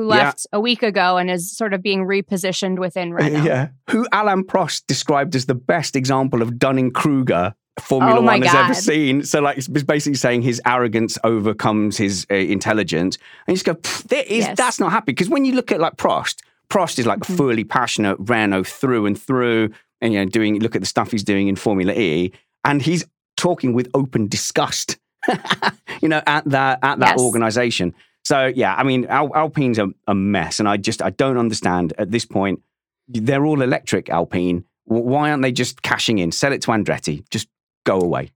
who 0.00 0.06
left 0.06 0.46
yeah. 0.52 0.58
a 0.58 0.60
week 0.60 0.82
ago 0.82 1.18
and 1.18 1.30
is 1.30 1.54
sort 1.54 1.74
of 1.74 1.82
being 1.82 2.06
repositioned 2.06 2.78
within 2.78 3.12
Renault. 3.12 3.44
Yeah. 3.44 3.68
Who 3.90 4.06
Alain 4.12 4.44
Prost 4.44 4.86
described 4.86 5.34
as 5.34 5.46
the 5.46 5.54
best 5.54 5.96
example 5.96 6.42
of 6.42 6.58
Dunning 6.58 6.90
Kruger 6.90 7.54
Formula 7.80 8.18
oh 8.18 8.22
One 8.22 8.42
has 8.42 8.54
ever 8.54 8.74
seen. 8.74 9.24
So, 9.24 9.40
like, 9.40 9.58
it's 9.58 9.68
basically 9.68 10.16
saying 10.16 10.42
his 10.42 10.60
arrogance 10.66 11.18
overcomes 11.24 11.96
his 11.96 12.26
uh, 12.30 12.34
intelligence. 12.34 13.18
And 13.46 13.56
you 13.56 13.62
just 13.62 13.66
go, 13.66 14.16
is, 14.16 14.46
yes. 14.46 14.56
that's 14.56 14.78
not 14.80 14.92
happy. 14.92 15.12
Because 15.12 15.28
when 15.28 15.44
you 15.44 15.54
look 15.54 15.72
at 15.72 15.80
like 15.80 15.96
Prost, 15.96 16.36
Prost 16.68 16.98
is 16.98 17.06
like 17.06 17.20
mm-hmm. 17.20 17.36
fully 17.36 17.64
passionate 17.64 18.16
Renault 18.20 18.64
through 18.64 19.06
and 19.06 19.20
through. 19.20 19.70
And, 20.00 20.12
you 20.12 20.18
know, 20.18 20.24
doing, 20.24 20.60
look 20.60 20.74
at 20.74 20.80
the 20.80 20.86
stuff 20.86 21.10
he's 21.10 21.24
doing 21.24 21.48
in 21.48 21.56
Formula 21.56 21.92
E. 21.92 22.32
And 22.64 22.80
he's 22.80 23.04
talking 23.36 23.72
with 23.72 23.88
open 23.94 24.28
disgust, 24.28 24.98
you 26.00 26.08
know, 26.08 26.22
at 26.26 26.44
that, 26.46 26.78
at 26.82 26.98
that 27.00 27.16
yes. 27.16 27.20
organization. 27.20 27.94
So 28.24 28.46
yeah, 28.46 28.74
I 28.74 28.82
mean, 28.82 29.06
Al- 29.06 29.34
Alpine's 29.34 29.78
a, 29.78 29.88
a 30.06 30.14
mess, 30.14 30.60
and 30.60 30.68
I 30.68 30.76
just 30.76 31.02
I 31.02 31.10
don't 31.10 31.38
understand 31.38 31.92
at 31.98 32.10
this 32.10 32.24
point. 32.24 32.62
They're 33.08 33.44
all 33.44 33.60
electric 33.60 34.08
Alpine. 34.08 34.64
Why 34.84 35.30
aren't 35.30 35.42
they 35.42 35.50
just 35.50 35.82
cashing 35.82 36.18
in? 36.18 36.30
Sell 36.30 36.52
it 36.52 36.62
to 36.62 36.68
Andretti. 36.68 37.28
Just 37.30 37.48
go 37.84 38.00
away. 38.00 38.32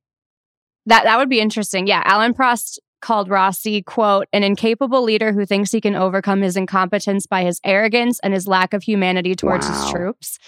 That 0.87 1.05
that 1.05 1.19
would 1.19 1.31
be 1.31 1.41
interesting. 1.41 1.87
Yeah, 1.87 2.03
Alain 2.07 2.35
Prost 2.35 2.79
called 3.05 3.29
Rossi, 3.29 3.83
quote, 3.83 4.27
an 4.33 4.43
incapable 4.43 5.03
leader 5.03 5.33
who 5.33 5.45
thinks 5.45 5.71
he 5.71 5.81
can 5.81 5.95
overcome 5.95 6.41
his 6.41 6.57
incompetence 6.57 7.27
by 7.27 7.45
his 7.45 7.61
arrogance 7.63 8.19
and 8.21 8.33
his 8.33 8.49
lack 8.49 8.73
of 8.73 8.83
humanity 8.83 9.35
towards 9.35 9.69
wow. 9.69 9.75
his 9.75 9.91
troops. 9.93 10.39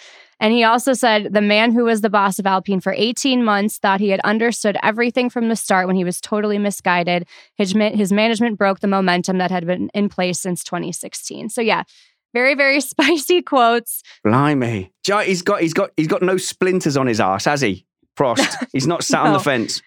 And 0.41 0.53
he 0.53 0.65
also 0.65 0.93
said 0.93 1.33
the 1.33 1.41
man 1.41 1.73
who 1.73 1.85
was 1.85 2.01
the 2.01 2.11
boss 2.11 2.39
of 2.39 2.47
Alpine 2.47 2.81
for 2.81 2.95
18 2.97 3.45
months 3.45 3.79
thought 3.79 4.01
he 4.01 4.09
had 4.09 4.21
understood 4.21 4.77
everything 4.83 5.31
from 5.31 5.49
the 5.49 5.57
start 5.57 5.87
when 5.87 5.97
he 5.97 6.05
was 6.05 6.21
totally 6.21 6.59
misguided. 6.59 7.27
His, 7.57 7.73
his 7.73 8.13
management 8.13 8.59
broke 8.59 8.81
the 8.81 8.89
momentum 8.89 9.39
that 9.39 9.51
had 9.51 9.67
been 9.67 9.91
in 9.95 10.09
place 10.09 10.41
since 10.41 10.65
2016. 10.65 11.51
So, 11.51 11.61
yeah, 11.61 11.85
very, 12.35 12.55
very 12.55 12.81
spicy 12.83 13.43
quotes. 13.43 14.03
Blimey. 14.25 14.93
He's 15.07 15.43
got, 15.43 15.61
he's, 15.61 15.75
got, 15.75 15.91
he's 15.97 16.09
got 16.09 16.23
no 16.23 16.37
splinters 16.37 16.97
on 16.97 17.07
his 17.07 17.21
ass, 17.21 17.47
has 17.47 17.61
he? 17.61 17.86
Prost. 18.17 18.67
He's 18.73 18.87
not 18.87 19.05
sat 19.05 19.23
no, 19.23 19.29
on 19.29 19.33
the 19.33 19.41
fence. 19.41 19.83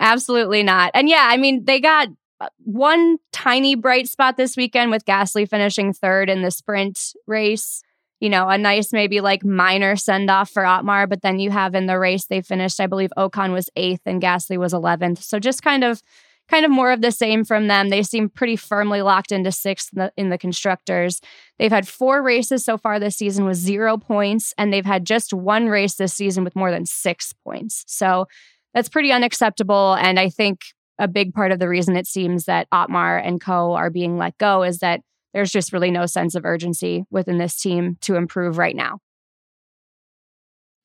Absolutely 0.00 0.62
not. 0.62 0.90
And 0.94 1.08
yeah, 1.08 1.28
I 1.30 1.36
mean, 1.36 1.64
they 1.64 1.80
got 1.80 2.08
uh, 2.40 2.48
one 2.58 3.18
tiny 3.32 3.74
bright 3.74 4.08
spot 4.08 4.36
this 4.36 4.56
weekend 4.56 4.90
with 4.90 5.04
Gasly 5.04 5.48
finishing 5.48 5.92
third 5.92 6.28
in 6.28 6.42
the 6.42 6.50
sprint 6.50 6.98
race 7.26 7.82
you 8.24 8.30
know, 8.30 8.48
a 8.48 8.56
nice 8.56 8.90
maybe 8.90 9.20
like 9.20 9.44
minor 9.44 9.96
send 9.96 10.30
off 10.30 10.50
for 10.50 10.64
Otmar. 10.64 11.06
But 11.06 11.20
then 11.20 11.38
you 11.38 11.50
have 11.50 11.74
in 11.74 11.84
the 11.84 11.98
race 11.98 12.24
they 12.24 12.40
finished, 12.40 12.80
I 12.80 12.86
believe 12.86 13.10
Ocon 13.18 13.52
was 13.52 13.68
eighth 13.76 14.00
and 14.06 14.22
Gasly 14.22 14.56
was 14.56 14.72
eleventh. 14.72 15.22
So 15.22 15.38
just 15.38 15.62
kind 15.62 15.84
of 15.84 16.02
kind 16.48 16.64
of 16.64 16.70
more 16.70 16.92
of 16.92 17.00
the 17.00 17.10
same 17.10 17.44
from 17.44 17.68
them. 17.68 17.88
They 17.88 18.02
seem 18.02 18.28
pretty 18.28 18.56
firmly 18.56 19.02
locked 19.02 19.32
into 19.32 19.50
sixth 19.50 19.90
in 19.92 19.98
the, 19.98 20.12
in 20.16 20.28
the, 20.30 20.38
constructors. 20.38 21.20
They've 21.58 21.72
had 21.72 21.88
four 21.88 22.22
races 22.22 22.64
so 22.64 22.76
far 22.76 23.00
this 23.00 23.16
season 23.16 23.46
with 23.46 23.56
zero 23.56 23.96
points, 23.96 24.52
and 24.58 24.72
they've 24.72 24.84
had 24.84 25.06
just 25.06 25.32
one 25.32 25.68
race 25.68 25.94
this 25.94 26.12
season 26.12 26.44
with 26.44 26.56
more 26.56 26.70
than 26.70 26.86
six 26.86 27.32
points. 27.32 27.84
So 27.86 28.26
that's 28.74 28.88
pretty 28.88 29.12
unacceptable. 29.12 29.94
And 29.94 30.18
I 30.18 30.28
think 30.28 30.60
a 30.98 31.08
big 31.08 31.32
part 31.32 31.50
of 31.50 31.58
the 31.58 31.68
reason 31.68 31.96
it 31.96 32.06
seems 32.06 32.44
that 32.44 32.68
Otmar 32.70 33.18
and 33.18 33.40
co 33.40 33.72
are 33.74 33.90
being 33.90 34.18
let 34.18 34.36
go 34.38 34.62
is 34.62 34.78
that 34.78 35.00
there's 35.32 35.50
just 35.50 35.72
really 35.72 35.90
no 35.90 36.06
sense 36.06 36.34
of 36.34 36.44
urgency 36.44 37.04
within 37.10 37.38
this 37.38 37.56
team 37.56 37.96
to 38.02 38.14
improve 38.14 38.58
right 38.58 38.76
now. 38.76 38.98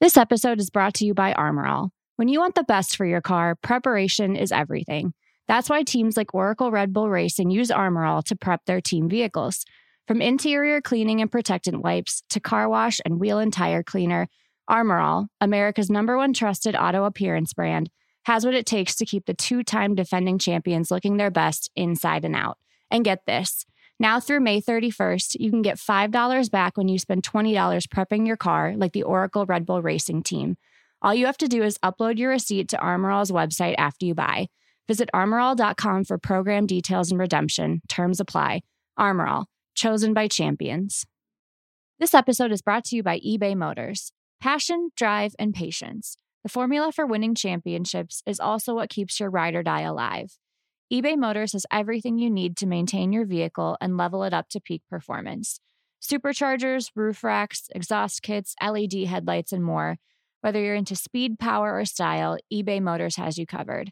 This 0.01 0.17
episode 0.17 0.59
is 0.59 0.69
brought 0.69 0.93
to 0.95 1.05
you 1.05 1.13
by 1.13 1.33
Armor 1.33 1.67
All. 1.67 1.91
When 2.15 2.29
you 2.29 2.39
want 2.39 2.55
the 2.55 2.63
best 2.63 2.95
for 2.95 3.05
your 3.05 3.21
car, 3.21 3.55
preparation 3.55 4.35
is 4.35 4.51
everything. 4.51 5.13
That's 5.49 5.67
why 5.67 5.81
teams 5.81 6.15
like 6.15 6.35
Oracle 6.35 6.69
Red 6.69 6.93
Bull 6.93 7.09
Racing 7.09 7.49
use 7.49 7.71
Armor 7.71 8.05
All 8.05 8.21
to 8.21 8.35
prep 8.35 8.65
their 8.65 8.79
team 8.79 9.09
vehicles. 9.09 9.65
From 10.07 10.21
interior 10.21 10.79
cleaning 10.79 11.21
and 11.21 11.31
protectant 11.31 11.81
wipes 11.83 12.21
to 12.29 12.39
car 12.39 12.69
wash 12.69 12.99
and 13.03 13.19
wheel 13.19 13.39
and 13.39 13.51
tire 13.51 13.81
cleaner, 13.81 14.27
Armor 14.67 14.99
All, 14.99 15.27
America's 15.41 15.89
number 15.89 16.17
one 16.17 16.33
trusted 16.33 16.75
auto 16.75 17.03
appearance 17.03 17.53
brand, 17.53 17.89
has 18.25 18.45
what 18.45 18.53
it 18.53 18.67
takes 18.67 18.95
to 18.97 19.07
keep 19.07 19.25
the 19.25 19.33
two 19.33 19.63
time 19.63 19.95
defending 19.95 20.37
champions 20.37 20.91
looking 20.91 21.17
their 21.17 21.31
best 21.31 21.71
inside 21.75 22.25
and 22.25 22.35
out. 22.35 22.59
And 22.91 23.03
get 23.03 23.25
this 23.25 23.65
now 23.99 24.19
through 24.19 24.41
May 24.41 24.61
31st, 24.61 25.37
you 25.39 25.49
can 25.49 25.63
get 25.63 25.77
$5 25.77 26.51
back 26.51 26.77
when 26.77 26.87
you 26.87 26.99
spend 26.99 27.23
$20 27.23 27.53
prepping 27.87 28.27
your 28.27 28.37
car, 28.37 28.75
like 28.77 28.93
the 28.93 29.03
Oracle 29.03 29.47
Red 29.47 29.65
Bull 29.65 29.81
Racing 29.81 30.21
team. 30.21 30.57
All 31.01 31.13
you 31.13 31.25
have 31.25 31.37
to 31.39 31.47
do 31.47 31.63
is 31.63 31.79
upload 31.79 32.19
your 32.19 32.29
receipt 32.29 32.69
to 32.69 32.79
Armor 32.79 33.09
All's 33.09 33.31
website 33.31 33.75
after 33.79 34.05
you 34.05 34.13
buy. 34.13 34.47
Visit 34.89 35.09
armorall.com 35.13 36.03
for 36.03 36.17
program 36.17 36.65
details 36.65 37.11
and 37.11 37.19
redemption. 37.19 37.81
Terms 37.87 38.19
apply. 38.19 38.61
Armor 38.97 39.27
All, 39.27 39.45
chosen 39.75 40.15
by 40.15 40.27
champions. 40.27 41.05
This 41.99 42.15
episode 42.15 42.51
is 42.51 42.63
brought 42.63 42.85
to 42.85 42.95
you 42.95 43.03
by 43.03 43.19
eBay 43.19 43.55
Motors. 43.55 44.11
Passion, 44.41 44.89
drive, 44.97 45.35
and 45.37 45.53
patience. 45.53 46.17
The 46.41 46.49
formula 46.49 46.91
for 46.91 47.05
winning 47.05 47.35
championships 47.35 48.23
is 48.25 48.39
also 48.39 48.73
what 48.73 48.89
keeps 48.89 49.19
your 49.19 49.29
ride 49.29 49.53
or 49.53 49.61
die 49.61 49.81
alive 49.81 50.39
eBay 50.91 51.15
Motors 51.15 51.53
has 51.53 51.67
everything 51.71 52.17
you 52.17 52.31
need 52.31 52.57
to 52.57 52.65
maintain 52.65 53.13
your 53.13 53.27
vehicle 53.27 53.77
and 53.79 53.95
level 53.95 54.23
it 54.23 54.33
up 54.33 54.49
to 54.49 54.59
peak 54.59 54.81
performance 54.89 55.59
superchargers, 56.01 56.89
roof 56.95 57.23
racks, 57.23 57.67
exhaust 57.75 58.23
kits, 58.23 58.55
LED 58.59 59.05
headlights, 59.05 59.51
and 59.51 59.63
more. 59.63 59.97
Whether 60.41 60.61
you're 60.63 60.73
into 60.73 60.95
speed, 60.95 61.37
power, 61.37 61.77
or 61.77 61.85
style, 61.85 62.39
eBay 62.51 62.81
Motors 62.81 63.17
has 63.17 63.37
you 63.37 63.45
covered. 63.45 63.91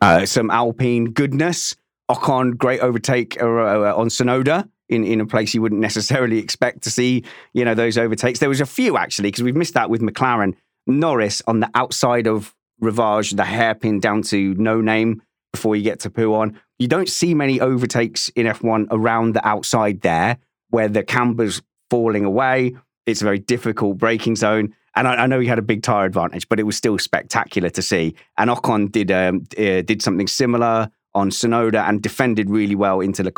Uh, 0.00 0.26
some 0.26 0.50
Alpine 0.50 1.06
goodness. 1.06 1.74
Ocon, 2.10 2.56
great 2.56 2.80
overtake 2.80 3.40
uh, 3.40 3.46
uh, 3.46 3.94
on 3.96 4.08
Tsunoda 4.08 4.68
in, 4.88 5.04
in 5.04 5.20
a 5.20 5.26
place 5.26 5.52
you 5.52 5.60
wouldn't 5.60 5.80
necessarily 5.80 6.38
expect 6.44 6.82
to 6.82 6.90
see, 6.90 7.24
you 7.52 7.64
know, 7.64 7.74
those 7.74 7.98
overtakes. 7.98 8.38
There 8.38 8.48
was 8.48 8.60
a 8.60 8.66
few 8.66 8.96
actually, 8.96 9.28
because 9.28 9.42
we've 9.42 9.56
missed 9.56 9.74
that 9.74 9.90
with 9.90 10.00
McLaren. 10.00 10.54
Norris 10.86 11.42
on 11.46 11.60
the 11.60 11.70
outside 11.74 12.26
of 12.26 12.54
Rivage, 12.80 13.32
the 13.32 13.44
hairpin 13.44 14.00
down 14.00 14.22
to 14.22 14.54
no 14.54 14.80
name 14.80 15.22
before 15.52 15.76
you 15.76 15.82
get 15.82 16.00
to 16.00 16.10
Pouhon. 16.10 16.56
You 16.78 16.88
don't 16.88 17.08
see 17.08 17.34
many 17.34 17.60
overtakes 17.60 18.30
in 18.30 18.46
F1 18.46 18.86
around 18.90 19.34
the 19.34 19.46
outside 19.46 20.00
there 20.00 20.38
where 20.70 20.88
the 20.88 21.02
camber's 21.02 21.60
falling 21.90 22.24
away. 22.24 22.76
It's 23.06 23.20
a 23.20 23.24
very 23.24 23.38
difficult 23.38 23.98
braking 23.98 24.36
zone. 24.36 24.74
And 24.98 25.06
I, 25.06 25.14
I, 25.14 25.26
know 25.28 25.38
he 25.38 25.46
had 25.46 25.60
a 25.60 25.62
big 25.62 25.84
tire 25.84 26.06
advantage, 26.06 26.48
but 26.48 26.58
it 26.58 26.64
was 26.64 26.76
still 26.76 26.98
spectacular 26.98 27.70
to 27.70 27.80
see. 27.80 28.16
And 28.36 28.50
Ocon 28.50 28.90
did 28.90 29.12
um, 29.12 29.44
uh, 29.56 29.82
did 29.82 30.02
something 30.02 30.26
similar 30.26 30.90
on 31.14 31.30
Tsunoda 31.30 31.88
and 31.88 32.02
defended 32.02 32.50
really 32.50 32.74
well 32.74 33.00
into 33.00 33.22
Le 33.22 33.32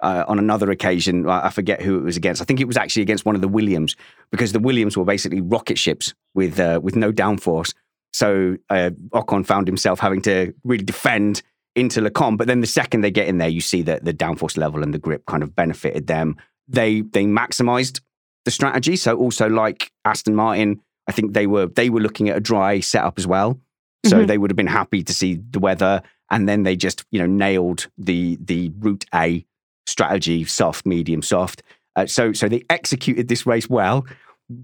uh, 0.00 0.24
on 0.26 0.38
another 0.38 0.70
occasion. 0.70 1.28
I 1.28 1.50
forget 1.50 1.82
who 1.82 1.98
it 1.98 2.02
was 2.02 2.16
against. 2.16 2.40
I 2.40 2.46
think 2.46 2.60
it 2.60 2.66
was 2.66 2.78
actually 2.78 3.02
against 3.02 3.26
one 3.26 3.34
of 3.34 3.42
the 3.42 3.48
Williams 3.48 3.94
because 4.30 4.52
the 4.52 4.58
Williams 4.58 4.96
were 4.96 5.04
basically 5.04 5.42
rocket 5.42 5.78
ships 5.78 6.14
with 6.34 6.58
uh, 6.58 6.80
with 6.82 6.96
no 6.96 7.12
downforce. 7.12 7.74
So 8.14 8.56
uh, 8.70 8.90
Ocon 9.12 9.44
found 9.44 9.68
himself 9.68 10.00
having 10.00 10.22
to 10.22 10.54
really 10.64 10.84
defend 10.84 11.42
into 11.74 12.00
Le 12.00 12.10
But 12.10 12.46
then 12.46 12.62
the 12.62 12.66
second 12.66 13.02
they 13.02 13.10
get 13.10 13.28
in 13.28 13.36
there, 13.36 13.48
you 13.48 13.60
see 13.60 13.82
that 13.82 14.06
the 14.06 14.14
downforce 14.14 14.56
level 14.56 14.82
and 14.82 14.94
the 14.94 14.98
grip 14.98 15.26
kind 15.26 15.42
of 15.42 15.54
benefited 15.54 16.06
them. 16.06 16.36
They 16.66 17.02
they 17.02 17.24
maximized 17.24 18.00
the 18.46 18.50
strategy. 18.50 18.96
So 18.96 19.18
also 19.18 19.48
like 19.48 19.92
Aston 20.06 20.34
Martin, 20.34 20.80
I 21.08 21.12
think 21.12 21.32
they 21.32 21.46
were 21.46 21.66
they 21.66 21.90
were 21.90 22.00
looking 22.00 22.28
at 22.28 22.36
a 22.36 22.40
dry 22.40 22.80
setup 22.80 23.18
as 23.18 23.26
well. 23.26 23.58
So 24.04 24.18
mm-hmm. 24.18 24.26
they 24.26 24.38
would 24.38 24.50
have 24.50 24.56
been 24.56 24.66
happy 24.66 25.02
to 25.02 25.12
see 25.12 25.40
the 25.50 25.58
weather, 25.58 26.02
and 26.30 26.48
then 26.48 26.62
they 26.62 26.76
just 26.76 27.04
you 27.10 27.18
know 27.18 27.26
nailed 27.26 27.88
the 27.98 28.38
the 28.40 28.72
route 28.78 29.04
A 29.14 29.44
strategy, 29.86 30.44
soft, 30.44 30.86
medium, 30.86 31.22
soft. 31.22 31.62
Uh, 31.94 32.06
so 32.06 32.32
so 32.32 32.48
they 32.48 32.64
executed 32.68 33.28
this 33.28 33.46
race 33.46 33.68
well, 33.70 34.06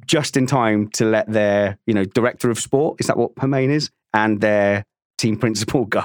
just 0.06 0.36
in 0.36 0.46
time 0.46 0.88
to 0.90 1.04
let 1.04 1.30
their 1.30 1.78
you 1.86 1.94
know 1.94 2.04
director 2.04 2.50
of 2.50 2.58
sport 2.58 3.00
is 3.00 3.06
that 3.06 3.16
what 3.16 3.34
Permane 3.34 3.70
is, 3.70 3.90
and 4.12 4.40
their 4.40 4.84
team 5.18 5.38
principal 5.38 5.84
go. 5.86 6.04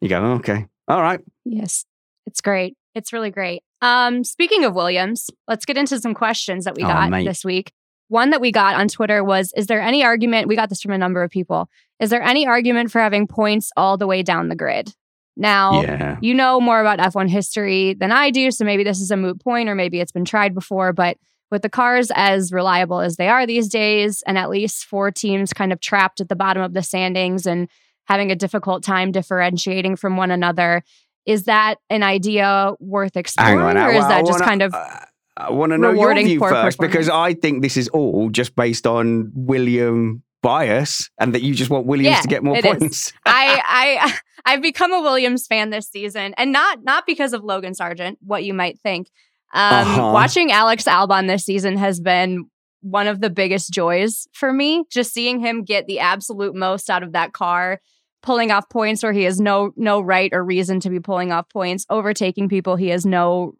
You 0.00 0.08
go 0.08 0.22
okay, 0.34 0.66
all 0.88 1.00
right. 1.00 1.20
Yes, 1.44 1.84
it's 2.26 2.40
great. 2.40 2.76
It's 2.94 3.12
really 3.12 3.30
great. 3.30 3.62
Um, 3.82 4.24
speaking 4.24 4.64
of 4.64 4.74
Williams, 4.74 5.28
let's 5.46 5.64
get 5.64 5.76
into 5.76 5.98
some 6.00 6.14
questions 6.14 6.64
that 6.64 6.74
we 6.74 6.84
oh, 6.84 6.88
got 6.88 7.10
mate. 7.10 7.26
this 7.26 7.44
week. 7.44 7.72
One 8.14 8.30
that 8.30 8.40
we 8.40 8.52
got 8.52 8.76
on 8.76 8.86
Twitter 8.86 9.24
was 9.24 9.52
Is 9.56 9.66
there 9.66 9.80
any 9.80 10.04
argument? 10.04 10.46
We 10.46 10.54
got 10.54 10.68
this 10.68 10.80
from 10.80 10.92
a 10.92 10.98
number 10.98 11.24
of 11.24 11.32
people. 11.32 11.68
Is 11.98 12.10
there 12.10 12.22
any 12.22 12.46
argument 12.46 12.92
for 12.92 13.00
having 13.00 13.26
points 13.26 13.72
all 13.76 13.98
the 13.98 14.06
way 14.06 14.22
down 14.22 14.48
the 14.48 14.54
grid? 14.54 14.94
Now, 15.36 15.82
yeah. 15.82 16.18
you 16.22 16.32
know 16.32 16.60
more 16.60 16.80
about 16.80 17.00
F1 17.00 17.28
history 17.28 17.92
than 17.94 18.12
I 18.12 18.30
do, 18.30 18.52
so 18.52 18.64
maybe 18.64 18.84
this 18.84 19.00
is 19.00 19.10
a 19.10 19.16
moot 19.16 19.40
point 19.40 19.68
or 19.68 19.74
maybe 19.74 19.98
it's 19.98 20.12
been 20.12 20.24
tried 20.24 20.54
before. 20.54 20.92
But 20.92 21.16
with 21.50 21.62
the 21.62 21.68
cars 21.68 22.12
as 22.14 22.52
reliable 22.52 23.00
as 23.00 23.16
they 23.16 23.26
are 23.26 23.48
these 23.48 23.68
days, 23.68 24.22
and 24.28 24.38
at 24.38 24.48
least 24.48 24.84
four 24.84 25.10
teams 25.10 25.52
kind 25.52 25.72
of 25.72 25.80
trapped 25.80 26.20
at 26.20 26.28
the 26.28 26.36
bottom 26.36 26.62
of 26.62 26.72
the 26.72 26.84
standings 26.84 27.48
and 27.48 27.68
having 28.04 28.30
a 28.30 28.36
difficult 28.36 28.84
time 28.84 29.10
differentiating 29.10 29.96
from 29.96 30.16
one 30.16 30.30
another. 30.30 30.84
Is 31.26 31.46
that 31.46 31.78
an 31.90 32.04
idea 32.04 32.74
worth 32.78 33.16
exploring, 33.16 33.76
or 33.76 33.90
is 33.90 34.06
that 34.06 34.24
just 34.24 34.38
wanna, 34.38 34.44
kind 34.44 34.62
of? 34.62 34.72
Uh, 34.72 35.00
I 35.36 35.50
want 35.50 35.72
to 35.72 35.78
know 35.78 35.92
your 35.92 36.14
view 36.14 36.38
first 36.38 36.78
because 36.78 37.08
I 37.08 37.34
think 37.34 37.62
this 37.62 37.76
is 37.76 37.88
all 37.88 38.30
just 38.30 38.54
based 38.54 38.86
on 38.86 39.32
William 39.34 40.22
bias 40.44 41.08
and 41.18 41.34
that 41.34 41.42
you 41.42 41.54
just 41.54 41.70
want 41.70 41.86
Williams 41.86 42.16
yeah, 42.16 42.20
to 42.20 42.28
get 42.28 42.44
more 42.44 42.60
points. 42.60 43.12
I 43.26 43.60
I 43.64 44.18
I've 44.44 44.62
become 44.62 44.92
a 44.92 45.00
Williams 45.00 45.46
fan 45.46 45.70
this 45.70 45.88
season, 45.88 46.34
and 46.36 46.52
not 46.52 46.84
not 46.84 47.04
because 47.06 47.32
of 47.32 47.42
Logan 47.42 47.74
Sargent, 47.74 48.18
what 48.22 48.44
you 48.44 48.54
might 48.54 48.78
think. 48.80 49.08
Um, 49.52 49.72
uh-huh. 49.72 50.10
Watching 50.12 50.52
Alex 50.52 50.84
Albon 50.84 51.28
this 51.28 51.44
season 51.44 51.76
has 51.78 52.00
been 52.00 52.50
one 52.82 53.06
of 53.06 53.20
the 53.20 53.30
biggest 53.30 53.72
joys 53.72 54.28
for 54.32 54.52
me. 54.52 54.84
Just 54.90 55.14
seeing 55.14 55.40
him 55.40 55.64
get 55.64 55.86
the 55.86 56.00
absolute 56.00 56.54
most 56.54 56.90
out 56.90 57.02
of 57.02 57.12
that 57.12 57.32
car, 57.32 57.80
pulling 58.22 58.50
off 58.50 58.68
points 58.68 59.02
where 59.02 59.12
he 59.12 59.22
has 59.22 59.40
no 59.40 59.72
no 59.76 60.00
right 60.00 60.32
or 60.32 60.44
reason 60.44 60.78
to 60.80 60.90
be 60.90 61.00
pulling 61.00 61.32
off 61.32 61.48
points, 61.48 61.86
overtaking 61.88 62.48
people 62.48 62.76
he 62.76 62.88
has 62.88 63.06
no, 63.06 63.54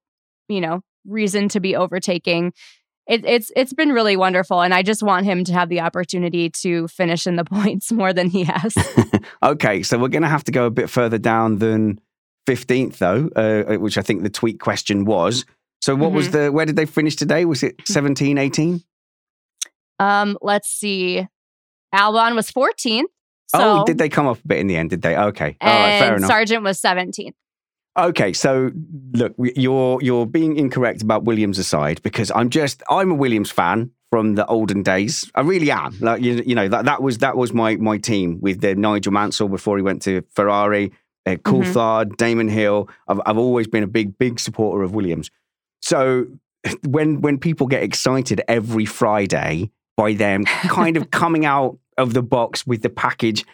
you 0.49 0.61
know, 0.61 0.83
reason 1.07 1.49
to 1.51 1.61
be 1.61 1.77
overtaking. 1.77 2.53
It, 3.07 3.25
it's 3.27 3.53
it's 3.55 3.75
been 3.75 3.91
really 3.91 4.17
wonderful, 4.17 4.63
and 4.63 4.73
I 4.73 4.83
just 4.83 5.03
want 5.03 5.27
him 5.27 5.45
to 5.45 5.53
have 5.53 5.69
the 5.69 5.81
opportunity 5.81 6.49
to 6.63 6.89
finish 6.89 7.27
in 7.27 7.37
the 7.37 7.45
points 7.51 7.93
more 7.93 8.13
than 8.13 8.29
he 8.29 8.45
has. 8.45 8.75
okay, 9.43 9.83
so 9.83 9.99
we're 9.99 10.09
going 10.09 10.23
to 10.23 10.29
have 10.29 10.45
to 10.45 10.53
go 10.53 10.67
a 10.67 10.71
bit 10.71 10.89
further 10.89 11.19
down 11.19 11.59
than 11.59 12.01
fifteenth, 12.47 12.99
though, 12.99 13.29
uh, 13.37 13.75
which 13.75 13.99
I 13.99 14.03
think 14.03 14.23
the 14.23 14.31
tweet 14.31 14.59
question 14.61 15.05
was. 15.05 15.45
So, 15.85 15.95
what 15.95 16.09
mm-hmm. 16.09 16.17
was 16.17 16.31
the? 16.31 16.51
Where 16.51 16.65
did 16.65 16.77
they 16.77 16.87
finish 16.87 17.15
today? 17.15 17.45
Was 17.45 17.63
it 17.63 17.77
17, 17.87 18.39
18? 18.39 18.83
Um, 19.99 20.39
let's 20.41 20.69
see. 20.69 21.27
Albon 21.95 22.35
was 22.35 22.51
14th. 22.51 23.03
So, 23.49 23.83
oh, 23.83 23.85
did 23.85 23.99
they 23.99 24.09
come 24.09 24.27
up 24.27 24.39
a 24.43 24.49
bit 24.49 24.59
in 24.59 24.67
the 24.67 24.77
end? 24.77 24.91
Did 24.91 25.03
they? 25.03 25.15
Okay, 25.15 25.59
all 25.61 25.69
right, 25.69 25.99
fair 25.99 26.17
enough. 26.17 26.29
Sargent 26.29 26.65
was 26.65 26.81
17th. 26.81 27.35
Okay, 27.97 28.33
so 28.33 28.73
look, 29.13 29.35
you're 29.39 30.03
you're 30.03 30.27
being 30.27 30.57
incorrect 30.57 31.01
about 31.03 31.25
Williams 31.25 31.59
aside 31.59 32.03
because 32.03 32.33
I'm 32.35 32.51
just 32.51 32.83
I'm 32.91 33.13
a 33.13 33.15
Williams 33.15 33.53
fan 33.53 33.93
from 34.11 34.35
the 34.35 34.45
olden 34.47 34.83
days. 34.83 35.31
I 35.37 35.43
really 35.43 35.71
am. 35.71 35.97
Like 36.01 36.21
you, 36.21 36.43
you 36.45 36.57
know 36.57 36.67
that 36.67 36.87
that 36.87 37.03
was 37.03 37.19
that 37.19 37.37
was 37.37 37.53
my 37.53 37.77
my 37.77 37.99
team 37.99 38.41
with 38.41 38.61
the 38.61 38.75
Nigel 38.75 39.13
Mansell 39.13 39.49
before 39.49 39.77
he 39.77 39.83
went 39.83 40.03
to 40.03 40.23
Ferrari, 40.35 40.93
uh, 41.25 41.37
Coulthard, 41.37 42.07
mm-hmm. 42.07 42.15
Damon 42.15 42.49
Hill. 42.49 42.89
I've 43.07 43.21
I've 43.27 43.39
always 43.39 43.69
been 43.69 43.85
a 43.85 43.89
big 43.89 44.19
big 44.19 44.41
supporter 44.41 44.83
of 44.83 44.93
Williams. 44.93 45.31
So 45.81 46.27
when 46.89 47.21
when 47.21 47.39
people 47.39 47.69
get 47.69 47.85
excited 47.85 48.43
every 48.49 48.87
Friday 48.87 49.71
by 49.97 50.15
them 50.15 50.45
kind 50.47 50.97
of 50.97 51.11
coming 51.13 51.45
out 51.45 51.79
of 51.97 52.13
the 52.13 52.25
box 52.25 52.67
with 52.67 52.83
the 52.83 52.91
package, 52.91 53.45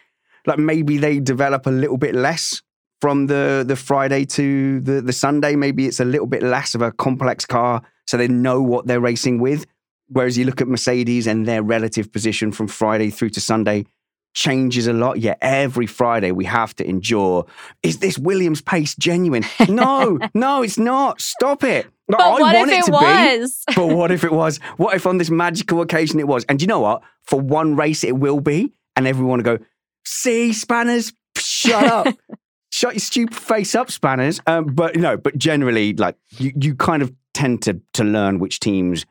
like 0.47 0.59
maybe 0.59 0.97
they 0.97 1.21
develop 1.21 1.67
a 1.67 1.71
little 1.71 1.99
bit 1.99 2.15
less 2.15 2.63
from 3.01 3.27
the 3.27 3.65
the 3.67 3.77
Friday 3.77 4.25
to 4.27 4.81
the 4.81 5.01
the 5.01 5.13
Sunday. 5.13 5.57
Maybe 5.57 5.87
it's 5.87 6.01
a 6.01 6.05
little 6.05 6.27
bit 6.27 6.43
less 6.43 6.75
of 6.75 6.83
a 6.83 6.93
complex 6.93 7.45
car, 7.47 7.83
so 8.07 8.17
they 8.17 8.29
know 8.29 8.63
what 8.63 8.87
they're 8.87 9.01
racing 9.01 9.41
with. 9.41 9.67
Whereas 10.09 10.37
you 10.37 10.45
look 10.45 10.61
at 10.61 10.69
Mercedes 10.69 11.27
and 11.27 11.47
their 11.47 11.63
relative 11.63 12.13
position 12.13 12.51
from 12.51 12.67
Friday 12.67 13.11
through 13.11 13.31
to 13.31 13.41
Sunday 13.41 13.87
changes 14.35 14.87
a 14.87 14.93
lot. 14.93 15.21
Yeah, 15.21 15.35
every 15.41 15.87
Friday 15.87 16.33
we 16.33 16.45
have 16.45 16.75
to 16.77 16.89
endure. 16.89 17.47
Is 17.83 17.99
this 17.99 18.19
Williams 18.19 18.61
pace 18.61 18.95
genuine? 18.97 19.45
No, 19.69 20.19
no, 20.35 20.63
it's 20.63 20.79
not. 20.79 21.21
Stop 21.21 21.63
it. 21.63 21.87
But 22.09 22.21
I 22.21 22.31
what 22.31 22.69
if 22.69 22.69
it, 22.69 22.89
it 22.89 22.93
was? 22.93 23.65
Be, 23.69 23.75
but 23.77 23.87
what 23.87 24.11
if 24.11 24.25
it 24.25 24.33
was? 24.33 24.59
What 24.79 24.97
if 24.97 25.07
on 25.07 25.19
this 25.19 25.31
magical 25.31 25.81
occasion 25.81 26.19
it 26.19 26.27
was? 26.27 26.45
And 26.47 26.61
you 26.61 26.67
know 26.67 26.81
what? 26.81 27.03
For 27.23 27.41
one 27.41 27.77
race 27.77 28.03
it 28.03 28.17
will 28.17 28.41
be, 28.41 28.73
and 28.97 29.07
everyone 29.07 29.39
will 29.39 29.57
go, 29.57 29.65
see, 30.05 30.53
Spanners, 30.53 31.13
shut 31.37 31.85
up 31.85 32.07
shut 32.81 32.95
your 32.95 33.01
stupid 33.01 33.37
face 33.37 33.75
up, 33.75 33.91
Spanners. 33.91 34.41
Um, 34.47 34.65
but 34.65 34.97
no, 34.97 35.17
but 35.17 35.37
generally, 35.37 35.93
like 35.93 36.17
you, 36.39 36.53
you 36.59 36.75
kind 36.75 37.03
of 37.03 37.13
tend 37.35 37.63
to 37.63 37.81
to 37.93 38.05
learn 38.05 38.39
which 38.39 38.59
teams 38.61 39.05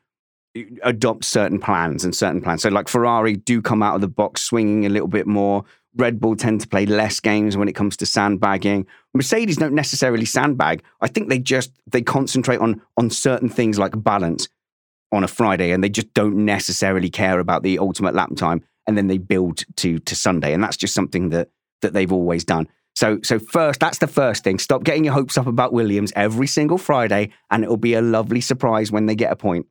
adopt 0.81 1.23
certain 1.23 1.59
plans 1.59 2.03
and 2.03 2.15
certain 2.15 2.41
plans. 2.41 2.63
So, 2.63 2.69
like 2.69 2.87
Ferrari 2.87 3.35
do 3.35 3.61
come 3.61 3.83
out 3.83 3.95
of 3.95 4.01
the 4.01 4.07
box 4.07 4.41
swinging 4.41 4.85
a 4.85 4.89
little 4.89 5.07
bit 5.07 5.27
more. 5.27 5.63
Red 5.95 6.19
Bull 6.19 6.35
tend 6.35 6.61
to 6.61 6.67
play 6.67 6.85
less 6.85 7.19
games 7.19 7.57
when 7.57 7.67
it 7.67 7.73
comes 7.73 7.97
to 7.97 8.05
sandbagging. 8.05 8.87
Mercedes 9.13 9.57
don't 9.57 9.73
necessarily 9.73 10.25
sandbag. 10.25 10.83
I 11.01 11.07
think 11.07 11.29
they 11.29 11.39
just 11.39 11.71
they 11.87 12.01
concentrate 12.01 12.59
on 12.59 12.81
on 12.97 13.11
certain 13.11 13.49
things 13.49 13.77
like 13.77 13.91
balance 14.03 14.47
on 15.11 15.23
a 15.23 15.27
Friday, 15.27 15.71
and 15.71 15.83
they 15.83 15.89
just 15.89 16.11
don't 16.15 16.43
necessarily 16.43 17.09
care 17.09 17.39
about 17.39 17.61
the 17.61 17.77
ultimate 17.77 18.15
lap 18.15 18.35
time. 18.35 18.63
And 18.87 18.97
then 18.97 19.05
they 19.05 19.19
build 19.19 19.63
to 19.77 19.99
to 19.99 20.15
Sunday, 20.15 20.53
and 20.53 20.63
that's 20.63 20.77
just 20.77 20.95
something 20.95 21.29
that 21.29 21.49
that 21.81 21.93
they've 21.93 22.11
always 22.11 22.43
done. 22.43 22.67
So, 22.99 23.17
so 23.23 23.39
first, 23.39 23.79
that's 23.79 23.99
the 23.99 24.07
first 24.07 24.43
thing. 24.43 24.59
Stop 24.59 24.83
getting 24.83 25.05
your 25.05 25.13
hopes 25.13 25.37
up 25.37 25.47
about 25.47 25.71
Williams 25.71 26.11
every 26.17 26.47
single 26.47 26.77
Friday, 26.77 27.31
and 27.49 27.63
it'll 27.63 27.77
be 27.77 27.93
a 27.93 28.01
lovely 28.01 28.41
surprise 28.41 28.91
when 28.91 29.05
they 29.05 29.15
get 29.15 29.31
a 29.31 29.37
point. 29.37 29.67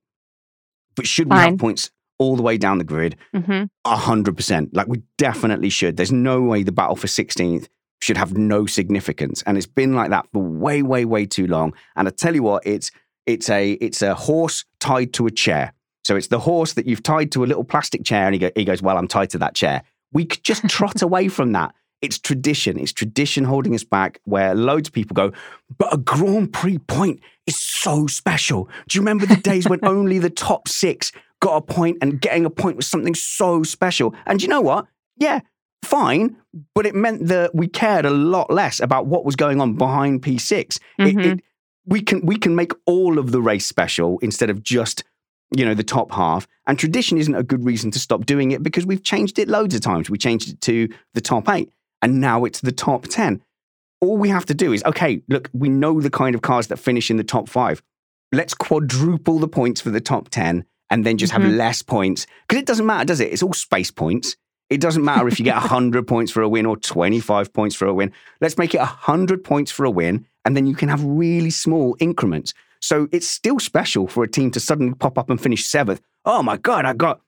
But 0.96 1.06
should 1.06 1.26
we 1.26 1.36
Fine. 1.36 1.50
have 1.50 1.58
points 1.58 1.90
all 2.18 2.36
the 2.36 2.42
way 2.42 2.56
down 2.56 2.78
the 2.78 2.84
grid? 2.84 3.16
Mm-hmm. 3.36 3.64
A 3.84 3.96
hundred 3.96 4.34
percent. 4.34 4.72
Like 4.72 4.88
we 4.88 5.02
definitely 5.18 5.68
should. 5.68 5.98
There's 5.98 6.10
no 6.10 6.40
way 6.40 6.62
the 6.62 6.72
battle 6.72 6.96
for 6.96 7.06
16th 7.06 7.68
should 8.00 8.16
have 8.16 8.38
no 8.38 8.64
significance, 8.64 9.42
and 9.42 9.58
it's 9.58 9.66
been 9.66 9.94
like 9.94 10.08
that 10.08 10.26
for 10.32 10.42
way, 10.42 10.80
way, 10.80 11.04
way 11.04 11.26
too 11.26 11.46
long. 11.46 11.74
And 11.96 12.08
I 12.08 12.10
tell 12.12 12.34
you 12.34 12.42
what, 12.42 12.66
it's 12.66 12.90
it's 13.26 13.50
a 13.50 13.72
it's 13.72 14.00
a 14.00 14.14
horse 14.14 14.64
tied 14.80 15.12
to 15.12 15.26
a 15.26 15.30
chair. 15.30 15.74
So 16.02 16.16
it's 16.16 16.28
the 16.28 16.38
horse 16.38 16.72
that 16.72 16.86
you've 16.86 17.02
tied 17.02 17.32
to 17.32 17.44
a 17.44 17.46
little 17.46 17.64
plastic 17.64 18.04
chair, 18.04 18.24
and 18.24 18.34
he, 18.34 18.38
go, 18.38 18.50
he 18.56 18.64
goes, 18.64 18.80
"Well, 18.80 18.96
I'm 18.96 19.06
tied 19.06 19.28
to 19.30 19.38
that 19.40 19.54
chair." 19.54 19.82
We 20.12 20.24
could 20.24 20.42
just 20.42 20.66
trot 20.70 21.02
away 21.02 21.28
from 21.28 21.52
that 21.52 21.74
it's 22.00 22.18
tradition. 22.18 22.78
It's 22.78 22.92
tradition 22.92 23.44
holding 23.44 23.74
us 23.74 23.84
back 23.84 24.20
where 24.24 24.54
loads 24.54 24.88
of 24.88 24.94
people 24.94 25.14
go, 25.14 25.32
but 25.76 25.92
a 25.92 25.98
Grand 25.98 26.52
Prix 26.52 26.78
point 26.78 27.20
is 27.46 27.58
so 27.58 28.06
special. 28.06 28.68
Do 28.88 28.98
you 28.98 29.02
remember 29.02 29.26
the 29.26 29.36
days 29.42 29.68
when 29.68 29.80
only 29.82 30.18
the 30.18 30.30
top 30.30 30.68
six 30.68 31.12
got 31.40 31.56
a 31.56 31.60
point 31.60 31.98
and 32.00 32.20
getting 32.20 32.44
a 32.44 32.50
point 32.50 32.76
was 32.76 32.86
something 32.86 33.14
so 33.14 33.62
special? 33.62 34.14
And 34.26 34.42
you 34.42 34.48
know 34.48 34.60
what? 34.60 34.86
Yeah, 35.16 35.40
fine, 35.82 36.36
but 36.74 36.86
it 36.86 36.94
meant 36.94 37.26
that 37.26 37.54
we 37.54 37.66
cared 37.66 38.04
a 38.04 38.10
lot 38.10 38.52
less 38.52 38.80
about 38.80 39.06
what 39.06 39.24
was 39.24 39.36
going 39.36 39.60
on 39.60 39.74
behind 39.74 40.22
P6. 40.22 40.78
Mm-hmm. 41.00 41.18
It, 41.18 41.26
it, 41.26 41.40
we 41.86 42.02
can 42.02 42.24
we 42.24 42.36
can 42.36 42.54
make 42.54 42.72
all 42.86 43.18
of 43.18 43.32
the 43.32 43.40
race 43.40 43.66
special 43.66 44.18
instead 44.20 44.50
of 44.50 44.62
just 44.62 45.04
you 45.56 45.64
know 45.64 45.74
the 45.74 45.82
top 45.82 46.12
half 46.12 46.46
and 46.66 46.78
tradition 46.78 47.16
isn't 47.16 47.34
a 47.34 47.42
good 47.42 47.64
reason 47.64 47.90
to 47.90 47.98
stop 47.98 48.26
doing 48.26 48.50
it 48.50 48.62
because 48.62 48.84
we've 48.84 49.02
changed 49.02 49.38
it 49.38 49.48
loads 49.48 49.74
of 49.74 49.80
times 49.80 50.10
we 50.10 50.18
changed 50.18 50.50
it 50.50 50.60
to 50.60 50.88
the 51.14 51.20
top 51.22 51.48
8 51.48 51.70
and 52.02 52.20
now 52.20 52.44
it's 52.44 52.60
the 52.60 52.72
top 52.72 53.04
10. 53.04 53.42
All 54.00 54.16
we 54.16 54.28
have 54.28 54.46
to 54.46 54.54
do 54.54 54.72
is 54.72 54.84
okay, 54.84 55.22
look, 55.28 55.50
we 55.52 55.68
know 55.68 56.00
the 56.00 56.10
kind 56.10 56.34
of 56.34 56.42
cars 56.42 56.68
that 56.68 56.78
finish 56.78 57.10
in 57.10 57.16
the 57.16 57.24
top 57.24 57.48
five. 57.48 57.82
Let's 58.32 58.54
quadruple 58.54 59.38
the 59.38 59.48
points 59.48 59.80
for 59.80 59.90
the 59.90 60.00
top 60.00 60.28
10 60.28 60.64
and 60.90 61.04
then 61.04 61.18
just 61.18 61.32
mm-hmm. 61.32 61.42
have 61.42 61.52
less 61.52 61.82
points. 61.82 62.26
Because 62.46 62.60
it 62.60 62.66
doesn't 62.66 62.86
matter, 62.86 63.04
does 63.04 63.20
it? 63.20 63.32
It's 63.32 63.42
all 63.42 63.52
space 63.52 63.90
points. 63.90 64.36
It 64.70 64.80
doesn't 64.80 65.04
matter 65.04 65.26
if 65.28 65.38
you 65.38 65.44
get 65.44 65.56
100 65.56 66.06
points 66.06 66.30
for 66.30 66.42
a 66.42 66.48
win 66.48 66.66
or 66.66 66.76
25 66.76 67.52
points 67.52 67.74
for 67.74 67.86
a 67.86 67.94
win. 67.94 68.12
Let's 68.40 68.58
make 68.58 68.74
it 68.74 68.78
100 68.78 69.42
points 69.42 69.70
for 69.70 69.84
a 69.84 69.90
win, 69.90 70.26
and 70.44 70.56
then 70.56 70.66
you 70.66 70.74
can 70.74 70.88
have 70.88 71.02
really 71.02 71.50
small 71.50 71.96
increments. 72.00 72.52
So 72.80 73.08
it's 73.10 73.26
still 73.26 73.58
special 73.58 74.06
for 74.06 74.22
a 74.22 74.28
team 74.28 74.50
to 74.52 74.60
suddenly 74.60 74.94
pop 74.94 75.18
up 75.18 75.30
and 75.30 75.40
finish 75.40 75.64
seventh. 75.64 76.00
Oh 76.24 76.42
my 76.42 76.58
God, 76.58 76.84
I 76.84 76.92
got 76.92 77.20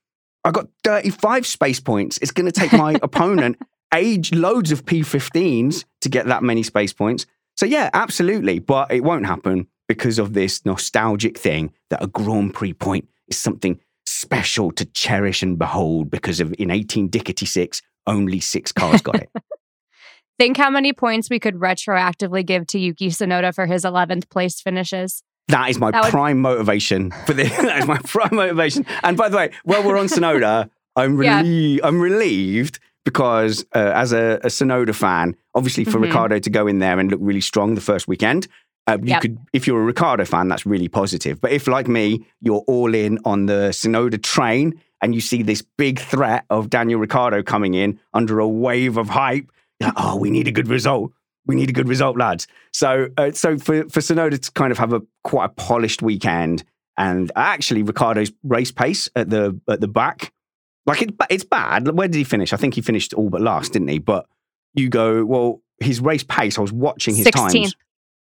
I 0.44 0.50
got 0.52 0.68
35 0.84 1.46
space 1.46 1.80
points. 1.80 2.18
It's 2.22 2.30
going 2.30 2.50
to 2.50 2.52
take 2.52 2.72
my 2.72 2.98
opponent 3.02 3.58
age 3.94 4.32
loads 4.32 4.72
of 4.72 4.84
P15s 4.84 5.84
to 6.00 6.08
get 6.08 6.26
that 6.26 6.42
many 6.42 6.62
space 6.62 6.92
points. 6.92 7.26
So 7.56 7.66
yeah, 7.66 7.90
absolutely, 7.92 8.58
but 8.58 8.90
it 8.90 9.04
won't 9.04 9.26
happen 9.26 9.66
because 9.88 10.18
of 10.18 10.32
this 10.32 10.64
nostalgic 10.64 11.36
thing 11.36 11.72
that 11.90 12.02
a 12.02 12.06
Grand 12.06 12.54
Prix 12.54 12.72
point 12.72 13.08
is 13.28 13.38
something 13.38 13.78
special 14.06 14.70
to 14.72 14.84
cherish 14.84 15.42
and 15.42 15.58
behold 15.58 16.10
because 16.10 16.40
of 16.40 16.54
in 16.58 16.70
18 16.70 17.10
only 18.06 18.40
six 18.40 18.72
cars 18.72 19.00
got 19.02 19.16
it. 19.16 19.30
Think 20.38 20.56
how 20.56 20.70
many 20.70 20.92
points 20.92 21.28
we 21.28 21.38
could 21.38 21.56
retroactively 21.56 22.44
give 22.46 22.66
to 22.68 22.78
Yuki 22.78 23.08
Tsunoda 23.08 23.54
for 23.54 23.66
his 23.66 23.84
11th 23.84 24.30
place 24.30 24.60
finishes. 24.60 25.22
That 25.48 25.68
is 25.68 25.78
my 25.78 25.90
that 25.90 26.10
prime 26.10 26.42
would... 26.42 26.50
motivation 26.50 27.10
for 27.26 27.34
this. 27.34 27.54
that 27.56 27.80
is 27.80 27.86
my 27.86 27.98
prime 27.98 28.34
motivation. 28.34 28.86
And 29.02 29.16
by 29.16 29.28
the 29.28 29.36
way, 29.36 29.50
while 29.64 29.82
we're 29.82 29.98
on 29.98 30.06
Tsunoda, 30.06 30.70
I'm 30.96 31.16
really 31.16 31.76
yeah. 31.76 31.86
I'm 31.86 32.00
relieved 32.00 32.78
because 33.10 33.64
uh, 33.74 33.92
as 33.94 34.12
a, 34.12 34.38
a 34.44 34.46
Tsunoda 34.46 34.94
fan, 34.94 35.34
obviously 35.56 35.84
for 35.84 35.92
mm-hmm. 35.92 36.02
Ricciardo 36.02 36.38
to 36.38 36.50
go 36.50 36.68
in 36.68 36.78
there 36.78 37.00
and 37.00 37.10
look 37.10 37.18
really 37.20 37.40
strong 37.40 37.74
the 37.74 37.80
first 37.80 38.06
weekend, 38.06 38.46
uh, 38.86 38.98
you 39.02 39.08
yep. 39.08 39.22
could, 39.22 39.36
if 39.52 39.66
you're 39.66 39.82
a 39.82 39.84
Ricciardo 39.84 40.24
fan, 40.24 40.46
that's 40.46 40.64
really 40.64 40.86
positive. 40.86 41.40
But 41.40 41.50
if, 41.50 41.66
like 41.66 41.88
me, 41.88 42.24
you're 42.40 42.62
all 42.68 42.94
in 42.94 43.18
on 43.24 43.46
the 43.46 43.70
Tsunoda 43.70 44.22
train 44.22 44.80
and 45.02 45.12
you 45.12 45.20
see 45.20 45.42
this 45.42 45.60
big 45.76 45.98
threat 45.98 46.44
of 46.50 46.70
Daniel 46.70 47.00
Ricciardo 47.00 47.42
coming 47.42 47.74
in 47.74 47.98
under 48.14 48.38
a 48.38 48.46
wave 48.46 48.96
of 48.96 49.08
hype, 49.08 49.50
like, 49.80 49.92
oh, 49.96 50.16
we 50.16 50.30
need 50.30 50.46
a 50.46 50.52
good 50.52 50.68
result. 50.68 51.12
We 51.46 51.56
need 51.56 51.68
a 51.68 51.72
good 51.72 51.88
result, 51.88 52.16
lads. 52.16 52.46
So, 52.72 53.08
uh, 53.16 53.32
so 53.32 53.58
for 53.58 53.88
for 53.88 54.00
Tsunoda 54.00 54.40
to 54.40 54.52
kind 54.52 54.70
of 54.70 54.78
have 54.78 54.92
a 54.92 55.02
quite 55.24 55.46
a 55.46 55.48
polished 55.48 56.00
weekend, 56.02 56.62
and 56.96 57.32
actually 57.34 57.82
Ricciardo's 57.82 58.30
race 58.44 58.70
pace 58.70 59.08
at 59.16 59.30
the 59.30 59.58
at 59.68 59.80
the 59.80 59.88
back 59.88 60.32
like 60.90 61.02
it, 61.02 61.14
it's 61.30 61.44
bad. 61.44 61.88
Where 61.88 62.08
did 62.08 62.16
he 62.18 62.24
finish? 62.24 62.52
I 62.52 62.56
think 62.56 62.74
he 62.74 62.80
finished 62.82 63.14
all 63.14 63.30
but 63.30 63.40
last, 63.40 63.72
didn't 63.72 63.88
he? 63.88 63.98
But 63.98 64.26
you 64.74 64.88
go, 64.88 65.24
well, 65.24 65.62
his 65.78 66.00
race 66.00 66.22
pace, 66.24 66.58
I 66.58 66.60
was 66.60 66.72
watching 66.72 67.14
his 67.14 67.26
16th. 67.26 67.52
times. 67.52 67.76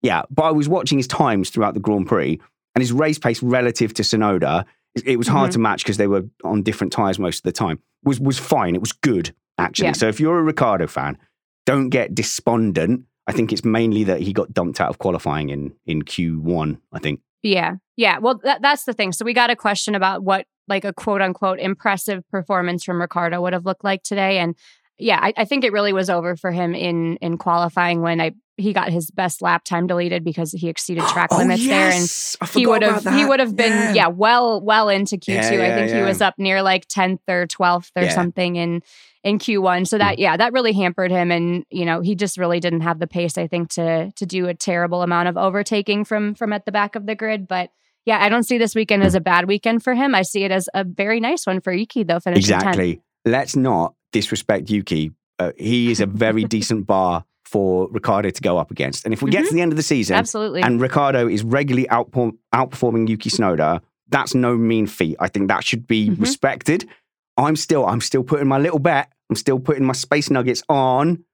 Yeah, 0.02 0.22
but 0.30 0.42
I 0.44 0.50
was 0.50 0.68
watching 0.68 0.98
his 0.98 1.06
times 1.06 1.50
throughout 1.50 1.74
the 1.74 1.80
Grand 1.80 2.06
Prix 2.06 2.40
and 2.74 2.82
his 2.82 2.92
race 2.92 3.18
pace 3.18 3.42
relative 3.42 3.94
to 3.94 4.02
Tsunoda, 4.02 4.64
it- 4.94 5.06
it 5.06 5.16
was 5.16 5.28
hard 5.28 5.50
Mhm. 5.50 5.52
to 5.54 5.58
match 5.60 5.84
because 5.84 5.96
they 5.96 6.06
were 6.08 6.24
on 6.44 6.62
different 6.62 6.92
tyres 6.92 7.18
most 7.18 7.38
of 7.38 7.42
the 7.44 7.52
time, 7.52 7.78
was, 8.02 8.18
was 8.18 8.38
fine. 8.38 8.74
It 8.74 8.80
was 8.80 8.92
good, 8.92 9.34
actually. 9.58 9.86
Yeah. 9.86 9.92
So 9.92 10.08
if 10.08 10.18
you're 10.18 10.38
a 10.38 10.42
Ricciardo 10.42 10.86
fan, 10.86 11.18
don't 11.66 11.90
get 11.90 12.14
despondent. 12.14 13.04
I 13.28 13.32
think 13.32 13.52
it's 13.52 13.64
mainly 13.64 14.02
that 14.04 14.20
he 14.22 14.32
got 14.32 14.52
dumped 14.52 14.80
out 14.80 14.88
of 14.90 14.98
qualifying 14.98 15.50
in, 15.50 15.72
in 15.86 16.02
Q1, 16.02 16.78
I 16.92 16.98
think. 16.98 17.20
Yeah. 17.42 17.76
Yeah. 17.96 18.18
Well, 18.18 18.40
that, 18.44 18.62
that's 18.62 18.84
the 18.84 18.92
thing. 18.92 19.12
So 19.12 19.24
we 19.24 19.34
got 19.34 19.50
a 19.50 19.56
question 19.56 19.94
about 19.94 20.22
what 20.22 20.46
like 20.68 20.84
a 20.84 20.92
quote 20.92 21.20
unquote 21.20 21.58
impressive 21.58 22.22
performance 22.30 22.84
from 22.84 23.00
Ricciardo 23.00 23.40
would 23.42 23.52
have 23.52 23.66
looked 23.66 23.84
like 23.84 24.02
today. 24.02 24.38
And 24.38 24.56
yeah, 24.98 25.18
I, 25.20 25.32
I 25.36 25.44
think 25.44 25.64
it 25.64 25.72
really 25.72 25.92
was 25.92 26.10
over 26.10 26.36
for 26.36 26.50
him 26.50 26.74
in 26.74 27.16
in 27.16 27.38
qualifying 27.38 28.02
when 28.02 28.20
I 28.20 28.32
he 28.58 28.72
got 28.72 28.90
his 28.90 29.10
best 29.10 29.42
lap 29.42 29.64
time 29.64 29.86
deleted 29.86 30.24
because 30.24 30.52
he 30.52 30.68
exceeded 30.68 31.04
track 31.04 31.28
Oh, 31.32 31.38
limits 31.38 31.66
there 31.66 31.90
and 31.90 32.50
he 32.50 32.66
would 32.66 32.82
have 32.82 33.04
he 33.14 33.24
would 33.24 33.40
have 33.40 33.56
been 33.56 33.94
yeah. 33.94 34.08
well 34.08 34.60
well 34.60 34.88
into 34.88 35.16
Q2. 35.16 35.28
Yeah, 35.28 35.48
I 35.48 35.52
yeah, 35.54 35.74
think 35.76 35.90
he 35.90 35.98
yeah. 35.98 36.06
was 36.06 36.20
up 36.20 36.34
near 36.38 36.62
like 36.62 36.86
10th 36.88 37.20
or 37.28 37.46
12th 37.46 37.90
or 37.96 38.02
Yeah. 38.02 38.10
Mm. 38.10 38.14
something 38.14 38.56
in 38.56 38.82
in 39.24 39.38
Q1. 39.38 39.86
So 39.86 39.98
that 39.98 40.18
yeah, 40.18 40.36
that 40.36 40.52
really 40.52 40.72
hampered 40.72 41.10
him 41.10 41.30
and 41.30 41.64
you 41.70 41.84
know, 41.84 42.00
he 42.00 42.14
just 42.14 42.38
really 42.38 42.60
didn't 42.60 42.82
have 42.82 42.98
the 42.98 43.06
pace 43.06 43.38
I 43.38 43.46
think 43.46 43.70
to 43.70 44.12
to 44.12 44.26
do 44.26 44.46
a 44.48 44.54
terrible 44.54 45.02
amount 45.02 45.28
of 45.28 45.36
overtaking 45.36 46.04
from 46.04 46.34
from 46.34 46.52
at 46.52 46.66
the 46.66 46.72
back 46.72 46.94
of 46.94 47.06
the 47.06 47.14
grid, 47.14 47.48
but 47.48 47.70
yeah, 48.04 48.18
I 48.20 48.28
don't 48.28 48.42
see 48.42 48.58
this 48.58 48.74
weekend 48.74 49.04
as 49.04 49.14
a 49.14 49.20
bad 49.20 49.46
weekend 49.46 49.84
for 49.84 49.94
him. 49.94 50.14
I 50.14 50.22
see 50.22 50.42
it 50.44 50.50
as 50.50 50.68
a 50.74 50.84
very 50.84 51.20
nice 51.20 51.46
one 51.46 51.60
for 51.60 51.72
Yuki 51.72 52.02
though 52.02 52.20
finishing 52.20 52.54
10th. 52.54 52.58
Exactly. 52.58 53.02
Let's 53.24 53.56
not 53.56 53.94
disrespect 54.12 54.70
Yuki. 54.70 55.10
Uh, 55.38 55.52
he 55.58 55.90
is 55.90 56.00
a 56.00 56.06
very 56.06 56.44
decent 56.56 56.86
bar 56.86 57.24
for 57.44 57.88
Ricciardo 57.90 58.30
to 58.30 58.40
go 58.40 58.56
up 58.58 58.70
against. 58.70 59.04
And 59.04 59.12
if 59.12 59.20
we 59.22 59.30
get 59.30 59.46
to 59.46 59.52
the 59.54 59.60
end 59.60 59.72
of 59.72 59.76
the 59.76 59.82
season 59.82 60.16
Absolutely. 60.16 60.62
and 60.62 60.80
Ricciardo 60.80 61.28
is 61.28 61.42
regularly 61.44 61.86
outperform- 61.90 62.36
outperforming 62.54 63.08
Yuki 63.08 63.28
Tsunoda, 63.30 63.80
that's 64.08 64.34
no 64.34 64.56
mean 64.56 64.86
feat. 64.86 65.16
I 65.20 65.28
think 65.28 65.48
that 65.48 65.64
should 65.64 65.86
be 65.86 66.08
Mhm. 66.10 66.20
respected. 66.20 66.88
I'm 67.36 67.56
still, 67.56 67.84
I'm 67.86 68.00
still 68.00 68.22
putting 68.22 68.46
my 68.48 68.58
little 68.58 68.78
bet. 68.78 69.10
I'm 69.28 69.36
still 69.36 69.58
putting 69.58 69.84
my 69.84 69.92
space 69.94 70.30
nuggets 70.30 70.62
on 70.68 71.24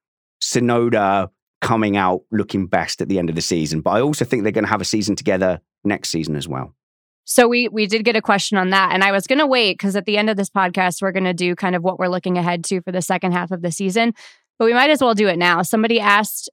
Tsunoda 0.41 1.29
coming 1.61 1.97
out 1.97 2.21
looking 2.31 2.67
best 2.67 3.01
at 3.01 3.09
the 3.09 3.19
end 3.19 3.29
of 3.29 3.35
the 3.35 3.41
season. 3.41 3.81
But 3.81 3.91
I 3.91 4.01
also 4.01 4.23
think 4.25 4.43
they're 4.43 4.51
going 4.51 4.63
to 4.63 4.69
have 4.69 4.81
a 4.81 4.85
season 4.85 5.15
together 5.15 5.59
next 5.83 6.09
season 6.09 6.35
as 6.35 6.47
well. 6.47 6.73
So 7.31 7.47
we 7.47 7.67
we 7.67 7.85
did 7.85 8.03
get 8.05 8.15
a 8.15 8.23
question 8.23 8.57
on 8.57 8.71
that, 8.71 8.91
and 8.91 9.03
I 9.03 9.11
was 9.11 9.27
going 9.27 9.37
to 9.37 9.45
wait 9.45 9.73
because 9.77 9.95
at 9.95 10.05
the 10.05 10.17
end 10.17 10.31
of 10.31 10.35
this 10.35 10.49
podcast, 10.49 10.99
we're 10.99 11.11
going 11.11 11.25
to 11.25 11.33
do 11.33 11.53
kind 11.55 11.75
of 11.75 11.83
what 11.83 11.99
we're 11.99 12.07
looking 12.07 12.39
ahead 12.39 12.63
to 12.65 12.81
for 12.81 12.91
the 12.91 13.03
second 13.03 13.33
half 13.33 13.51
of 13.51 13.61
the 13.61 13.71
season. 13.71 14.13
But 14.57 14.65
we 14.65 14.73
might 14.73 14.89
as 14.89 14.99
well 14.99 15.13
do 15.13 15.27
it 15.27 15.37
now. 15.37 15.61
Somebody 15.61 15.99
asked 15.99 16.49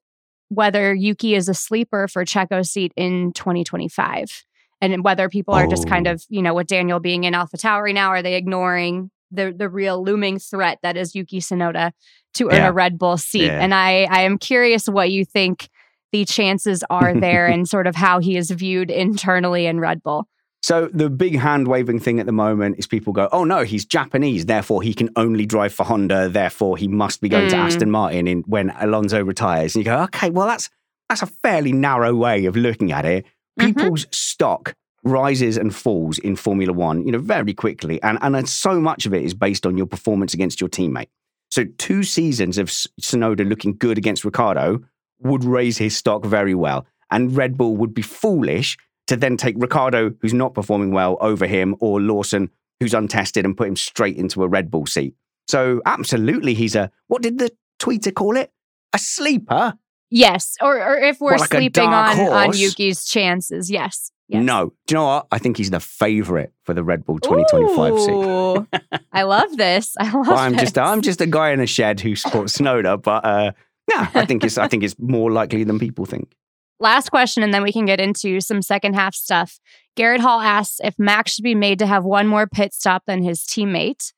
whether 0.48 0.94
Yuki 0.94 1.34
is 1.34 1.48
a 1.48 1.54
sleeper 1.54 2.06
for 2.08 2.26
Checo's 2.26 2.70
seat 2.70 2.92
in 2.94 3.32
2025, 3.32 4.44
and 4.82 5.02
whether 5.02 5.30
people 5.30 5.54
are 5.54 5.66
just 5.66 5.88
kind 5.88 6.06
Oh. 6.06 6.12
of 6.12 6.24
you 6.28 6.42
know 6.42 6.52
with 6.52 6.66
Daniel 6.66 7.00
being 7.00 7.24
in 7.24 7.32
Alpha 7.34 7.56
Tauri 7.56 7.94
now, 7.94 8.10
are 8.10 8.22
they 8.22 8.34
ignoring 8.34 9.10
the 9.30 9.54
the 9.56 9.70
real 9.70 10.04
looming 10.04 10.38
threat 10.38 10.78
that 10.82 10.98
is 10.98 11.14
Yuki 11.14 11.40
Tsunoda 11.40 11.92
to 12.34 12.48
earn 12.48 12.56
Yeah. 12.56 12.68
a 12.68 12.72
Red 12.72 12.98
Bull 12.98 13.16
seat? 13.16 13.46
Yeah. 13.46 13.60
And 13.62 13.72
I 13.74 14.06
I 14.10 14.20
am 14.24 14.36
curious 14.36 14.86
what 14.90 15.10
you 15.10 15.24
think 15.24 15.70
the 16.12 16.26
chances 16.26 16.84
are 16.90 17.14
there, 17.18 17.46
and 17.52 17.66
sort 17.66 17.86
of 17.86 17.96
how 17.96 18.18
he 18.18 18.36
is 18.36 18.50
viewed 18.50 18.90
internally 18.90 19.64
in 19.64 19.80
Red 19.80 20.02
Bull. 20.02 20.28
So 20.66 20.90
the 20.92 21.08
big 21.08 21.38
hand 21.38 21.68
waving 21.68 22.00
thing 22.00 22.18
at 22.18 22.26
the 22.26 22.32
moment 22.32 22.76
is 22.76 22.88
people 22.88 23.12
go, 23.12 23.28
"Oh 23.30 23.44
no, 23.44 23.62
he's 23.62 23.84
Japanese, 23.84 24.46
therefore 24.46 24.82
he 24.82 24.94
can 24.94 25.10
only 25.14 25.46
drive 25.46 25.72
for 25.72 25.84
Honda, 25.84 26.28
therefore 26.28 26.76
he 26.76 26.88
must 26.88 27.20
be 27.20 27.28
going 27.28 27.48
to 27.50 27.54
Mm. 27.54 27.66
Aston 27.66 27.90
Martin 27.92 28.26
in 28.26 28.42
when 28.48 28.70
Alonso 28.80 29.22
retires." 29.22 29.76
And 29.76 29.84
you 29.84 29.92
go, 29.92 30.02
"Okay, 30.08 30.28
well 30.30 30.48
that's 30.48 30.68
that's 31.08 31.22
a 31.22 31.26
fairly 31.44 31.70
narrow 31.70 32.12
way 32.16 32.46
of 32.46 32.56
looking 32.56 32.90
at 32.90 33.04
it. 33.04 33.24
Mhm. 33.60 33.66
People's 33.66 34.06
stock 34.10 34.74
rises 35.04 35.56
and 35.56 35.72
falls 35.72 36.18
in 36.18 36.34
Formula 36.34 36.72
1, 36.72 37.06
you 37.06 37.12
know, 37.12 37.18
very 37.36 37.54
quickly, 37.54 38.02
and 38.02 38.18
and 38.20 38.48
so 38.48 38.80
much 38.80 39.06
of 39.06 39.14
it 39.14 39.22
is 39.22 39.34
based 39.34 39.66
on 39.66 39.76
your 39.76 39.86
performance 39.86 40.34
against 40.34 40.60
your 40.60 40.68
teammate. 40.68 41.10
So 41.48 41.62
two 41.78 42.02
seasons 42.02 42.58
of 42.58 42.70
Tsunoda 42.70 43.48
looking 43.48 43.76
good 43.78 43.98
against 43.98 44.24
Ricciardo 44.24 44.80
would 45.20 45.44
raise 45.44 45.78
his 45.78 45.96
stock 45.96 46.24
very 46.24 46.56
well, 46.56 46.84
and 47.12 47.36
Red 47.36 47.56
Bull 47.56 47.76
would 47.76 47.94
be 47.94 48.02
foolish 48.02 48.76
to 49.06 49.16
then 49.16 49.36
take 49.36 49.56
Ricciardo, 49.58 50.12
who's 50.20 50.34
not 50.34 50.54
performing 50.54 50.90
well, 50.92 51.16
over 51.20 51.46
him, 51.46 51.76
or 51.80 52.00
Lawson, 52.00 52.50
who's 52.80 52.94
untested, 52.94 53.44
and 53.44 53.56
put 53.56 53.68
him 53.68 53.76
straight 53.76 54.16
into 54.16 54.42
a 54.42 54.48
Red 54.48 54.70
Bull 54.70 54.86
seat. 54.86 55.14
So, 55.48 55.80
absolutely, 55.86 56.54
he's 56.54 56.74
a 56.74 56.90
what 57.06 57.22
did 57.22 57.38
the 57.38 57.50
tweeter 57.78 58.12
call 58.14 58.36
it? 58.36 58.50
A 58.92 58.98
sleeper? 58.98 59.74
Yes, 60.10 60.56
or 60.60 60.76
or 60.76 60.96
if 60.98 61.20
we're 61.20 61.32
Well, 61.32 61.40
like 61.40 61.50
sleeping 61.50 61.88
on 61.88 62.18
on? 62.18 62.56
Yuki's 62.56 63.04
chances, 63.04 63.70
yes. 63.70 64.10
yes. 64.28 64.42
No. 64.42 64.72
Do 64.86 64.94
you 64.94 64.98
know 64.98 65.06
what? 65.06 65.26
I 65.32 65.38
think 65.38 65.56
he's 65.56 65.70
the 65.70 65.80
favorite 65.80 66.52
for 66.64 66.74
the 66.74 66.84
Red 66.84 67.04
Bull 67.04 67.18
2025 67.18 68.00
seat. 68.00 69.00
I 69.12 69.22
love 69.22 69.56
this. 69.56 69.94
I 69.98 70.04
love. 70.10 70.28
Well, 70.28 70.38
I'm 70.38 70.52
this. 70.52 70.62
just 70.62 70.78
I'm 70.78 71.02
just 71.02 71.20
a 71.20 71.26
guy 71.26 71.50
in 71.50 71.60
a 71.60 71.66
shed 71.66 72.00
who 72.00 72.14
supports 72.16 72.56
Tsunoda, 72.56 73.02
but 73.02 73.24
uh, 73.24 73.52
yeah, 73.88 74.10
I 74.14 74.24
think 74.26 74.44
it's 74.44 74.58
I 74.58 74.68
think 74.68 74.82
it's 74.84 74.96
more 74.98 75.30
likely 75.30 75.64
than 75.64 75.78
people 75.78 76.06
think. 76.06 76.32
Last 76.78 77.10
question, 77.10 77.42
and 77.42 77.54
then 77.54 77.62
we 77.62 77.72
can 77.72 77.86
get 77.86 78.00
into 78.00 78.40
some 78.40 78.60
second 78.60 78.94
half 78.94 79.14
stuff. 79.14 79.58
Garrett 79.96 80.20
Hall 80.20 80.40
asks 80.40 80.78
if 80.84 80.98
Max 80.98 81.32
should 81.32 81.42
be 81.42 81.54
made 81.54 81.78
to 81.78 81.86
have 81.86 82.04
one 82.04 82.26
more 82.26 82.46
pit 82.46 82.74
stop 82.74 83.04
than 83.06 83.22
his 83.22 83.40
teammate 83.42 84.12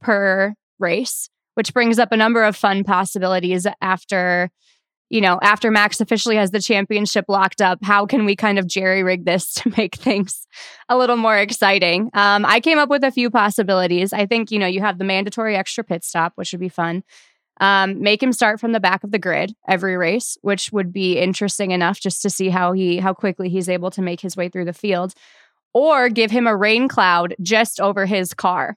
per 0.00 0.54
race, 0.78 1.28
which 1.54 1.74
brings 1.74 1.98
up 1.98 2.10
a 2.10 2.16
number 2.16 2.44
of 2.44 2.56
fun 2.56 2.82
possibilities 2.82 3.66
after, 3.82 4.50
you 5.10 5.20
know, 5.20 5.38
after 5.42 5.70
Max 5.70 6.00
officially 6.00 6.36
has 6.36 6.50
the 6.50 6.62
championship 6.62 7.26
locked 7.28 7.60
up. 7.60 7.80
How 7.82 8.06
can 8.06 8.24
we 8.24 8.36
kind 8.36 8.58
of 8.58 8.66
jerry 8.66 9.02
rig 9.02 9.26
this 9.26 9.52
to 9.54 9.72
make 9.76 9.96
things 9.96 10.46
a 10.88 10.96
little 10.96 11.16
more 11.16 11.36
exciting? 11.36 12.10
Um, 12.14 12.46
I 12.46 12.60
came 12.60 12.78
up 12.78 12.88
with 12.88 13.04
a 13.04 13.10
few 13.10 13.30
possibilities. 13.30 14.14
I 14.14 14.24
think, 14.24 14.50
you 14.50 14.58
know, 14.58 14.66
you 14.66 14.80
have 14.80 14.96
the 14.96 15.04
mandatory 15.04 15.56
extra 15.56 15.84
pit 15.84 16.04
stop, 16.04 16.32
which 16.36 16.52
would 16.52 16.60
be 16.60 16.70
fun. 16.70 17.02
Um, 17.60 18.00
make 18.00 18.22
him 18.22 18.32
start 18.32 18.60
from 18.60 18.72
the 18.72 18.80
back 18.80 19.02
of 19.02 19.10
the 19.10 19.18
grid 19.18 19.52
every 19.68 19.96
race, 19.96 20.36
which 20.42 20.70
would 20.72 20.92
be 20.92 21.18
interesting 21.18 21.72
enough 21.72 21.98
just 22.00 22.22
to 22.22 22.30
see 22.30 22.48
how 22.50 22.72
he 22.72 22.98
how 22.98 23.12
quickly 23.12 23.48
he's 23.48 23.68
able 23.68 23.90
to 23.92 24.02
make 24.02 24.20
his 24.20 24.36
way 24.36 24.48
through 24.48 24.64
the 24.66 24.72
field, 24.72 25.14
or 25.74 26.08
give 26.08 26.30
him 26.30 26.46
a 26.46 26.56
rain 26.56 26.88
cloud 26.88 27.34
just 27.42 27.80
over 27.80 28.06
his 28.06 28.32
car. 28.34 28.76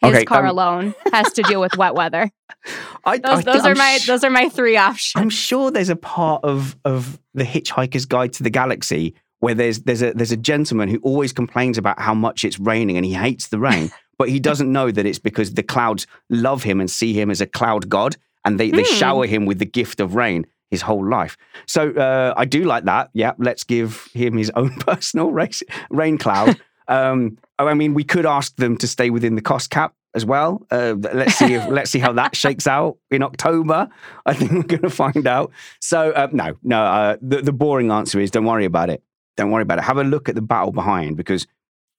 His 0.00 0.16
Okay, 0.16 0.24
car 0.26 0.44
um, 0.44 0.50
alone 0.50 0.94
has 1.12 1.32
to 1.32 1.42
deal 1.42 1.60
with 1.60 1.76
wet 1.78 1.94
weather. 1.94 2.30
I, 3.06 3.18
Those, 3.18 3.38
I 3.38 3.52
those 3.52 3.64
are 3.64 3.74
my 3.74 3.96
sh- 3.98 4.06
those 4.06 4.22
are 4.24 4.30
my 4.30 4.48
three 4.48 4.76
options. 4.76 5.20
I'm 5.20 5.30
sure 5.30 5.70
there's 5.70 5.88
a 5.88 5.96
part 5.96 6.44
of 6.44 6.76
of 6.84 7.18
the 7.32 7.44
Hitchhiker's 7.44 8.04
Guide 8.04 8.32
to 8.34 8.42
the 8.42 8.50
Galaxy 8.50 9.14
where 9.40 9.54
there's 9.54 9.80
there's 9.80 10.02
a 10.02 10.12
there's 10.12 10.32
a 10.32 10.36
gentleman 10.36 10.88
who 10.88 10.98
always 11.02 11.32
complains 11.32 11.78
about 11.78 12.00
how 12.00 12.14
much 12.14 12.44
it's 12.44 12.58
raining 12.58 12.96
and 12.96 13.06
he 13.06 13.12
hates 13.12 13.48
the 13.48 13.58
rain, 13.58 13.90
but 14.18 14.28
he 14.28 14.38
doesn't 14.40 14.70
know 14.70 14.90
that 14.90 15.06
it's 15.06 15.18
because 15.18 15.54
the 15.54 15.62
clouds 15.62 16.06
love 16.30 16.62
him 16.62 16.80
and 16.80 16.90
see 16.90 17.12
him 17.12 17.30
as 17.30 17.40
a 17.40 17.46
cloud 17.46 17.88
god, 17.88 18.16
and 18.44 18.58
they, 18.60 18.70
they 18.70 18.82
Hmm. 18.84 18.94
shower 18.94 19.26
him 19.26 19.46
with 19.46 19.58
the 19.58 19.66
gift 19.66 20.00
of 20.00 20.14
rain 20.14 20.46
his 20.70 20.82
whole 20.82 21.06
life. 21.08 21.36
So 21.66 21.90
uh, 21.92 22.34
I 22.36 22.44
do 22.46 22.64
like 22.64 22.84
that. 22.84 23.10
Yeah, 23.12 23.32
let's 23.38 23.64
give 23.64 24.08
him 24.12 24.36
his 24.36 24.50
own 24.56 24.70
personal 24.76 25.30
race, 25.30 25.62
rain 25.90 26.18
cloud. 26.18 26.60
um, 26.88 27.38
I 27.58 27.74
mean, 27.74 27.94
we 27.94 28.04
could 28.04 28.26
ask 28.26 28.56
them 28.56 28.76
to 28.78 28.86
stay 28.88 29.10
within 29.10 29.36
the 29.36 29.42
cost 29.42 29.70
cap 29.70 29.94
as 30.14 30.24
well. 30.24 30.66
Uh, 30.70 30.94
let's 31.12 31.36
see 31.36 31.54
if 31.54 31.68
let's 31.68 31.90
see 31.90 31.98
how 32.00 32.12
that 32.12 32.34
shakes 32.36 32.66
out 32.66 32.96
in 33.10 33.22
October. 33.22 33.88
I 34.26 34.34
think 34.34 34.52
we're 34.52 34.62
going 34.62 34.82
to 34.82 34.90
find 34.90 35.26
out. 35.26 35.52
So 35.80 36.10
uh, 36.12 36.28
no, 36.32 36.56
no. 36.62 36.82
Uh, 36.84 37.16
the, 37.22 37.42
the 37.42 37.52
boring 37.52 37.90
answer 37.90 38.18
is 38.20 38.30
don't 38.30 38.44
worry 38.44 38.64
about 38.64 38.90
it. 38.90 39.02
Don't 39.36 39.50
worry 39.50 39.62
about 39.62 39.78
it. 39.78 39.82
Have 39.84 39.98
a 39.98 40.04
look 40.04 40.28
at 40.28 40.34
the 40.34 40.42
battle 40.42 40.72
behind 40.72 41.16
because 41.16 41.46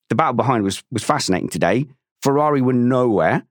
the 0.09 0.16
battle 0.16 0.34
behind 0.34 0.63
was 0.63 0.84
was 0.91 1.03
fascinating 1.03 1.49
today. 1.49 1.86
Ferrari 2.26 2.61
were 2.61 2.73
nowhere, 2.97 3.45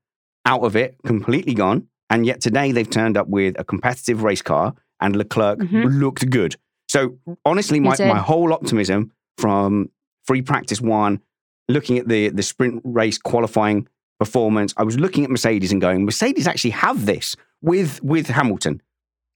out 0.46 0.62
of 0.68 0.74
it, 0.76 0.96
completely 1.06 1.54
gone, 1.54 1.86
and 2.10 2.26
yet 2.26 2.40
today 2.40 2.72
they've 2.72 2.90
turned 3.00 3.16
up 3.16 3.28
with 3.28 3.54
a 3.58 3.64
competitive 3.64 4.22
race 4.28 4.42
car, 4.42 4.74
and 5.00 5.14
Leclerc 5.16 5.58
Mhm. 5.60 6.00
looked 6.00 6.28
good. 6.28 6.56
So 6.88 7.16
honestly, 7.44 7.78
my, 7.80 7.96
my 8.14 8.18
whole 8.30 8.52
optimism 8.52 9.12
from 9.38 9.90
free 10.26 10.42
practice 10.42 10.80
one, 10.80 11.20
looking 11.68 11.96
at 11.98 12.08
the 12.08 12.28
the 12.38 12.42
sprint 12.42 12.82
race 12.84 13.18
qualifying 13.30 13.86
performance, 14.18 14.74
I 14.76 14.82
was 14.82 14.96
looking 14.98 15.22
at 15.24 15.30
Mercedes 15.30 15.72
and 15.72 15.80
going, 15.80 16.04
Mercedes 16.04 16.46
actually 16.46 16.70
have 16.86 17.06
this 17.06 17.36
with 17.62 18.02
with 18.02 18.26
Hamilton. 18.28 18.82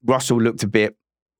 Russell 0.04 0.40
looked 0.40 0.62
a 0.62 0.68
bit 0.68 0.96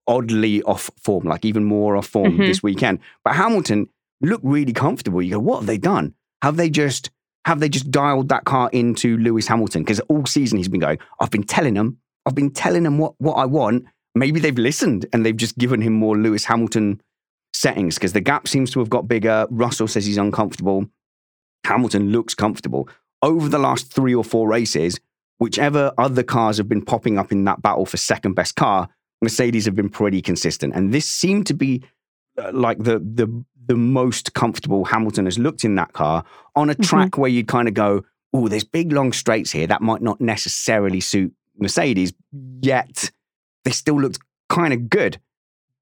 oddly 0.07 0.63
off 0.63 0.91
form, 1.07 1.25
like 1.25 1.45
even 1.45 1.65
more 1.65 1.97
off 1.97 2.07
form 2.07 2.33
Mhm. 2.39 2.47
this 2.47 2.63
weekend. 2.63 2.99
But 3.25 3.35
Hamilton 3.35 3.89
looked 4.21 4.45
really 4.45 4.73
comfortable. 4.73 5.21
You 5.23 5.33
go, 5.35 5.39
what 5.41 5.59
have 5.61 5.67
they 5.67 5.79
done? 5.79 6.15
Have 6.43 6.57
they 6.57 6.71
just 6.71 7.11
have 7.49 7.61
they 7.61 7.69
just 7.71 7.91
dialed 7.91 8.29
that 8.29 8.45
car 8.45 8.69
into 8.75 9.17
Lewis 9.17 9.49
Hamilton? 9.49 9.83
Because 9.83 10.01
all 10.01 10.27
season 10.27 10.59
he's 10.59 10.69
been 10.69 10.81
going, 10.81 10.99
I've 11.19 11.31
been 11.31 11.45
telling 11.45 11.73
them, 11.73 11.97
I've 12.27 12.35
been 12.35 12.51
telling 12.51 12.83
them 12.83 12.99
what, 12.99 13.15
what 13.17 13.35
I 13.35 13.47
want. 13.47 13.87
Maybe 14.15 14.39
they've 14.39 14.59
listened 14.59 15.07
and 15.15 15.25
they've 15.25 15.37
just 15.37 15.57
given 15.57 15.81
him 15.81 15.95
more 15.95 16.15
Lewis 16.15 16.45
Hamilton 16.45 17.01
settings 17.55 17.95
because 17.95 18.13
the 18.13 18.21
gap 18.21 18.49
seems 18.49 18.71
to 18.73 18.81
have 18.81 18.91
got 18.91 19.09
bigger. 19.09 19.47
Russell 19.51 19.89
says 19.89 20.05
he's 20.05 20.19
uncomfortable. 20.19 20.87
Hamilton 21.65 22.13
looks 22.13 22.35
comfortable. 22.35 22.87
Over 23.23 23.49
the 23.49 23.59
last 23.59 23.95
three 23.95 24.15
or 24.15 24.25
four 24.25 24.47
races, 24.47 25.01
whichever 25.39 25.93
other 25.97 26.23
cars 26.23 26.59
have 26.59 26.69
been 26.69 26.85
popping 26.85 27.17
up 27.17 27.33
in 27.33 27.45
that 27.45 27.63
battle 27.63 27.87
for 27.87 27.97
second 27.97 28.35
best 28.35 28.57
car, 28.57 28.91
Mercedes 29.23 29.65
have 29.65 29.75
been 29.75 29.89
pretty 29.89 30.21
consistent. 30.21 30.75
And 30.75 30.93
this 30.93 31.09
seemed 31.09 31.47
to 31.47 31.55
be 31.55 31.83
uh, 32.37 32.51
like 32.53 32.79
the 32.79 32.99
the 32.99 33.43
the 33.69 33.77
most 33.77 34.35
comfortable 34.35 34.85
Hamilton 34.87 35.27
has 35.27 35.39
looked 35.39 35.65
in 35.65 35.77
that 35.77 35.93
car 35.93 36.25
on 36.57 36.69
a 36.71 36.73
Mm-hmm. 36.75 36.83
track 36.83 37.19
where 37.19 37.31
you'd 37.31 37.47
kind 37.49 37.69
of 37.69 37.75
go, 37.75 38.05
oh, 38.35 38.49
there's 38.49 38.65
big 38.65 38.93
long 38.93 39.13
straights 39.13 39.53
here. 39.53 39.67
That 39.67 39.81
might 39.83 40.03
not 40.03 40.21
necessarily 40.21 41.01
suit 41.01 41.33
Mercedes, 41.59 42.13
yet 42.61 43.11
they 43.65 43.71
still 43.71 44.01
looked 44.01 44.19
kind 44.49 44.73
of 44.73 44.89
good. 44.91 45.19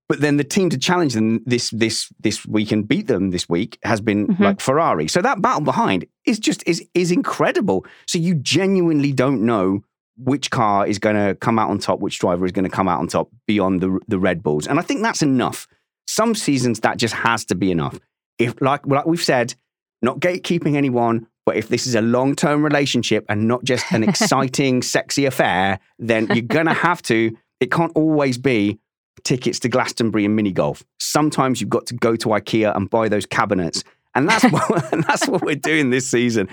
But 0.09 0.21
then 0.21 0.37
the 0.37 0.45
team 0.45 0.71
to 0.71 0.79
challenge 0.79 1.15
them 1.15 1.43
this 1.47 1.71
this 1.71 2.13
this 2.21 2.47
week 2.47 2.71
and 2.71 2.87
beat 2.87 3.09
them 3.09 3.31
this 3.31 3.49
week 3.49 3.77
has 3.83 4.01
been 4.01 4.29
Mhm. 4.29 4.39
like 4.41 4.61
Ferrari. 4.61 5.09
So 5.09 5.21
that 5.21 5.43
battle 5.43 5.63
behind 5.63 6.07
is 6.25 6.39
just 6.39 6.63
is 6.67 6.85
is 6.95 7.11
incredible. 7.11 7.85
So 8.07 8.19
you 8.19 8.35
genuinely 8.37 9.13
don't 9.13 9.43
know 9.43 9.83
which 10.17 10.51
car 10.51 10.87
is 10.87 10.99
going 11.01 11.17
to 11.17 11.35
come 11.35 11.59
out 11.59 11.71
on 11.71 11.79
top, 11.79 11.99
which 12.01 12.19
driver 12.21 12.47
is 12.47 12.53
going 12.53 12.65
to 12.65 12.71
come 12.71 12.89
out 12.89 13.01
on 13.01 13.09
top 13.09 13.29
beyond 13.47 13.81
the 13.81 13.99
the 14.07 14.19
Red 14.19 14.43
Bulls, 14.45 14.67
and 14.69 14.79
I 14.79 14.83
think 14.83 15.03
that's 15.03 15.23
enough. 15.23 15.67
Some 16.07 16.35
seasons 16.35 16.81
that 16.81 16.99
just 16.99 17.15
has 17.15 17.45
to 17.47 17.55
be 17.55 17.71
enough. 17.71 17.99
If 18.39 18.61
like 18.61 18.87
like 18.87 19.07
we've 19.07 19.23
said, 19.23 19.55
not 20.03 20.21
gatekeeping 20.21 20.77
anyone, 20.77 21.27
but 21.45 21.57
if 21.57 21.69
this 21.69 21.87
is 21.87 21.95
a 21.95 22.03
long 22.03 22.35
term 22.35 22.63
relationship 22.63 23.25
and 23.29 23.49
not 23.49 23.65
just 23.65 23.91
an 23.93 24.03
exciting, 24.09 24.83
sexy 24.83 25.25
affair, 25.25 25.79
then 25.99 26.27
you're 26.29 26.43
gonna 26.43 26.75
have 26.75 27.03
to. 27.03 27.37
It 27.61 27.71
can't 27.71 27.93
always 27.95 28.37
be 28.37 28.79
tickets 29.25 29.59
to 29.61 29.69
Glastonbury 29.69 30.25
and 30.25 30.37
mini 30.37 30.53
golf. 30.53 30.85
Sometimes 31.01 31.61
you've 31.61 31.71
got 31.71 31.87
to 31.87 31.95
go 31.95 32.17
to 32.17 32.29
IKEA 32.29 32.75
and 32.77 32.89
buy 32.89 33.09
those 33.09 33.27
cabinets. 33.27 33.83
And 34.15 34.29
that's 34.29 34.45
what, 34.53 34.93
and 34.93 35.05
that's 35.05 35.27
what 35.27 35.43
we're 35.43 35.57
doing 35.57 35.91
this 35.91 36.09
season. 36.09 36.49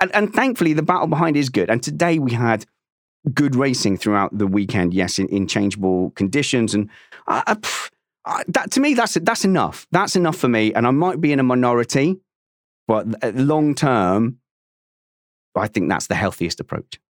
And, 0.00 0.14
and 0.14 0.32
thankfully, 0.32 0.72
the 0.72 0.82
battle 0.82 1.06
behind 1.06 1.36
is 1.36 1.48
good. 1.48 1.70
And 1.70 1.82
today 1.82 2.18
we 2.18 2.32
had 2.32 2.66
good 3.32 3.56
racing 3.56 3.96
throughout 3.96 4.36
the 4.36 4.46
weekend. 4.46 4.94
Yes, 4.94 5.18
in, 5.18 5.28
in 5.28 5.46
changeable 5.46 6.10
conditions. 6.10 6.74
And 6.74 6.90
I, 7.26 7.42
I, 7.46 7.54
pff, 7.54 7.90
I- 8.26 8.44
that 8.48 8.70
to 8.72 8.80
me, 8.80 8.94
that's 8.94 9.14
that's 9.14 9.44
enough. 9.44 9.86
That's 9.92 10.16
enough 10.16 10.36
for 10.36 10.48
me. 10.48 10.72
And 10.72 10.86
I 10.86 10.90
might 10.90 11.20
be 11.20 11.32
in 11.32 11.40
a 11.40 11.42
minority, 11.42 12.16
but 12.86 13.06
long 13.34 13.74
term, 13.74 14.38
I 15.56 15.68
think 15.68 15.88
that's 15.88 16.06
the 16.06 16.14
healthiest 16.14 16.60
approach. 16.60 17.00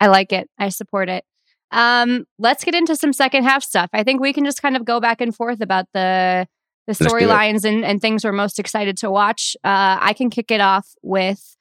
I 0.00 0.06
like 0.06 0.32
it. 0.32 0.48
I 0.58 0.70
support 0.70 1.08
it. 1.08 1.24
Um, 1.72 2.24
let's 2.38 2.64
get 2.64 2.74
into 2.74 2.96
some 2.96 3.12
second 3.12 3.44
half 3.44 3.62
stuff. 3.62 3.90
I 3.92 4.02
think 4.02 4.20
we 4.20 4.32
can 4.32 4.44
just 4.44 4.62
kind 4.62 4.76
of 4.76 4.84
go 4.84 5.00
back 5.00 5.20
and 5.20 5.34
forth 5.34 5.60
about 5.60 5.86
the 5.94 6.46
the 6.86 6.94
storylines 6.94 7.64
and, 7.64 7.84
and 7.84 8.00
things 8.00 8.24
we're 8.24 8.32
most 8.32 8.58
excited 8.58 8.96
to 8.98 9.10
watch. 9.10 9.56
Uh, 9.62 9.98
I 10.00 10.12
can 10.12 10.30
kick 10.30 10.50
it 10.50 10.60
off 10.60 10.88
with 11.02 11.56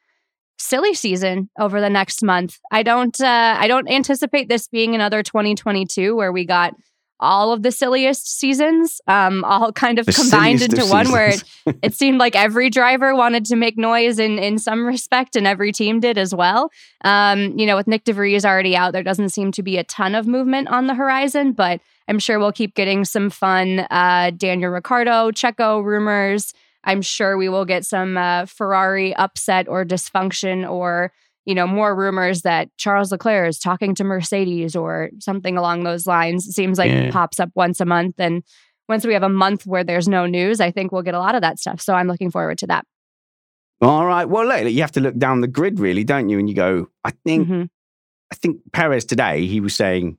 silly 0.57 0.93
season 0.93 1.49
over 1.59 1.79
the 1.79 1.89
next 1.89 2.23
month. 2.23 2.57
I 2.71 2.83
don't 2.83 3.19
uh, 3.21 3.55
I 3.59 3.67
don't 3.67 3.87
anticipate 3.89 4.49
this 4.49 4.67
being 4.67 4.95
another 4.95 5.21
2022 5.21 6.15
where 6.15 6.31
we 6.31 6.45
got 6.45 6.73
all 7.19 7.51
of 7.51 7.63
the 7.63 7.71
silliest 7.71 8.39
seasons, 8.39 9.01
um, 9.07 9.43
all 9.43 9.71
kind 9.71 9.99
of 9.99 10.05
The 10.05 10.13
combined 10.13 10.59
silliest 10.59 10.73
of 10.73 10.79
into 10.79 10.91
one 10.91 11.11
where 11.11 11.29
it, 11.65 11.77
it 11.83 11.93
seemed 11.93 12.19
like 12.19 12.35
every 12.35 12.69
driver 12.69 13.15
wanted 13.15 13.45
to 13.45 13.55
make 13.55 13.77
noise 13.77 14.19
in 14.19 14.39
in 14.39 14.57
some 14.57 14.85
respect, 14.85 15.35
and 15.35 15.45
every 15.45 15.71
team 15.71 15.99
did 15.99 16.17
as 16.17 16.33
well. 16.33 16.71
Um, 17.03 17.57
you 17.57 17.65
know, 17.65 17.75
with 17.75 17.87
Nyck 17.87 18.03
de 18.03 18.13
Vries 18.13 18.45
already 18.45 18.75
out, 18.75 18.93
there 18.93 19.03
doesn't 19.03 19.29
seem 19.29 19.51
to 19.53 19.63
be 19.63 19.77
a 19.77 19.83
ton 19.83 20.15
of 20.15 20.27
movement 20.27 20.69
on 20.69 20.87
the 20.87 20.95
horizon, 20.95 21.53
but 21.53 21.81
I'm 22.07 22.19
sure 22.19 22.39
we'll 22.39 22.51
keep 22.51 22.73
getting 22.73 23.05
some 23.05 23.29
fun 23.29 23.85
uh, 23.91 24.31
Daniel 24.35 24.71
Ricciardo, 24.71 25.31
Checo 25.31 25.83
rumors. 25.83 26.53
I'm 26.83 27.01
sure 27.01 27.37
we 27.37 27.49
will 27.49 27.65
get 27.65 27.85
some 27.85 28.17
uh, 28.17 28.45
Ferrari 28.45 29.15
upset 29.15 29.67
or 29.67 29.85
dysfunction 29.85 30.69
or 30.69 31.11
you 31.45 31.55
know 31.55 31.65
more 31.67 31.95
rumors 31.95 32.41
that 32.43 32.69
Charles 32.77 33.11
Leclerc 33.11 33.49
is 33.49 33.59
talking 33.59 33.95
to 33.95 34.03
Mercedes 34.03 34.75
or 34.75 35.09
something 35.19 35.57
along 35.57 35.83
those 35.83 36.05
lines. 36.07 36.47
It 36.47 36.53
seems 36.53 36.77
like 36.77 36.91
Yeah. 36.91 37.03
it 37.03 37.13
pops 37.13 37.39
up 37.39 37.49
once 37.55 37.79
a 37.81 37.85
month 37.85 38.15
and 38.19 38.43
once 38.87 39.05
we 39.05 39.13
have 39.13 39.23
a 39.23 39.29
month 39.29 39.65
where 39.67 39.83
there's 39.83 40.07
no 40.07 40.25
news, 40.25 40.59
I 40.59 40.71
think 40.71 40.91
we'll 40.91 41.03
get 41.03 41.13
a 41.13 41.19
lot 41.19 41.35
of 41.35 41.41
that 41.41 41.59
stuff. 41.59 41.79
So 41.79 41.93
I'm 41.93 42.07
looking 42.07 42.31
forward 42.31 42.57
to 42.59 42.67
that. 42.67 42.85
All 43.81 44.05
right. 44.05 44.25
Well, 44.25 44.45
look, 44.45 44.71
you 44.71 44.81
have 44.81 44.91
to 44.93 44.99
look 44.99 45.15
down 45.17 45.41
the 45.41 45.47
grid, 45.47 45.79
really, 45.79 46.03
don't 46.03 46.27
you? 46.29 46.37
And 46.39 46.49
you 46.49 46.55
go, 46.55 46.87
I 47.03 47.11
think, 47.11 47.47
Mhm. 47.47 47.69
I 48.31 48.35
think 48.35 48.57
Perez 48.73 49.05
today 49.05 49.45
he 49.45 49.59
was 49.59 49.75
saying, 49.75 50.17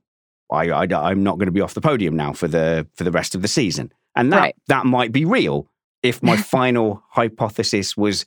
I, 0.51 0.69
I, 0.69 1.11
am 1.11 1.23
not 1.23 1.37
going 1.37 1.45
to 1.45 1.51
be 1.51 1.61
off 1.61 1.73
the 1.75 1.81
podium 1.81 2.15
now 2.15 2.33
for 2.33 2.47
the 2.47 2.87
for 2.95 3.03
the 3.05 3.11
rest 3.11 3.35
of 3.35 3.41
the 3.41 3.47
season, 3.47 3.91
and 4.17 4.33
that 4.33 4.39
Right. 4.39 4.55
that 4.67 4.85
might 4.85 5.11
be 5.13 5.23
real 5.23 5.67
if 6.03 6.21
my 6.21 6.35
final 6.57 7.03
hypothesis 7.11 7.95
was 7.95 8.25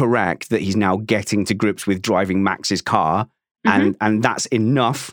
correct 0.00 0.50
that 0.50 0.60
he's 0.60 0.76
now 0.76 0.96
getting 0.96 1.44
to 1.46 1.54
grips 1.54 1.86
with 1.86 2.02
driving 2.02 2.42
Max's 2.42 2.82
car, 2.82 3.26
Mm-hmm. 3.66 3.80
and 3.80 3.96
and 4.00 4.22
that's 4.22 4.46
enough 4.46 5.12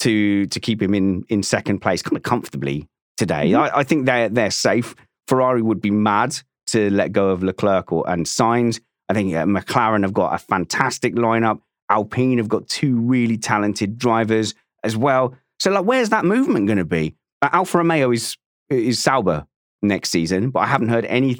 to 0.00 0.46
to 0.46 0.60
keep 0.60 0.80
him 0.80 0.94
in 0.94 1.24
in 1.28 1.42
second 1.42 1.80
place, 1.80 2.02
kind 2.02 2.16
of 2.16 2.22
comfortably 2.22 2.86
today. 3.16 3.50
Mhm. 3.50 3.58
I, 3.58 3.78
I 3.80 3.84
think 3.84 4.06
they're 4.06 4.28
they're 4.28 4.50
safe. 4.52 4.94
Ferrari 5.26 5.62
would 5.62 5.80
be 5.80 5.90
mad 5.90 6.30
to 6.68 6.88
let 6.90 7.10
go 7.12 7.30
of 7.30 7.42
Leclerc 7.42 7.90
or, 7.92 8.08
and 8.08 8.26
Sainz. 8.26 8.80
I 9.08 9.14
think 9.14 9.34
uh, 9.34 9.44
McLaren 9.44 10.02
have 10.04 10.12
got 10.12 10.34
a 10.34 10.38
fantastic 10.38 11.14
lineup. 11.16 11.60
Alpine 11.88 12.38
have 12.38 12.48
got 12.48 12.68
two 12.68 12.94
really 13.00 13.36
talented 13.36 13.98
drivers 13.98 14.54
as 14.84 14.96
well. 14.96 15.34
So, 15.58 15.70
like, 15.72 15.84
where's 15.84 16.10
that 16.10 16.24
movement 16.24 16.66
going 16.68 16.78
to 16.78 16.84
be? 16.84 17.16
Uh, 17.42 17.48
Alfa 17.52 17.78
Romeo 17.78 18.12
is 18.12 18.36
is 18.68 19.00
Sauber 19.02 19.46
next 19.82 20.10
season, 20.10 20.50
but 20.50 20.60
I 20.60 20.66
haven't 20.66 20.90
heard 20.90 21.06
any. 21.06 21.38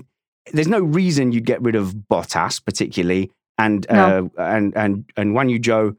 There's 0.53 0.68
no 0.68 0.80
reason 0.80 1.32
you'd 1.32 1.45
get 1.47 1.61
rid 1.62 1.74
of 1.76 1.95
Bottas, 2.11 2.64
particularly, 2.64 3.30
and 3.59 3.86
No. 3.91 4.30
uh, 4.38 4.43
and 4.43 4.76
and 4.76 5.05
and 5.16 5.34
Guanyu 5.36 5.61
Zhou, 5.61 5.97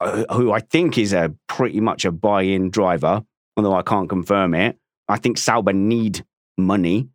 uh, 0.00 0.24
who 0.34 0.52
I 0.52 0.60
think 0.60 0.96
is 0.98 1.12
a 1.12 1.34
pretty 1.48 1.80
much 1.80 2.04
a 2.04 2.12
buy-in 2.12 2.70
driver, 2.70 3.22
although 3.56 3.74
I 3.74 3.82
can't 3.82 4.08
confirm 4.08 4.54
it. 4.54 4.78
I 5.08 5.16
think 5.18 5.38
Sauber 5.38 5.72
need 5.72 6.24
money. 6.56 7.08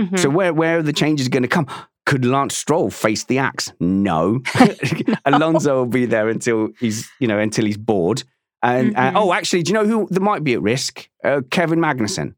Mhm. 0.00 0.18
So 0.18 0.30
where 0.30 0.52
where 0.54 0.78
are 0.78 0.82
the 0.82 0.92
changes 0.92 1.28
going 1.28 1.42
to 1.42 1.48
come? 1.48 1.66
Could 2.06 2.24
Lance 2.24 2.56
Stroll 2.56 2.90
face 2.90 3.24
the 3.24 3.38
axe? 3.38 3.72
No. 3.80 4.40
Alonso 5.24 5.76
will 5.76 5.86
be 5.86 6.06
there 6.06 6.28
until 6.28 6.70
he's 6.80 7.08
you 7.20 7.28
know 7.28 7.38
until 7.38 7.64
he's 7.66 7.76
bored. 7.78 8.24
And 8.62 8.96
uh, 8.96 9.12
Mhm. 9.12 9.16
oh, 9.16 9.32
actually, 9.34 9.62
do 9.62 9.70
you 9.70 9.74
know 9.74 9.86
who 9.86 10.08
that 10.10 10.20
might 10.20 10.42
be 10.42 10.54
at 10.54 10.62
risk? 10.62 11.08
Uh, 11.22 11.42
Kevin 11.50 11.78
Magnussen. 11.80 12.34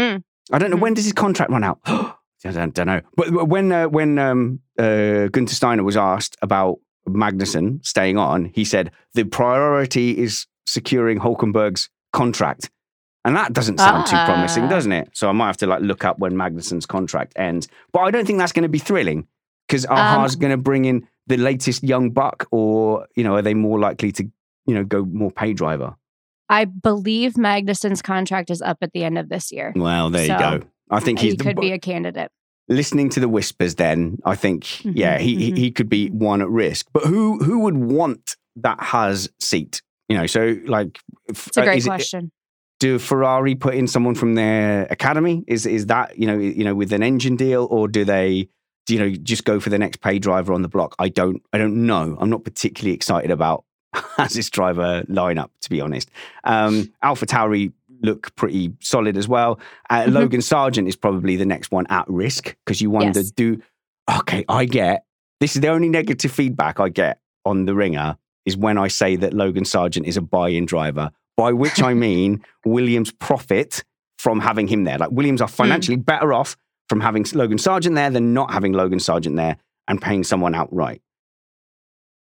Mm. 0.00 0.22
I 0.50 0.58
don't 0.58 0.70
know 0.70 0.76
Mhm. 0.78 0.80
when 0.80 0.94
does 0.94 1.04
his 1.04 1.12
contract 1.12 1.50
run 1.50 1.62
out. 1.62 1.78
I 2.44 2.50
don't, 2.50 2.74
don't 2.74 2.86
know. 2.86 3.00
But 3.16 3.48
when 3.48 3.70
uh, 3.72 3.86
when 3.88 4.18
um, 4.18 4.60
uh, 4.78 5.28
Gunter 5.28 5.54
Steiner 5.54 5.84
was 5.84 5.96
asked 5.96 6.36
about 6.42 6.78
Magnussen 7.08 7.84
staying 7.84 8.18
on, 8.18 8.46
he 8.54 8.64
said 8.64 8.90
the 9.14 9.24
priority 9.24 10.18
is 10.18 10.46
securing 10.66 11.18
Hulkenberg's 11.20 11.88
contract. 12.12 12.70
And 13.24 13.36
that 13.36 13.52
doesn't 13.52 13.78
sound 13.78 14.06
too 14.06 14.16
promising, 14.16 14.64
Ah. 14.64 14.68
doesn't 14.68 14.90
it? 14.90 15.10
So 15.12 15.28
I 15.28 15.32
might 15.32 15.46
have 15.46 15.56
to 15.58 15.66
like 15.68 15.80
look 15.82 16.04
up 16.04 16.18
when 16.18 16.32
Magnussen's 16.32 16.86
contract 16.86 17.32
ends. 17.36 17.68
But 17.92 18.00
I 18.00 18.10
don't 18.10 18.26
think 18.26 18.40
that's 18.40 18.50
going 18.50 18.64
to 18.64 18.68
be 18.68 18.80
thrilling 18.80 19.28
because 19.68 19.86
Aha's 19.86 20.34
going 20.34 20.50
to 20.50 20.56
bring 20.56 20.84
in 20.86 21.06
the 21.28 21.36
latest 21.36 21.84
young 21.84 22.10
buck, 22.10 22.48
or 22.50 23.06
you 23.14 23.22
know, 23.22 23.36
are 23.36 23.42
they 23.42 23.54
more 23.54 23.78
likely 23.78 24.10
to 24.12 24.24
you 24.66 24.74
know 24.74 24.82
go 24.82 25.04
more 25.04 25.30
pay 25.30 25.52
driver? 25.52 25.94
I 26.48 26.64
believe 26.64 27.34
Magnussen's 27.34 28.02
contract 28.02 28.50
is 28.50 28.60
up 28.60 28.78
at 28.82 28.92
the 28.92 29.04
end 29.04 29.16
of 29.18 29.28
this 29.28 29.52
year. 29.52 29.72
Well, 29.76 30.10
there 30.10 30.26
So, 30.26 30.32
you 30.32 30.38
go. 30.38 30.60
I 30.92 31.00
think 31.00 31.18
he's 31.18 31.32
he 31.32 31.36
the, 31.36 31.44
could 31.44 31.56
be 31.60 31.72
a 31.72 31.78
candidate. 31.78 32.30
listening 32.68 33.08
to 33.10 33.20
the 33.20 33.28
whispers. 33.28 33.74
Then 33.76 34.18
I 34.24 34.34
think, 34.36 34.64
Mhm, 34.64 34.92
yeah, 34.94 35.18
he, 35.18 35.36
he 35.36 35.52
mhm. 35.52 35.56
he 35.58 35.70
could 35.72 35.88
be 35.88 36.08
one 36.10 36.40
at 36.42 36.48
risk. 36.48 36.86
But 36.92 37.04
who 37.04 37.38
who 37.42 37.60
would 37.60 37.76
want 37.76 38.36
that 38.56 38.78
Haas 38.80 39.28
seat? 39.40 39.82
You 40.08 40.16
know, 40.18 40.26
so 40.26 40.58
like, 40.66 40.98
It's 41.28 41.56
a 41.56 41.62
uh, 41.62 41.64
great 41.64 41.78
is 41.78 41.86
it- 41.86 41.88
question. 41.88 42.30
do 42.80 42.98
Ferrari 42.98 43.54
put 43.54 43.74
in 43.74 43.86
someone 43.88 44.14
from 44.14 44.34
their 44.34 44.86
academy? 44.90 45.44
Is 45.46 45.66
is 45.66 45.86
that 45.86 46.18
you 46.18 46.26
know 46.26 46.38
you 46.38 46.64
know 46.64 46.74
with 46.74 46.92
an 46.92 47.02
engine 47.02 47.36
deal, 47.36 47.66
or 47.70 47.88
do 47.88 48.04
they 48.04 48.48
do 48.86 48.94
you 48.94 49.00
know 49.00 49.10
just 49.10 49.44
go 49.44 49.60
for 49.60 49.70
the 49.70 49.78
next 49.78 50.00
pay 50.00 50.18
driver 50.18 50.52
on 50.52 50.62
the 50.62 50.68
block? 50.68 50.94
I 50.98 51.08
don't 51.08 51.40
I 51.52 51.58
don't 51.58 51.86
know. 51.86 52.16
I'm 52.20 52.28
not 52.30 52.44
particularly 52.44 52.94
excited 52.94 53.30
about 53.30 53.64
as 54.18 54.32
this 54.34 54.50
driver 54.50 55.02
lineup 55.08 55.50
to 55.62 55.70
be 55.70 55.80
honest. 55.80 56.10
Um, 56.44 56.92
Alpha 57.02 57.24
Tauri 57.26 57.72
look 58.02 58.34
pretty 58.36 58.72
solid 58.80 59.16
as 59.16 59.28
well. 59.28 59.58
Uh, 59.90 60.02
Mhm. 60.04 60.12
Logan 60.12 60.42
Sargent 60.42 60.88
is 60.88 60.96
probably 60.96 61.36
the 61.36 61.46
next 61.46 61.70
one 61.70 61.86
at 61.88 62.04
risk 62.08 62.56
because 62.64 62.80
you 62.80 62.90
wonder 62.90 63.20
Yes. 63.20 63.30
do 63.30 63.60
okay 64.10 64.44
I 64.48 64.64
get 64.64 65.04
this 65.40 65.54
is 65.54 65.60
the 65.60 65.68
only 65.68 65.88
negative 65.88 66.30
feedback 66.32 66.80
I 66.80 66.88
get 66.88 67.20
on 67.44 67.64
the 67.66 67.74
ringer 67.74 68.16
is 68.44 68.56
when 68.56 68.76
I 68.78 68.88
say 68.88 69.16
that 69.16 69.32
Logan 69.32 69.64
Sargent 69.64 70.06
is 70.06 70.16
a 70.16 70.20
buy-in 70.20 70.66
driver 70.66 71.10
by 71.36 71.52
which 71.52 71.82
I 71.82 71.94
mean 72.06 72.42
Williams 72.64 73.12
profit 73.12 73.84
from 74.18 74.40
having 74.40 74.66
him 74.68 74.84
there. 74.84 74.98
Like 74.98 75.10
Williams 75.12 75.40
are 75.40 75.48
financially 75.48 75.96
better 75.96 76.32
off 76.32 76.56
from 76.88 77.00
having 77.00 77.24
Logan 77.32 77.58
Sargent 77.58 77.94
there 77.94 78.10
than 78.10 78.32
not 78.34 78.52
having 78.52 78.72
Logan 78.72 79.00
Sargent 79.00 79.36
there 79.36 79.56
and 79.88 80.00
paying 80.00 80.24
someone 80.24 80.54
outright. 80.54 81.00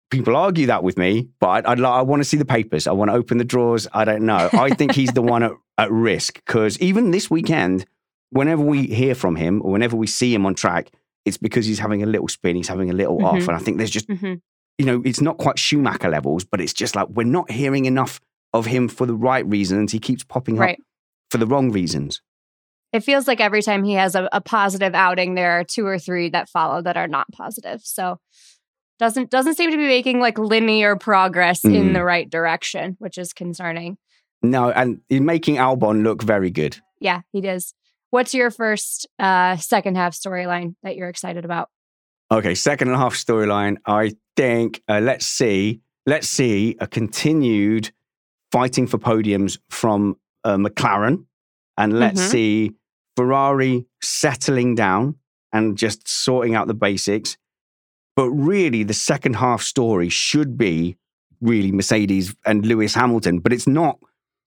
People 0.10 0.36
argue 0.36 0.66
that 0.68 0.84
with 0.84 0.98
me, 0.98 1.30
but 1.40 1.50
I'd, 1.50 1.66
I'd, 1.66 1.82
i 1.82 2.02
want 2.02 2.20
to 2.22 2.24
see 2.24 2.38
the 2.38 2.46
papers. 2.46 2.88
I 2.88 2.92
want 2.94 3.12
to 3.12 3.16
open 3.16 3.38
the 3.38 3.44
drawers. 3.44 3.88
I 3.94 4.06
don't 4.06 4.26
know. 4.26 4.50
I 4.54 4.72
think 4.72 4.94
he's 4.94 5.12
the 5.12 5.22
one 5.22 5.44
at, 5.44 5.52
at 5.78 5.92
risk 5.92 6.36
because 6.46 6.80
even 6.80 7.12
this 7.12 7.30
weekend, 7.30 7.86
whenever 8.32 8.64
we 8.64 8.88
hear 8.88 9.14
from 9.14 9.36
him 9.36 9.62
or 9.64 9.72
whenever 9.72 9.96
we 9.96 10.08
see 10.08 10.34
him 10.34 10.46
on 10.48 10.56
track, 10.56 10.90
it's 11.26 11.38
because 11.38 11.68
he's 11.68 11.78
having 11.80 12.02
a 12.02 12.08
little 12.08 12.28
spin, 12.28 12.56
he's 12.56 12.68
having 12.68 12.90
a 12.90 12.94
little 12.94 13.24
off. 13.24 13.40
Mhm. 13.40 13.48
And 13.50 13.56
I 13.58 13.60
think 13.60 13.78
there's 13.78 13.92
just 13.92 14.10
hmm 14.10 14.36
you 14.80 14.86
know, 14.86 15.02
it's 15.04 15.20
not 15.20 15.38
quite 15.38 15.60
Schumacher 15.60 16.08
levels, 16.08 16.46
but 16.46 16.62
it's 16.62 16.72
just 16.72 16.96
like 16.96 17.10
we're 17.10 17.26
not 17.26 17.52
hearing 17.52 17.84
enough 17.84 18.22
of 18.54 18.66
him 18.66 18.88
for 18.88 19.06
the 19.06 19.14
right 19.14 19.46
reasons. 19.46 19.92
He 19.92 20.00
keeps 20.00 20.24
popping 20.24 20.56
Right. 20.56 20.80
up 20.80 20.86
for 21.32 21.38
the 21.38 21.46
wrong 21.46 21.70
reasons. 21.74 22.22
It 22.94 23.02
feels 23.02 23.28
like 23.28 23.42
every 23.42 23.62
time 23.62 23.84
he 23.84 23.96
has 23.96 24.16
a, 24.16 24.30
a 24.32 24.40
positive 24.40 24.96
outing, 24.96 25.36
there 25.36 25.60
are 25.60 25.66
two 25.66 25.86
or 25.86 26.00
three 26.00 26.30
that 26.30 26.48
follow 26.48 26.82
that 26.82 26.96
are 26.96 27.10
not 27.10 27.28
positive. 27.34 27.82
So 27.84 28.20
doesn't 29.00 29.30
doesn't 29.32 29.56
seem 29.56 29.72
to 29.72 29.78
be 29.78 29.88
making 29.88 30.20
like 30.20 30.38
linear 30.38 30.96
progress 30.96 31.64
in 31.66 31.72
Mm. 31.72 31.94
the 31.94 32.04
right 32.04 32.30
direction, 32.30 32.96
which 33.00 33.18
is 33.18 33.34
concerning. 33.34 33.98
No, 34.44 34.70
and 34.72 35.02
he's 35.10 35.22
making 35.22 35.56
Albon 35.56 36.04
look 36.04 36.22
very 36.24 36.52
good. 36.52 36.78
Yeah, 37.00 37.22
he 37.32 37.42
does. 37.42 37.74
What's 38.12 38.34
your 38.34 38.52
first 38.52 39.08
uh 39.18 39.56
second 39.58 39.96
half 39.98 40.14
storyline 40.14 40.76
that 40.84 40.96
you're 40.96 41.10
excited 41.10 41.46
about? 41.46 41.70
Okay, 42.32 42.54
second 42.56 42.90
and 42.90 42.96
a 42.96 43.00
half 43.00 43.16
storyline. 43.16 43.78
I 43.86 44.12
think 44.36 44.82
uh, 44.88 45.00
let's 45.02 45.26
see, 45.26 45.82
let's 46.06 46.28
see 46.30 46.76
a 46.80 46.88
continued 46.88 47.92
fighting 48.52 48.86
for 48.88 48.98
podiums 48.98 49.58
from 49.70 50.16
uh, 50.44 50.56
McLaren, 50.58 51.26
and 51.78 52.00
let's 52.00 52.22
Mhm. 52.22 52.32
see 52.32 52.72
Ferrari 53.16 53.86
settling 54.02 54.76
down 54.76 55.16
and 55.52 55.78
just 55.78 56.08
sorting 56.08 56.56
out 56.56 56.68
the 56.68 56.74
basics. 56.74 57.38
But 58.20 58.32
really, 58.32 58.84
the 58.84 58.94
second 58.94 59.38
half 59.38 59.62
story 59.62 60.10
should 60.10 60.58
be 60.58 60.98
really 61.40 61.72
Mercedes 61.72 62.36
and 62.46 62.66
Lewis 62.66 62.94
Hamilton, 62.94 63.40
but 63.40 63.54
it's 63.54 63.66
not 63.66 63.98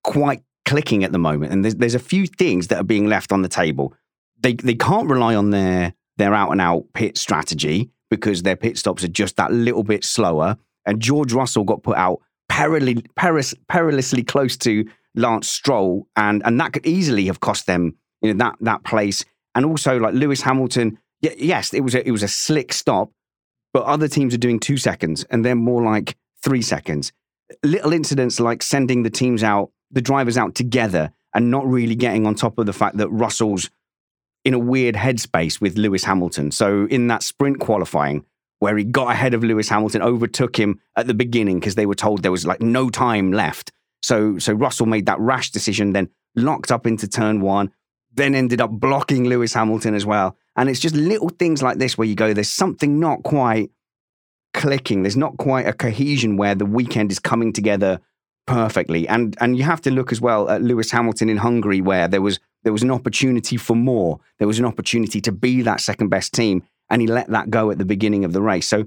quite 0.04 0.42
clicking 0.66 1.04
at 1.04 1.12
the 1.12 1.18
moment. 1.18 1.54
And 1.54 1.64
there's, 1.64 1.76
there's 1.76 1.94
a 1.94 1.98
few 1.98 2.26
things 2.26 2.66
that 2.66 2.76
are 2.76 2.84
being 2.84 3.06
left 3.06 3.32
on 3.32 3.40
the 3.40 3.48
table. 3.48 3.94
They 4.42 4.52
they 4.52 4.74
can't 4.74 5.08
rely 5.08 5.34
on 5.34 5.48
their 5.52 5.94
their 6.18 6.34
out 6.34 6.50
and 6.50 6.60
out 6.60 6.84
pit 6.92 7.16
strategy 7.16 7.88
because 8.10 8.42
their 8.42 8.56
pit 8.56 8.76
stops 8.76 9.04
are 9.04 9.08
just 9.08 9.38
that 9.38 9.50
little 9.50 9.84
bit 9.84 10.04
slower. 10.04 10.58
And 10.84 11.00
George 11.00 11.32
Russell 11.32 11.64
got 11.64 11.82
put 11.82 11.96
out 11.96 12.20
peris, 12.50 13.54
perilously 13.68 14.22
close 14.22 14.54
to 14.58 14.84
Lance 15.14 15.48
Stroll, 15.48 16.06
and 16.14 16.42
and 16.44 16.60
that 16.60 16.74
could 16.74 16.84
easily 16.84 17.24
have 17.24 17.40
cost 17.40 17.66
them 17.66 17.96
you 18.20 18.34
know 18.34 18.44
that 18.44 18.56
that 18.60 18.84
place. 18.84 19.24
And 19.54 19.64
also 19.64 19.98
like 19.98 20.12
Lewis 20.12 20.42
Hamilton, 20.42 20.98
yes, 21.22 21.72
it 21.72 21.80
was 21.80 21.94
a, 21.94 22.06
it 22.06 22.10
was 22.10 22.22
a 22.22 22.28
slick 22.28 22.74
stop, 22.74 23.10
but 23.72 23.84
other 23.84 24.08
teams 24.08 24.34
are 24.34 24.38
doing 24.38 24.60
two 24.60 24.76
seconds, 24.76 25.24
and 25.24 25.44
they're 25.44 25.54
more 25.54 25.82
like 25.82 26.16
three 26.42 26.62
seconds. 26.62 27.12
Little 27.62 27.92
incidents 27.92 28.40
like 28.40 28.62
sending 28.62 29.02
the 29.02 29.10
teams 29.10 29.42
out, 29.42 29.70
the 29.90 30.00
drivers 30.00 30.38
out 30.38 30.54
together, 30.54 31.12
and 31.34 31.50
not 31.50 31.66
really 31.66 31.94
getting 31.94 32.26
on 32.26 32.34
top 32.34 32.58
of 32.58 32.66
the 32.66 32.72
fact 32.72 32.96
that 32.98 33.08
Russell's 33.08 33.70
in 34.44 34.54
a 34.54 34.58
weird 34.58 34.96
headspace 34.96 35.60
with 35.60 35.78
Lewis 35.78 36.04
Hamilton. 36.04 36.50
So 36.50 36.86
in 36.86 37.06
that 37.06 37.22
sprint 37.22 37.60
qualifying, 37.60 38.24
where 38.58 38.76
he 38.76 38.84
got 38.84 39.10
ahead 39.10 39.34
of 39.34 39.42
Lewis 39.42 39.68
Hamilton, 39.68 40.02
overtook 40.02 40.58
him 40.58 40.80
at 40.96 41.06
the 41.06 41.14
beginning 41.14 41.60
because 41.60 41.74
they 41.74 41.86
were 41.86 41.94
told 41.94 42.22
there 42.22 42.32
was 42.32 42.46
like 42.46 42.60
no 42.60 42.90
time 42.90 43.32
left. 43.32 43.72
So 44.02 44.38
so 44.38 44.52
Russell 44.52 44.86
made 44.86 45.06
that 45.06 45.20
rash 45.20 45.50
decision, 45.50 45.92
then 45.92 46.08
locked 46.34 46.72
up 46.72 46.86
into 46.86 47.08
turn 47.08 47.40
one, 47.40 47.72
then 48.14 48.34
ended 48.34 48.60
up 48.60 48.70
blocking 48.70 49.24
Lewis 49.28 49.54
Hamilton 49.54 49.94
as 49.94 50.04
well. 50.04 50.36
And 50.56 50.68
it's 50.68 50.80
just 50.80 50.94
little 50.94 51.28
things 51.30 51.62
like 51.62 51.78
this 51.78 51.96
where 51.96 52.06
you 52.06 52.14
go, 52.14 52.32
there's 52.34 52.50
something 52.50 53.00
not 53.00 53.22
quite 53.22 53.70
clicking. 54.54 55.02
There's 55.02 55.16
not 55.16 55.36
quite 55.38 55.66
a 55.66 55.72
cohesion 55.72 56.36
where 56.36 56.54
the 56.54 56.66
weekend 56.66 57.10
is 57.10 57.18
coming 57.18 57.52
together 57.52 58.00
perfectly. 58.46 59.08
And 59.08 59.36
and 59.40 59.56
you 59.56 59.62
have 59.64 59.80
to 59.82 59.90
look 59.90 60.12
as 60.12 60.20
well 60.20 60.48
at 60.50 60.62
Lewis 60.62 60.90
Hamilton 60.90 61.28
in 61.28 61.38
Hungary, 61.38 61.80
where 61.80 62.08
there 62.08 62.20
was 62.22 62.38
there 62.64 62.72
was 62.72 62.82
an 62.82 62.90
opportunity 62.90 63.56
for 63.56 63.74
more. 63.74 64.20
There 64.38 64.48
was 64.48 64.58
an 64.58 64.64
opportunity 64.64 65.20
to 65.22 65.32
be 65.32 65.62
that 65.62 65.80
second 65.80 66.08
best 66.08 66.32
team, 66.34 66.62
and 66.90 67.00
he 67.00 67.08
let 67.08 67.28
that 67.28 67.50
go 67.50 67.70
at 67.70 67.78
the 67.78 67.84
beginning 67.84 68.24
of 68.24 68.32
the 68.32 68.42
race. 68.42 68.68
So 68.68 68.84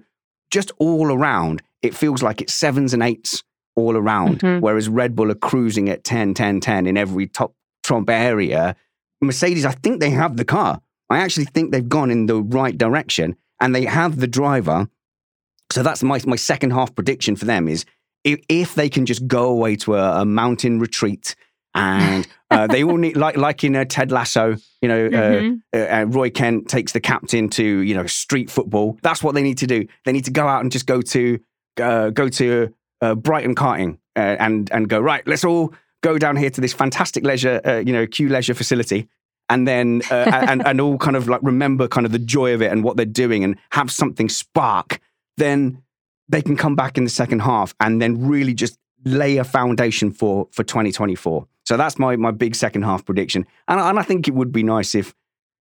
just 0.52 0.72
all 0.78 1.12
around, 1.12 1.62
it 1.82 1.96
feels 1.96 2.22
like 2.22 2.42
it's 2.42 2.54
sevens 2.54 2.94
and 2.94 3.02
eights 3.02 3.44
all 3.76 3.98
around, 3.98 4.40
Mhm. 4.40 4.62
whereas 4.62 4.88
Red 4.88 5.16
Bull 5.16 5.32
are 5.32 5.36
cruising 5.36 5.90
at 5.90 6.04
10, 6.06 6.34
10, 6.34 6.62
10 6.62 6.88
in 6.88 6.96
every 6.96 7.28
top 7.28 7.54
trump 7.84 8.10
area. 8.10 8.76
Mercedes, 9.26 9.66
I 9.66 9.72
think 9.72 10.00
they 10.00 10.12
have 10.12 10.38
the 10.38 10.46
car. 10.46 10.82
I 11.10 11.20
actually 11.20 11.46
think 11.46 11.72
they've 11.72 11.88
gone 11.88 12.10
in 12.12 12.26
the 12.26 12.42
right 12.42 12.78
direction 12.78 13.36
and 13.60 13.76
they 13.76 13.86
have 13.86 14.20
the 14.20 14.28
driver. 14.28 14.88
So 15.72 15.84
that's 15.84 16.04
my, 16.04 16.20
my 16.26 16.36
second 16.36 16.72
half 16.72 16.94
prediction 16.96 17.36
for 17.36 17.46
them 17.46 17.68
is 17.68 17.86
if, 18.24 18.40
if 18.50 18.76
they 18.76 18.90
can 18.90 19.06
just 19.06 19.28
go 19.28 19.50
away 19.50 19.76
to 19.78 19.96
a, 19.96 20.22
a 20.22 20.26
mountain 20.26 20.80
retreat 20.80 21.36
and 21.74 22.28
uh, 22.52 22.68
they 22.68 22.84
all 22.84 22.98
need, 22.98 23.18
like, 23.18 23.38
like 23.38 23.64
in 23.64 23.76
a 23.76 23.86
Ted 23.86 24.12
Lasso, 24.12 24.56
you 24.82 24.88
know, 24.88 25.06
uh, 25.08 25.10
Mhm. 25.42 25.62
uh, 25.76 25.78
uh, 25.78 26.06
Roy 26.08 26.30
Kent 26.30 26.70
takes 26.70 26.92
the 26.94 27.00
captain 27.02 27.50
to 27.50 27.64
you 27.64 27.94
know 27.96 28.06
street 28.06 28.50
football. 28.50 28.98
That's 29.02 29.22
what 29.24 29.34
they 29.36 29.44
need 29.44 29.58
to 29.60 29.68
do. 29.68 29.86
They 30.06 30.12
need 30.12 30.26
to 30.26 30.32
go 30.32 30.48
out 30.48 30.62
and 30.62 30.72
just 30.72 30.86
go 30.86 31.02
to 31.02 31.40
uh, 31.82 32.10
go 32.12 32.30
to 32.30 32.74
uh, 33.02 33.16
Brighton 33.16 33.56
karting 33.56 33.98
uh, 34.16 34.38
and 34.40 34.72
and 34.72 34.88
go 34.88 35.00
right. 35.00 35.26
Let's 35.28 35.44
all 35.44 35.74
go 36.10 36.18
down 36.26 36.36
here 36.42 36.52
to 36.56 36.62
this 36.62 36.74
fantastic 36.74 37.24
leisure 37.30 37.58
uh, 37.70 37.82
you 37.88 37.94
know 37.94 38.06
Q 38.16 38.30
leisure 38.30 38.54
facility. 38.64 39.02
And 39.48 39.68
then, 39.68 40.02
uh, 40.10 40.46
and, 40.52 40.66
and 40.66 40.82
all 40.82 40.98
kind 40.98 41.16
of 41.16 41.28
like 41.28 41.40
remember 41.44 41.88
kind 41.88 42.06
of 42.08 42.12
the 42.12 42.24
joy 42.36 42.56
of 42.56 42.62
it 42.64 42.72
and 42.72 42.84
what 42.84 42.98
they're 42.98 43.06
doing 43.24 43.44
and 43.44 43.56
have 43.78 43.92
something 43.92 44.28
spark, 44.28 45.00
then 45.38 45.84
they 46.28 46.42
can 46.42 46.56
come 46.58 46.76
back 46.76 46.98
in 46.98 47.04
the 47.04 47.12
second 47.12 47.42
half 47.42 47.76
and 47.80 48.02
then 48.02 48.12
really 48.28 48.56
just 48.56 48.76
lay 49.04 49.38
a 49.38 49.44
foundation 49.44 50.12
for 50.12 50.48
for 50.52 50.64
2024. 50.64 51.46
So 51.64 51.78
that's 51.78 52.00
my 52.00 52.16
my 52.16 52.32
big 52.32 52.56
second 52.56 52.84
half 52.90 53.06
prediction. 53.06 53.46
And, 53.68 53.80
and 53.80 54.00
I 54.00 54.04
think 54.10 54.28
it 54.28 54.34
would 54.34 54.52
be 54.52 54.64
nice 54.64 54.96
if 54.96 55.14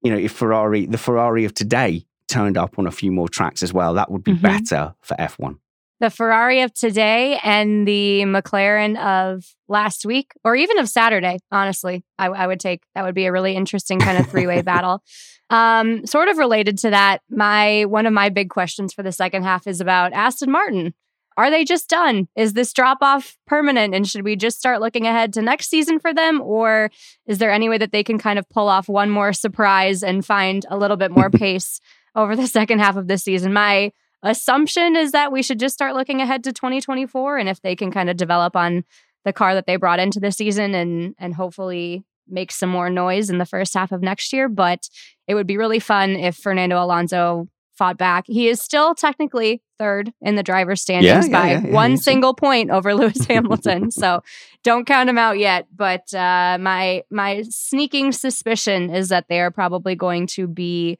you 0.02 0.10
know, 0.10 0.18
if 0.18 0.32
Ferrari, 0.32 0.86
the 0.86 0.98
Ferrari 1.06 1.44
of 1.44 1.52
today 1.52 2.06
turned 2.26 2.56
up 2.56 2.78
on 2.78 2.86
a 2.86 2.90
few 3.00 3.12
more 3.12 3.28
tracks 3.28 3.62
as 3.62 3.72
well, 3.78 3.92
that 3.94 4.10
would 4.10 4.24
be 4.24 4.32
Mhm. 4.34 4.42
better 4.42 4.94
for 5.02 5.14
F1. 5.18 5.58
The 6.00 6.10
Ferrari 6.10 6.62
of 6.62 6.74
today 6.74 7.38
and 7.42 7.86
the 7.86 8.22
McLaren 8.22 8.98
of 8.98 9.44
last 9.68 10.04
week, 10.04 10.32
or 10.44 10.56
even 10.56 10.78
of 10.78 10.88
Saturday, 10.88 11.38
honestly, 11.52 12.04
I, 12.18 12.26
I 12.26 12.46
would 12.46 12.60
take 12.60 12.82
that 12.94 13.04
would 13.04 13.14
be 13.14 13.26
a 13.26 13.32
really 13.32 13.54
interesting 13.54 14.00
kind 14.00 14.18
of 14.18 14.26
three 14.28 14.46
way 14.46 14.60
battle. 14.62 15.02
Um, 15.50 16.04
sort 16.06 16.28
of 16.28 16.38
related 16.38 16.78
to 16.78 16.90
that, 16.90 17.20
my 17.30 17.84
one 17.84 18.06
of 18.06 18.12
my 18.12 18.28
big 18.28 18.50
questions 18.50 18.92
for 18.92 19.02
the 19.02 19.12
second 19.12 19.44
half 19.44 19.66
is 19.66 19.80
about 19.80 20.12
Aston 20.12 20.50
Martin. 20.50 20.94
Are 21.36 21.50
they 21.50 21.64
just 21.64 21.88
done? 21.88 22.28
Is 22.36 22.52
this 22.52 22.72
drop 22.72 22.98
off 23.00 23.36
permanent? 23.46 23.94
And 23.94 24.06
should 24.06 24.24
we 24.24 24.36
just 24.36 24.58
start 24.58 24.80
looking 24.80 25.06
ahead 25.06 25.32
to 25.32 25.42
next 25.42 25.68
season 25.68 25.98
for 25.98 26.14
them? 26.14 26.40
Or 26.40 26.90
is 27.26 27.38
there 27.38 27.50
any 27.50 27.68
way 27.68 27.78
that 27.78 27.92
they 27.92 28.04
can 28.04 28.18
kind 28.18 28.38
of 28.38 28.48
pull 28.48 28.68
off 28.68 28.88
one 28.88 29.10
more 29.10 29.32
surprise 29.32 30.02
and 30.02 30.24
find 30.24 30.64
a 30.70 30.76
little 30.76 30.96
bit 30.96 31.10
more 31.10 31.30
pace 31.30 31.80
over 32.14 32.36
the 32.36 32.46
second 32.46 32.78
half 32.78 32.96
of 32.96 33.08
the 33.08 33.18
season? 33.18 33.52
My 33.52 33.90
assumption 34.24 34.96
is 34.96 35.12
that 35.12 35.30
we 35.30 35.42
should 35.42 35.60
just 35.60 35.74
start 35.74 35.94
looking 35.94 36.20
ahead 36.20 36.42
to 36.44 36.52
2024 36.52 37.38
and 37.38 37.48
if 37.48 37.60
they 37.60 37.76
can 37.76 37.92
kind 37.92 38.10
of 38.10 38.16
develop 38.16 38.56
on 38.56 38.82
the 39.24 39.32
car 39.32 39.54
that 39.54 39.66
they 39.66 39.76
brought 39.76 40.00
into 40.00 40.18
the 40.18 40.32
season 40.32 40.74
and 40.74 41.14
and 41.18 41.34
hopefully 41.34 42.02
make 42.26 42.50
some 42.50 42.70
more 42.70 42.88
noise 42.90 43.28
in 43.30 43.38
the 43.38 43.44
first 43.46 43.74
half 43.74 43.92
of 43.92 44.02
next 44.02 44.32
year 44.32 44.48
but 44.48 44.88
it 45.28 45.34
would 45.34 45.46
be 45.46 45.56
really 45.58 45.78
fun 45.78 46.10
if 46.16 46.36
Fernando 46.36 46.82
Alonso 46.82 47.48
fought 47.76 47.98
back. 47.98 48.24
He 48.26 48.48
is 48.48 48.60
still 48.60 48.94
technically 48.94 49.60
third 49.78 50.12
in 50.20 50.36
the 50.36 50.42
driver's 50.42 50.80
standings 50.80 51.26
Yeah, 51.28 51.32
by 51.32 51.50
yeah, 51.50 51.60
yeah, 51.64 51.72
one 51.72 51.96
single 51.96 52.32
point 52.34 52.70
over 52.70 52.94
Lewis 52.94 53.24
Hamilton. 53.28 53.90
so 53.90 54.22
don't 54.62 54.86
count 54.86 55.08
him 55.10 55.18
out 55.18 55.38
yet, 55.38 55.66
but 55.74 56.12
uh, 56.14 56.56
my 56.60 57.02
my 57.10 57.42
sneaking 57.48 58.12
suspicion 58.12 58.90
is 58.94 59.08
that 59.08 59.26
they 59.28 59.40
are 59.40 59.50
probably 59.50 59.96
going 59.96 60.26
to 60.28 60.46
be 60.46 60.98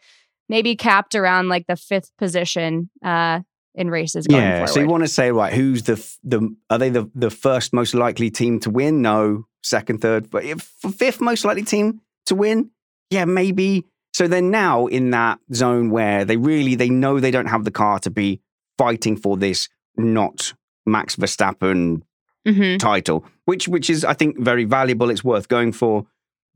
maybe 0.48 0.76
capped 0.76 1.14
around 1.14 1.48
like 1.48 1.66
the 1.66 1.76
fifth 1.76 2.10
position 2.18 2.90
uh, 3.04 3.40
in 3.74 3.90
races 3.90 4.26
going 4.26 4.42
Yeah. 4.42 4.54
forward. 4.56 4.68
So 4.70 4.80
you 4.80 4.86
want 4.88 5.02
to 5.04 5.08
say, 5.08 5.30
right, 5.32 5.52
who's 5.52 5.82
the 5.84 5.96
the 6.22 6.54
are 6.70 6.78
they 6.78 6.90
the 6.90 7.10
the 7.14 7.30
first 7.30 7.72
most 7.72 7.94
likely 7.94 8.30
team 8.30 8.60
to 8.60 8.70
win? 8.70 9.02
No, 9.02 9.44
second, 9.62 10.00
third, 10.00 10.30
but 10.30 10.44
if 10.44 10.60
fifth 10.96 11.20
most 11.20 11.44
likely 11.44 11.62
team 11.64 12.00
to 12.26 12.34
win, 12.34 12.70
yeah, 13.10 13.24
maybe. 13.24 13.84
So 14.12 14.28
they're 14.28 14.40
now 14.42 14.86
in 14.86 15.10
that 15.10 15.40
zone 15.52 15.90
where 15.90 16.24
they 16.24 16.36
really 16.36 16.74
they 16.76 16.88
know 16.88 17.18
they 17.18 17.32
don't 17.32 17.46
have 17.46 17.64
the 17.64 17.72
car 17.72 17.98
to 18.00 18.10
be 18.10 18.40
fighting 18.78 19.16
for 19.16 19.36
this 19.36 19.68
not 19.96 20.54
Max 20.86 21.16
Verstappen 21.16 22.02
Mhm. 22.46 22.78
title, 22.78 23.24
which 23.46 23.66
which 23.68 23.88
is 23.90 24.04
I 24.04 24.12
think 24.12 24.38
very 24.38 24.64
valuable. 24.64 25.10
It's 25.10 25.24
worth 25.24 25.48
going 25.48 25.72
for, 25.72 26.06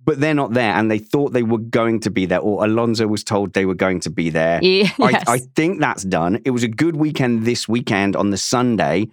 but 0.04 0.20
they're 0.20 0.34
not 0.34 0.54
there, 0.54 0.72
and 0.74 0.90
they 0.90 0.98
thought 0.98 1.32
they 1.32 1.42
were 1.42 1.58
going 1.58 2.00
to 2.00 2.10
be 2.10 2.26
there, 2.26 2.40
or 2.40 2.64
Alonso 2.64 3.06
was 3.06 3.24
told 3.24 3.52
they 3.52 3.66
were 3.66 3.74
going 3.74 4.00
to 4.00 4.10
be 4.10 4.30
there. 4.30 4.60
Yes. 4.68 4.94
I, 5.00 5.34
I 5.34 5.38
think 5.38 5.80
that's 5.80 6.02
done. 6.02 6.40
It 6.44 6.50
was 6.50 6.62
a 6.62 6.68
good 6.68 6.96
weekend 6.96 7.44
this 7.44 7.68
weekend 7.68 8.16
on 8.16 8.30
the 8.30 8.36
Sunday 8.36 9.08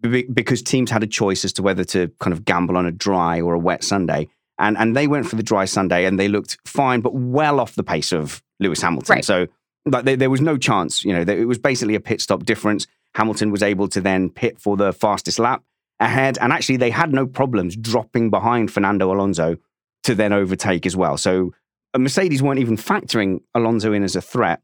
because 0.00 0.62
teams 0.62 0.90
had 0.90 1.02
a 1.02 1.06
choice 1.06 1.44
as 1.44 1.52
to 1.54 1.62
whether 1.62 1.84
to 1.84 2.08
kind 2.20 2.32
of 2.32 2.44
gamble 2.44 2.76
on 2.76 2.86
a 2.86 2.92
dry 2.92 3.40
or 3.40 3.54
a 3.54 3.58
wet 3.58 3.82
Sunday. 3.82 4.28
And, 4.58 4.76
and 4.76 4.96
they 4.96 5.06
went 5.06 5.28
for 5.28 5.36
the 5.36 5.42
dry 5.42 5.64
Sunday 5.64 6.04
and 6.04 6.18
they 6.18 6.28
looked 6.28 6.58
fine, 6.64 7.00
but 7.00 7.14
well 7.14 7.60
off 7.60 7.74
the 7.74 7.82
pace 7.82 8.12
of 8.12 8.42
Lewis 8.60 8.80
Hamilton. 8.80 9.16
Right. 9.16 9.24
So 9.24 9.46
like, 9.86 10.04
there, 10.04 10.16
there 10.16 10.30
was 10.30 10.40
no 10.40 10.56
chance. 10.56 11.04
You 11.04 11.12
know, 11.14 11.32
it 11.32 11.46
was 11.46 11.58
basically 11.58 11.94
a 11.94 12.00
pit 12.00 12.20
stop 12.20 12.44
difference. 12.44 12.86
Hamilton 13.14 13.50
was 13.50 13.62
able 13.62 13.88
to 13.88 14.00
then 14.00 14.30
pit 14.30 14.60
for 14.60 14.76
the 14.76 14.92
fastest 14.92 15.38
lap 15.38 15.62
ahead. 16.00 16.38
And 16.40 16.52
actually, 16.52 16.76
they 16.76 16.90
had 16.90 17.12
no 17.12 17.26
problems 17.26 17.76
dropping 17.76 18.30
behind 18.30 18.72
Fernando 18.72 19.12
Alonso 19.12 19.56
to 20.04 20.14
then 20.14 20.32
overtake 20.32 20.86
as 20.86 20.96
well. 20.96 21.16
So 21.16 21.52
uh, 21.94 21.98
Mercedes 21.98 22.42
weren't 22.42 22.60
even 22.60 22.76
factoring 22.76 23.40
Alonso 23.54 23.92
in 23.92 24.02
as 24.02 24.16
a 24.16 24.20
threat 24.22 24.60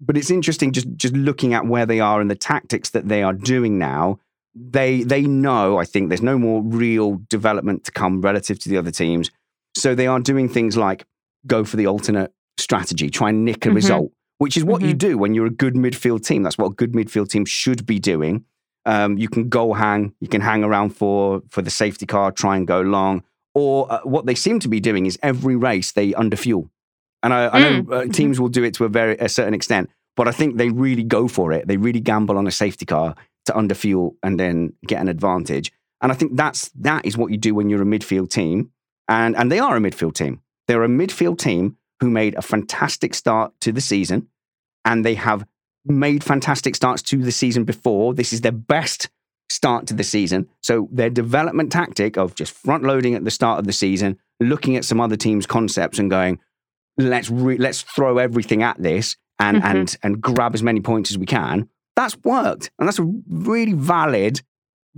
but 0.00 0.16
it's 0.16 0.30
interesting 0.30 0.72
just 0.72 0.88
just 0.96 1.14
looking 1.14 1.54
at 1.54 1.66
where 1.66 1.86
they 1.86 2.00
are 2.00 2.20
and 2.20 2.30
the 2.30 2.34
tactics 2.34 2.90
that 2.90 3.08
they 3.08 3.22
are 3.22 3.32
doing 3.32 3.78
now. 3.78 4.18
They 4.54 5.02
they 5.04 5.22
know 5.22 5.78
I 5.78 5.84
think 5.84 6.08
there's 6.08 6.20
no 6.20 6.36
more 6.36 6.62
real 6.62 7.20
development 7.30 7.84
to 7.84 7.92
come 7.92 8.20
relative 8.20 8.58
to 8.60 8.68
the 8.68 8.76
other 8.76 8.90
teams. 8.90 9.30
So 9.76 9.94
they 9.94 10.06
are 10.08 10.20
doing 10.20 10.48
things 10.48 10.76
like 10.76 11.06
go 11.46 11.64
for 11.64 11.76
the 11.76 11.86
alternate 11.86 12.32
strategy, 12.58 13.08
try 13.08 13.30
and 13.30 13.44
nick 13.44 13.64
a 13.66 13.68
Mhm. 13.68 13.74
result, 13.76 14.12
which 14.38 14.56
is 14.56 14.64
what 14.64 14.82
you 14.82 14.94
Mhm. 14.94 14.98
do 14.98 15.18
when 15.18 15.32
you're 15.34 15.46
a 15.46 15.50
good 15.50 15.74
midfield 15.74 16.24
team. 16.26 16.42
That's 16.42 16.58
what 16.58 16.72
a 16.72 16.74
good 16.74 16.92
midfield 16.92 17.28
team 17.28 17.44
should 17.44 17.86
be 17.86 17.98
doing. 17.98 18.44
Um, 18.86 19.16
you 19.16 19.28
can 19.28 19.48
goal 19.48 19.74
hang, 19.74 20.12
you 20.20 20.28
can 20.28 20.40
hang 20.40 20.64
around 20.64 20.90
for 20.90 21.42
for 21.50 21.62
the 21.62 21.70
safety 21.70 22.04
car, 22.04 22.32
try 22.32 22.56
and 22.56 22.66
go 22.66 22.80
long. 22.80 23.22
Or 23.54 23.90
uh, 23.92 24.00
what 24.02 24.26
they 24.26 24.34
seem 24.34 24.58
to 24.60 24.68
be 24.68 24.80
doing 24.80 25.06
is 25.06 25.18
every 25.22 25.56
race 25.56 25.92
they 25.92 26.12
underfuel. 26.12 26.68
And 27.22 27.32
I, 27.32 27.48
I 27.48 27.58
know 27.60 27.82
Mm. 27.82 27.92
uh, 28.10 28.12
teams 28.12 28.38
will 28.40 28.48
do 28.48 28.64
it 28.64 28.74
to 28.74 28.84
a 28.84 28.88
very 28.88 29.16
a 29.18 29.28
certain 29.28 29.54
extent, 29.54 29.90
but 30.16 30.28
I 30.28 30.32
think 30.32 30.56
they 30.56 30.68
really 30.70 31.02
go 31.04 31.28
for 31.28 31.52
it. 31.52 31.66
They 31.68 31.76
really 31.76 32.00
gamble 32.00 32.36
on 32.36 32.46
a 32.46 32.50
safety 32.50 32.84
car 32.84 33.14
to 33.46 33.52
underfuel 33.52 34.16
and 34.22 34.38
then 34.38 34.72
get 34.86 35.00
an 35.00 35.08
advantage. 35.08 35.72
And 36.00 36.12
I 36.12 36.14
think 36.14 36.36
that's 36.36 36.70
that 36.80 37.06
is 37.06 37.16
what 37.16 37.30
you 37.30 37.38
do 37.38 37.54
when 37.54 37.70
you're 37.70 37.82
a 37.82 37.86
midfield 37.86 38.30
team. 38.30 38.70
And 39.08 39.36
and 39.36 39.50
they 39.50 39.58
are 39.58 39.76
a 39.76 39.80
midfield 39.80 40.14
team. 40.14 40.40
They're 40.66 40.84
a 40.84 40.88
midfield 40.88 41.38
team 41.38 41.76
who 42.00 42.10
made 42.10 42.34
a 42.34 42.42
fantastic 42.42 43.14
start 43.14 43.52
to 43.60 43.70
the 43.72 43.80
season, 43.80 44.28
and 44.84 45.04
they 45.04 45.14
have 45.14 45.46
made 45.86 46.24
fantastic 46.24 46.74
starts 46.74 47.02
to 47.02 47.18
the 47.22 47.32
season 47.32 47.64
before. 47.64 48.14
This 48.14 48.32
is 48.32 48.40
their 48.40 48.52
best 48.52 49.08
start 49.54 49.86
to 49.86 49.94
the 49.94 50.04
season. 50.04 50.48
So 50.62 50.88
their 50.92 51.10
development 51.10 51.70
tactic 51.72 52.16
of 52.16 52.34
just 52.34 52.52
front 52.52 52.82
loading 52.84 53.14
at 53.14 53.24
the 53.24 53.30
start 53.30 53.58
of 53.58 53.66
the 53.66 53.72
season, 53.72 54.18
looking 54.40 54.76
at 54.76 54.84
some 54.84 55.00
other 55.00 55.16
teams' 55.16 55.46
concepts 55.46 55.98
and 55.98 56.10
going, 56.10 56.38
let's 56.98 57.30
re- 57.30 57.56
let's 57.58 57.82
throw 57.82 58.18
everything 58.18 58.62
at 58.62 58.80
this 58.82 59.16
and 59.38 59.58
Mhm. 59.58 59.64
and 59.70 59.96
and 60.02 60.20
grab 60.20 60.54
as 60.54 60.62
many 60.62 60.80
points 60.80 61.10
as 61.10 61.18
we 61.18 61.26
can. 61.26 61.68
That's 61.96 62.16
worked, 62.24 62.70
and 62.78 62.88
that's 62.88 62.98
a 62.98 63.08
really 63.28 63.72
valid 63.72 64.42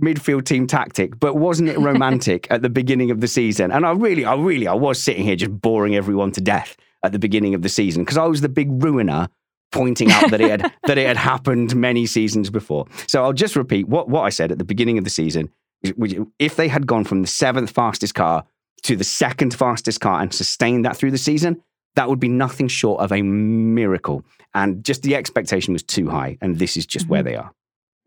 midfield 0.01 0.45
team 0.45 0.67
tactic. 0.67 1.19
But 1.19 1.35
wasn't 1.35 1.69
it 1.69 1.79
romantic 1.79 2.47
at 2.51 2.61
the 2.61 2.69
beginning 2.69 3.11
of 3.11 3.19
the 3.21 3.27
season? 3.27 3.71
And 3.71 3.85
I 3.85 3.91
really, 3.91 4.25
I 4.25 4.35
really, 4.35 4.67
I 4.67 4.73
was 4.73 5.01
sitting 5.01 5.23
here 5.23 5.35
just 5.35 5.59
boring 5.61 5.95
everyone 5.95 6.31
to 6.33 6.41
death 6.41 6.75
at 7.03 7.11
the 7.11 7.19
beginning 7.19 7.53
of 7.55 7.61
the 7.61 7.69
season 7.69 8.03
because 8.03 8.17
I 8.17 8.25
was 8.25 8.41
the 8.41 8.49
big 8.49 8.69
ruiner 8.83 9.27
pointing 9.71 10.11
out 10.11 10.31
that 10.31 10.41
it 10.41 10.49
had 10.49 10.73
that 10.87 10.97
it 10.97 11.07
had 11.07 11.17
happened 11.17 11.75
many 11.75 12.05
seasons 12.05 12.49
before. 12.49 12.85
So 13.07 13.23
I'll 13.23 13.33
just 13.33 13.55
repeat 13.55 13.87
what 13.87 14.09
what 14.09 14.21
I 14.21 14.29
said 14.29 14.51
at 14.51 14.57
the 14.57 14.65
beginning 14.65 14.97
of 14.97 15.03
the 15.03 15.09
season. 15.09 15.49
which- 15.95 16.15
If 16.39 16.55
they 16.55 16.67
had 16.67 16.87
gone 16.87 17.03
from 17.03 17.21
the 17.21 17.27
seventh 17.27 17.69
fastest 17.71 18.15
car 18.15 18.45
to 18.83 18.95
the 18.95 19.03
second 19.03 19.53
fastest 19.53 20.01
car 20.01 20.21
and 20.21 20.33
sustained 20.33 20.85
that 20.85 20.95
through 20.97 21.11
the 21.11 21.17
season, 21.17 21.61
that 21.95 22.09
would 22.09 22.19
be 22.19 22.29
nothing 22.29 22.67
short 22.67 23.01
of 23.01 23.11
a 23.11 23.21
miracle. 23.23 24.23
And 24.53 24.83
just 24.83 25.03
the 25.03 25.15
expectation 25.15 25.73
was 25.73 25.83
too 25.83 26.09
high, 26.09 26.37
and 26.41 26.57
this 26.59 26.77
is 26.77 26.85
just 26.85 27.07
where 27.09 27.23
they 27.23 27.35
are. 27.35 27.51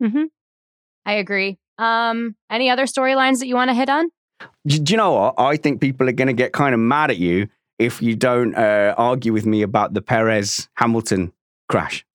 hmm 0.01 0.23
I 1.05 1.13
agree. 1.13 1.57
Um, 1.77 2.35
any 2.49 2.69
other 2.69 2.83
storylines 2.85 3.39
that 3.39 3.47
you 3.47 3.55
want 3.55 3.69
to 3.69 3.73
hit 3.75 3.89
on? 3.89 4.09
Do, 4.67 4.77
do 4.79 4.93
you 4.93 4.97
know 4.97 5.13
what? 5.13 5.35
I 5.39 5.57
think 5.57 5.81
people 5.81 6.07
are 6.07 6.11
going 6.13 6.27
to 6.27 6.33
get 6.33 6.53
kind 6.53 6.73
of 6.73 6.79
mad 6.79 7.09
at 7.09 7.17
you 7.17 7.47
if 7.79 8.01
you 8.01 8.15
don't 8.15 8.53
uh, 8.55 8.93
argue 8.97 9.33
with 9.33 9.45
me 9.45 9.61
about 9.63 9.93
the 9.93 10.01
Perez 10.01 10.69
Hamilton 10.75 11.33
crash. 11.71 12.05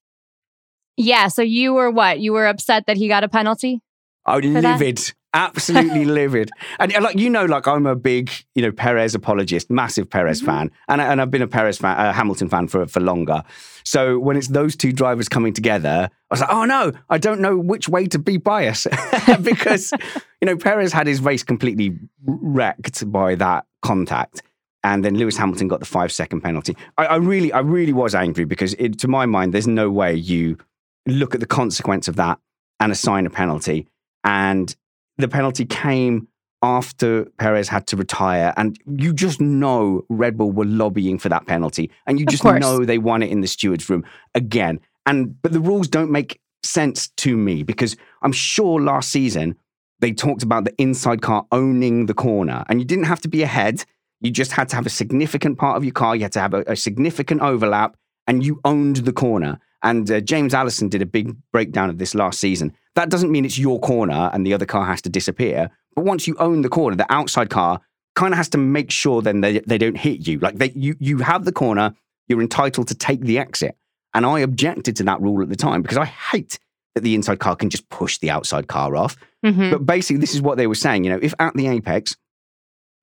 Yeah. 0.97 1.29
So 1.29 1.43
you 1.43 1.75
were 1.75 1.91
what? 1.91 2.21
You 2.21 2.33
were 2.33 2.47
upset 2.47 2.87
that 2.87 2.97
he 2.97 3.09
got 3.09 3.25
a 3.25 3.29
penalty? 3.29 3.81
Oh, 4.27 4.41
that? 4.41 4.63
livid. 4.81 5.13
Absolutely 5.35 6.05
livid. 6.21 6.51
And 6.79 6.95
uh, 6.97 7.01
like 7.03 7.19
you 7.19 7.29
know, 7.29 7.45
like 7.45 7.69
I'm 7.69 7.87
a 7.87 7.95
big, 7.95 8.31
you 8.55 8.63
know, 8.63 8.73
Perez 8.73 9.15
apologist, 9.15 9.71
massive 9.71 10.09
Perez 10.09 10.41
Mhm. 10.41 10.47
fan, 10.47 10.71
and 10.89 11.03
I- 11.03 11.13
and 11.13 11.21
I've 11.21 11.31
been 11.31 11.43
a 11.43 11.47
Perez 11.47 11.77
fan, 11.79 11.97
a 11.99 12.13
Hamilton 12.13 12.49
fan 12.49 12.67
for 12.69 12.87
for 12.87 13.01
longer. 13.01 13.43
So 13.85 14.19
when 14.19 14.37
it's 14.39 14.49
those 14.49 14.75
two 14.75 14.93
drivers 14.93 15.29
coming 15.29 15.53
together, 15.53 16.09
I 16.31 16.35
was 16.35 16.41
like, 16.41 16.51
oh 16.51 16.65
no, 16.65 16.93
I 17.11 17.19
don't 17.19 17.41
know 17.41 17.57
which 17.59 17.89
way 17.89 18.07
to 18.07 18.19
be 18.19 18.39
biased 18.39 18.87
because 19.43 19.93
you 20.41 20.47
know 20.47 20.57
Perez 20.57 20.93
had 20.95 21.07
his 21.07 21.21
race 21.21 21.43
completely 21.43 21.99
wrecked 22.25 23.11
by 23.13 23.35
that 23.35 23.67
contact. 23.83 24.43
And 24.87 25.05
then 25.05 25.17
Lewis 25.17 25.37
Hamilton 25.37 25.67
got 25.67 25.81
the 25.81 25.87
five 25.87 26.13
second 26.13 26.43
penalty. 26.43 26.77
I, 26.97 27.07
I 27.07 27.17
really, 27.17 27.53
I 27.53 27.59
really 27.59 27.93
was 27.93 28.15
angry 28.15 28.45
because, 28.45 28.73
it, 28.75 29.01
to 29.01 29.09
my 29.09 29.27
mind, 29.27 29.53
there's 29.53 29.67
no 29.67 29.91
way 29.91 30.15
you 30.15 30.59
look 31.07 31.35
at 31.35 31.41
the 31.41 31.47
consequence 31.47 32.07
of 32.07 32.15
that 32.17 32.39
and 32.79 32.93
assign 32.93 33.27
a 33.27 33.31
penalty. 33.31 33.89
And 34.23 34.75
the 35.19 35.27
penalty 35.27 35.65
came 35.65 36.29
after 36.63 37.25
Perez 37.37 37.69
had 37.69 37.89
to 37.89 37.97
retire. 37.97 38.55
And 38.57 38.79
you 38.87 39.13
just 39.13 39.41
know 39.41 40.05
Red 40.09 40.37
Bull 40.39 40.53
were 40.53 40.65
lobbying 40.65 41.19
for 41.19 41.31
that 41.31 41.49
penalty. 41.49 41.91
And 42.07 42.21
you 42.21 42.27
just 42.27 42.45
know 42.45 42.85
they 42.85 42.99
won 42.99 43.25
it 43.25 43.31
in 43.31 43.41
the 43.41 43.49
steward's 43.49 43.91
room 43.91 44.05
again. 44.37 44.79
And 45.05 45.41
but 45.43 45.51
the 45.51 45.61
rules 45.61 45.89
don't 45.89 46.13
make 46.13 46.41
sense 46.63 47.09
to 47.09 47.37
me 47.37 47.65
because 47.65 47.97
I'm 48.23 48.33
sure 48.33 48.81
last 48.81 49.11
season 49.11 49.57
they 49.99 50.13
talked 50.13 50.45
about 50.45 50.65
the 50.65 50.75
inside 50.81 51.23
car 51.23 51.45
owning 51.51 52.07
the 52.07 52.15
corner. 52.15 52.65
And 52.69 52.79
you 52.79 52.85
didn't 52.85 53.07
have 53.07 53.21
to 53.23 53.29
be 53.29 53.43
ahead. 53.43 53.85
You 54.21 54.31
just 54.31 54.53
had 54.53 54.69
to 54.71 54.77
have 54.77 54.87
a 54.87 54.91
significant 54.91 55.59
part 55.59 55.77
of 55.77 55.85
your 55.85 55.93
car. 55.93 56.17
You 56.17 56.23
had 56.23 56.33
to 56.33 56.41
have 56.41 56.55
a, 56.55 56.65
a 56.67 56.77
significant 56.77 57.43
overlap, 57.43 57.97
and 58.27 58.45
you 58.45 58.61
owned 58.65 58.97
the 58.97 59.13
corner. 59.13 59.59
And 59.83 60.11
uh, 60.11 60.21
James 60.21 60.55
Allison 60.55 60.89
did 60.89 61.03
a 61.03 61.07
big 61.07 61.37
breakdown 61.53 61.91
of 61.91 61.99
this 61.99 62.15
last 62.15 62.41
season. 62.41 62.73
That 62.95 63.11
doesn't 63.11 63.31
mean 63.31 63.45
it's 63.45 63.59
your 63.59 63.79
corner 63.79 64.31
and 64.33 64.45
the 64.47 64.55
other 64.55 64.67
car 64.67 64.87
has 64.87 65.03
to 65.03 65.09
disappear. 65.11 65.71
But 65.95 66.05
once 66.07 66.27
you 66.27 66.35
own 66.39 66.63
the 66.63 66.69
corner, 66.69 66.97
the 66.97 67.11
outside 67.13 67.51
car 67.51 67.81
kind 68.17 68.33
of 68.33 68.39
has 68.39 68.49
to 68.49 68.59
make 68.59 68.91
sure 68.91 69.21
then 69.21 69.43
they, 69.43 69.61
they 69.61 69.79
don't 69.79 69.97
hit 69.97 70.27
you. 70.27 70.39
Like 70.39 70.57
they, 70.57 70.71
you, 70.75 70.97
you 70.99 71.19
have 71.19 71.45
the 71.45 71.53
corner, 71.53 71.95
you're 72.27 72.41
entitled 72.41 72.89
to 72.89 72.95
take 72.95 73.21
the 73.21 73.39
exit. 73.39 73.77
And 74.15 74.25
I 74.25 74.41
objected 74.41 74.97
to 74.97 75.03
that 75.05 75.21
rule 75.21 75.43
at 75.43 75.51
the 75.51 75.57
time 75.57 75.83
because 75.83 75.99
I 75.99 76.07
hate 76.07 76.59
that 76.95 77.03
the 77.03 77.15
inside 77.15 77.39
car 77.39 77.55
can 77.55 77.69
just 77.69 77.89
push 77.91 78.17
the 78.19 78.31
outside 78.31 78.67
car 78.69 78.97
off. 78.97 79.17
Mhm. 79.45 79.71
But 79.71 79.85
basically, 79.85 80.21
this 80.21 80.35
is 80.35 80.41
what 80.41 80.57
they 80.57 80.67
were 80.67 80.75
saying. 80.75 81.05
You 81.05 81.11
know, 81.11 81.19
if 81.21 81.35
at 81.39 81.55
the 81.55 81.69
apex, 81.69 82.17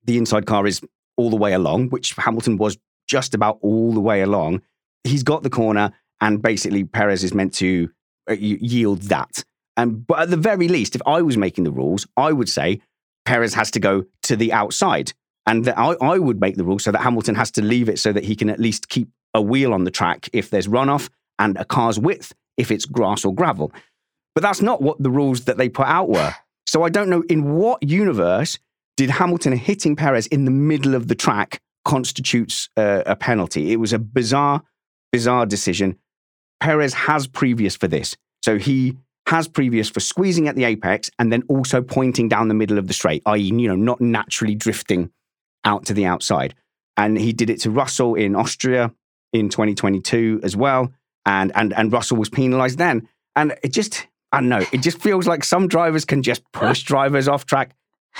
the 0.04 0.18
inside 0.18 0.44
car 0.46 0.66
is 0.66 0.82
all 1.16 1.30
the 1.30 1.36
way 1.36 1.52
along, 1.52 1.90
which 1.90 2.12
Hamilton 2.14 2.56
was 2.56 2.78
just 3.08 3.34
about 3.34 3.58
all 3.60 3.92
the 3.92 4.00
way 4.00 4.22
along, 4.22 4.62
he's 5.04 5.22
got 5.22 5.42
the 5.42 5.50
corner, 5.50 5.92
and 6.20 6.42
basically 6.42 6.84
Perez 6.84 7.24
is 7.24 7.34
meant 7.34 7.54
to 7.54 7.90
uh, 8.28 8.34
yield 8.34 9.02
that. 9.02 9.44
And 9.76 10.06
but 10.06 10.20
at 10.20 10.30
the 10.30 10.36
very 10.36 10.68
least, 10.68 10.94
if 10.94 11.02
I 11.06 11.22
was 11.22 11.36
making 11.36 11.64
the 11.64 11.72
rules, 11.72 12.06
I 12.16 12.32
would 12.32 12.48
say 12.48 12.80
Perez 13.24 13.54
has 13.54 13.70
to 13.72 13.80
go 13.80 14.04
to 14.24 14.36
the 14.36 14.52
outside, 14.52 15.12
and 15.46 15.64
that 15.64 15.78
I, 15.78 15.94
I 16.00 16.18
would 16.18 16.40
make 16.40 16.56
the 16.56 16.64
rule 16.64 16.78
so 16.78 16.92
that 16.92 17.02
Hamilton 17.02 17.34
has 17.34 17.50
to 17.52 17.62
leave 17.62 17.88
it 17.88 17.98
so 17.98 18.12
that 18.12 18.24
he 18.24 18.36
can 18.36 18.50
at 18.50 18.60
least 18.60 18.88
keep 18.88 19.08
a 19.34 19.42
wheel 19.42 19.74
on 19.74 19.84
the 19.84 19.90
track 19.90 20.28
if 20.32 20.50
there's 20.50 20.68
runoff 20.68 21.10
and 21.38 21.56
a 21.56 21.64
car's 21.64 21.98
width 21.98 22.32
if 22.56 22.70
it's 22.70 22.86
grass 22.86 23.24
or 23.24 23.34
gravel. 23.34 23.72
But 24.34 24.42
that's 24.42 24.62
not 24.62 24.80
what 24.80 25.02
the 25.02 25.10
rules 25.10 25.44
that 25.44 25.58
they 25.58 25.68
put 25.68 25.86
out 25.86 26.08
were. 26.08 26.34
So 26.66 26.82
I 26.82 26.88
don't 26.88 27.10
know 27.10 27.22
in 27.28 27.54
what 27.54 27.82
universe 27.82 28.58
did 28.96 29.10
Hamilton 29.10 29.56
hitting 29.56 29.96
Perez 29.96 30.26
in 30.28 30.44
the 30.44 30.50
middle 30.50 30.94
of 30.94 31.08
the 31.08 31.14
track 31.14 31.60
constitutes 31.84 32.68
uh, 32.76 33.02
a 33.06 33.16
penalty. 33.16 33.72
It 33.72 33.76
was 33.76 33.92
a 33.92 33.98
bizarre, 33.98 34.62
bizarre 35.12 35.46
decision. 35.46 35.98
Perez 36.60 36.94
has 36.94 37.26
previous 37.26 37.76
for 37.76 37.88
this. 37.88 38.16
So 38.42 38.58
he 38.58 38.96
has 39.26 39.48
previous 39.48 39.88
for 39.88 40.00
squeezing 40.00 40.48
at 40.48 40.56
the 40.56 40.64
apex 40.64 41.10
and 41.18 41.32
then 41.32 41.42
also 41.48 41.80
pointing 41.82 42.28
down 42.28 42.48
the 42.48 42.54
middle 42.54 42.78
of 42.78 42.88
the 42.88 42.94
straight, 42.94 43.22
i.e., 43.26 43.40
you 43.40 43.68
know, 43.68 43.76
not 43.76 44.00
naturally 44.00 44.54
drifting 44.54 45.10
out 45.64 45.86
to 45.86 45.94
the 45.94 46.04
outside. 46.04 46.54
And 46.96 47.18
he 47.18 47.32
did 47.32 47.50
it 47.50 47.60
to 47.60 47.70
Russell 47.70 48.14
in 48.14 48.36
Austria 48.36 48.92
in 49.32 49.48
2022 49.48 50.40
as 50.42 50.56
well. 50.56 50.92
And 51.26 51.52
and 51.54 51.72
and 51.72 51.90
Russell 51.92 52.18
was 52.18 52.28
penalized 52.28 52.78
then. 52.78 53.08
And 53.34 53.56
it 53.62 53.72
just, 53.72 54.06
I 54.30 54.40
don't 54.40 54.48
know, 54.48 54.64
it 54.72 54.82
just 54.82 55.00
feels 55.00 55.26
like 55.26 55.42
some 55.42 55.68
drivers 55.68 56.04
can 56.04 56.22
just 56.22 56.42
push 56.52 56.82
drivers 56.82 57.26
off 57.26 57.46
track, 57.46 57.74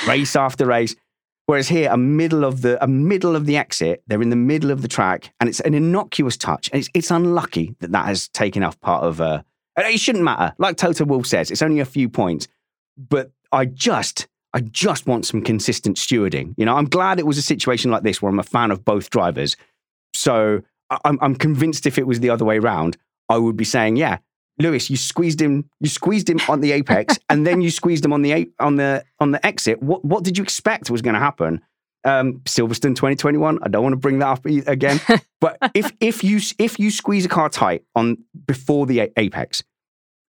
race 0.07 0.36
after 0.36 0.66
race. 0.66 0.95
Whereas 1.47 1.68
here, 1.68 1.90
a 1.92 1.97
middle 1.99 2.45
of 2.45 2.62
the 2.62 2.82
a 2.82 2.86
middle 2.86 3.36
of 3.36 3.45
the 3.45 3.57
exit, 3.57 4.03
they're 4.07 4.22
in 4.22 4.30
the 4.30 4.36
middle 4.36 4.70
of 4.70 4.80
the 4.80 4.88
track, 4.88 5.32
and 5.40 5.49
it's 5.49 5.61
an 5.61 5.74
innocuous 5.74 6.36
touch. 6.36 6.70
And 6.72 6.80
it's 6.80 6.88
it's 6.95 7.11
unlucky 7.11 7.74
that 7.80 7.92
that 7.92 8.07
has 8.07 8.28
taken 8.28 8.62
off 8.62 8.80
part 8.80 9.05
of. 9.05 9.20
Uh, 9.20 9.42
it 9.76 10.01
shouldn't 10.01 10.24
matter. 10.24 10.55
Like 10.59 10.76
Toto 10.76 11.05
Wolff 11.05 11.26
says, 11.26 11.51
it's 11.51 11.62
only 11.62 11.80
a 11.80 11.84
few 11.84 12.09
points. 12.09 12.49
But 12.97 13.30
I 13.53 13.66
just 13.66 14.26
I 14.55 14.61
just 14.61 15.07
want 15.07 15.26
some 15.26 15.42
consistent 15.42 15.97
stewarding. 15.97 16.55
You 16.57 16.64
know, 16.64 16.76
I'm 16.76 16.88
glad 16.88 17.18
it 17.18 17.26
was 17.26 17.36
a 17.36 17.42
situation 17.42 17.90
like 17.90 18.05
this 18.05 18.22
where 18.22 18.30
I'm 18.30 18.38
a 18.38 18.45
fan 18.45 18.70
of 18.70 18.84
both 18.84 19.11
drivers. 19.11 19.57
So 20.14 20.62
I'm 21.05 21.18
I'm 21.20 21.34
convinced 21.34 21.86
if 21.86 21.99
it 21.99 22.07
was 22.07 22.20
the 22.20 22.30
other 22.30 22.45
way 22.45 22.59
around, 22.59 22.97
I 23.28 23.36
would 23.36 23.57
be 23.57 23.64
saying, 23.64 23.97
yeah, 23.97 24.18
Lewis, 24.59 24.88
you 24.88 24.96
squeezed 24.96 25.40
him, 25.40 25.68
you 25.80 25.88
squeezed 25.88 26.30
him 26.30 26.38
on 26.48 26.61
the 26.61 26.72
apex, 26.72 27.18
and 27.28 27.46
then 27.46 27.61
you 27.61 27.70
squeezed 27.70 28.05
him 28.05 28.12
on 28.12 28.22
the 28.22 28.50
on 28.59 28.76
the 28.76 29.05
on 29.18 29.32
the 29.32 29.44
exit. 29.44 29.82
What 29.82 30.05
what 30.05 30.24
did 30.24 30.38
you 30.38 30.44
expect 30.44 30.90
was 30.90 31.02
going 31.02 31.14
to 31.14 31.20
happen? 31.20 31.61
Um, 32.05 32.40
Silverstone 32.40 32.94
2021. 32.94 33.61
I 33.62 33.68
don't 33.68 33.82
want 33.82 33.94
to 33.94 33.98
bring 33.98 34.18
that 34.18 34.28
up 34.28 34.44
again, 34.46 35.00
but 35.40 35.59
if 35.74 35.92
if 36.00 36.22
you 36.22 36.40
if 36.59 36.78
you 36.78 36.90
squeeze 36.90 37.24
a 37.24 37.28
car 37.28 37.48
tight 37.48 37.84
on 37.94 38.18
before 38.46 38.86
the 38.86 39.11
apex, 39.16 39.62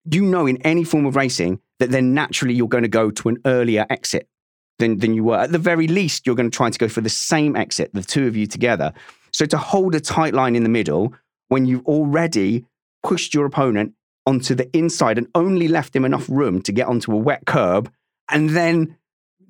you 0.10 0.24
know 0.24 0.46
in 0.46 0.58
any 0.62 0.84
form 0.84 1.06
of 1.06 1.16
racing 1.16 1.60
that 1.80 1.92
then 1.92 2.14
naturally 2.14 2.54
you're 2.54 2.68
going 2.68 2.84
to 2.84 2.90
go 2.90 3.12
to 3.12 3.30
an 3.30 3.38
earlier 3.46 3.86
exit 3.90 4.28
than 4.80 5.00
than 5.00 5.14
you 5.14 5.24
were. 5.24 5.40
At 5.40 5.52
the 5.52 5.60
very 5.60 5.88
least, 5.88 6.26
you're 6.26 6.36
going 6.36 6.50
to 6.50 6.56
try 6.56 6.70
to 6.70 6.80
go 6.80 6.88
for 6.88 7.02
the 7.02 7.10
same 7.10 7.56
exit, 7.56 7.92
the 7.94 8.04
two 8.04 8.28
of 8.28 8.38
you 8.38 8.46
together. 8.46 8.94
So 9.32 9.46
to 9.48 9.58
hold 9.58 9.96
a 9.96 10.00
tight 10.00 10.34
line 10.34 10.56
in 10.56 10.64
the 10.64 10.70
middle 10.70 11.14
when 11.48 11.66
you've 11.66 11.86
already 11.86 12.66
pushed 13.02 13.34
your 13.34 13.46
opponent 13.46 13.94
onto 14.26 14.56
the 14.56 14.70
inside 14.76 15.18
and 15.18 15.28
only 15.36 15.68
left 15.68 15.96
him 15.96 16.06
enough 16.06 16.28
room 16.30 16.62
to 16.62 16.72
get 16.72 16.88
onto 16.88 17.12
a 17.14 17.18
wet 17.18 17.46
curb 17.46 17.92
and 18.32 18.50
then, 18.52 18.98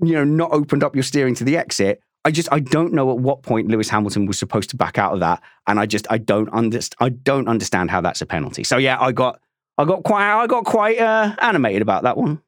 you 0.02 0.14
know, 0.14 0.24
not 0.24 0.52
opened 0.52 0.84
up 0.84 0.96
your 0.96 1.04
steering 1.04 1.36
to 1.36 1.44
the 1.44 1.58
exit, 1.58 2.02
I 2.26 2.32
just 2.32 2.50
I 2.52 2.60
don't 2.60 2.94
know 2.94 3.12
at 3.12 3.18
what 3.18 3.44
point 3.44 3.68
Lewis 3.68 3.90
Hamilton 3.90 4.26
was 4.26 4.40
supposed 4.40 4.70
to 4.70 4.78
back 4.78 4.98
out 4.98 5.14
of 5.14 5.20
that, 5.20 5.42
and 5.68 5.80
I 5.80 5.86
just 5.86 6.08
I 6.10 6.18
don't 6.18 6.50
understand 6.50 6.96
I 7.00 7.10
don't 7.10 7.48
understand 7.48 7.92
how 7.92 8.02
that's 8.02 8.22
a 8.22 8.26
penalty. 8.26 8.64
So 8.64 8.78
yeah, 8.78 8.98
I 9.00 9.12
got 9.12 9.42
I 9.78 9.86
got 9.86 10.04
quite 10.04 10.42
I 10.42 10.48
got 10.48 10.64
quite 10.64 11.00
uh, 11.00 11.36
animated 11.42 11.82
about 11.82 12.04
that 12.04 12.16
one. 12.16 12.42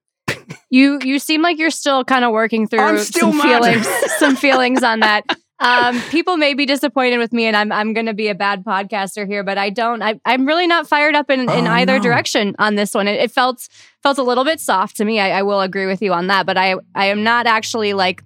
you 0.69 0.99
you 1.03 1.19
seem 1.19 1.41
like 1.41 1.59
you're 1.59 1.69
still 1.71 2.05
kind 2.05 2.23
of 2.23 2.31
working 2.31 2.67
through 2.67 2.99
some 2.99 3.37
mad. 3.37 3.43
feelings 3.43 3.87
some 4.17 4.35
feelings 4.35 4.81
on 4.81 5.01
that. 5.01 5.23
Um, 5.59 6.01
people 6.09 6.35
may 6.35 6.53
be 6.53 6.65
disappointed 6.65 7.17
with 7.17 7.31
me, 7.31 7.45
and 7.45 7.55
I'm 7.55 7.71
I'm 7.71 7.93
going 7.93 8.07
to 8.07 8.13
be 8.13 8.27
a 8.27 8.35
bad 8.35 8.65
podcaster 8.65 9.25
here, 9.25 9.43
but 9.43 9.57
I 9.57 9.69
don't. 9.69 10.01
I, 10.01 10.19
I'm 10.25 10.45
really 10.45 10.67
not 10.67 10.87
fired 10.87 11.15
up 11.15 11.29
in, 11.29 11.41
in 11.41 11.49
oh, 11.49 11.71
either 11.71 11.97
no. 11.97 12.03
direction 12.03 12.55
on 12.59 12.75
this 12.75 12.93
one. 12.93 13.07
It, 13.07 13.21
it, 13.21 13.31
felt 13.31 13.69
felt 14.03 14.17
a 14.17 14.23
little 14.23 14.43
bit 14.43 14.59
soft 14.59 14.97
to 14.97 15.05
me. 15.05 15.19
I, 15.19 15.39
I 15.39 15.41
will 15.43 15.61
agree 15.61 15.85
with 15.85 16.01
you 16.01 16.11
on 16.13 16.27
that, 16.27 16.45
but 16.45 16.57
I 16.57 16.75
I 16.93 17.05
am 17.05 17.23
not 17.23 17.47
actually 17.47 17.93
like 17.93 18.21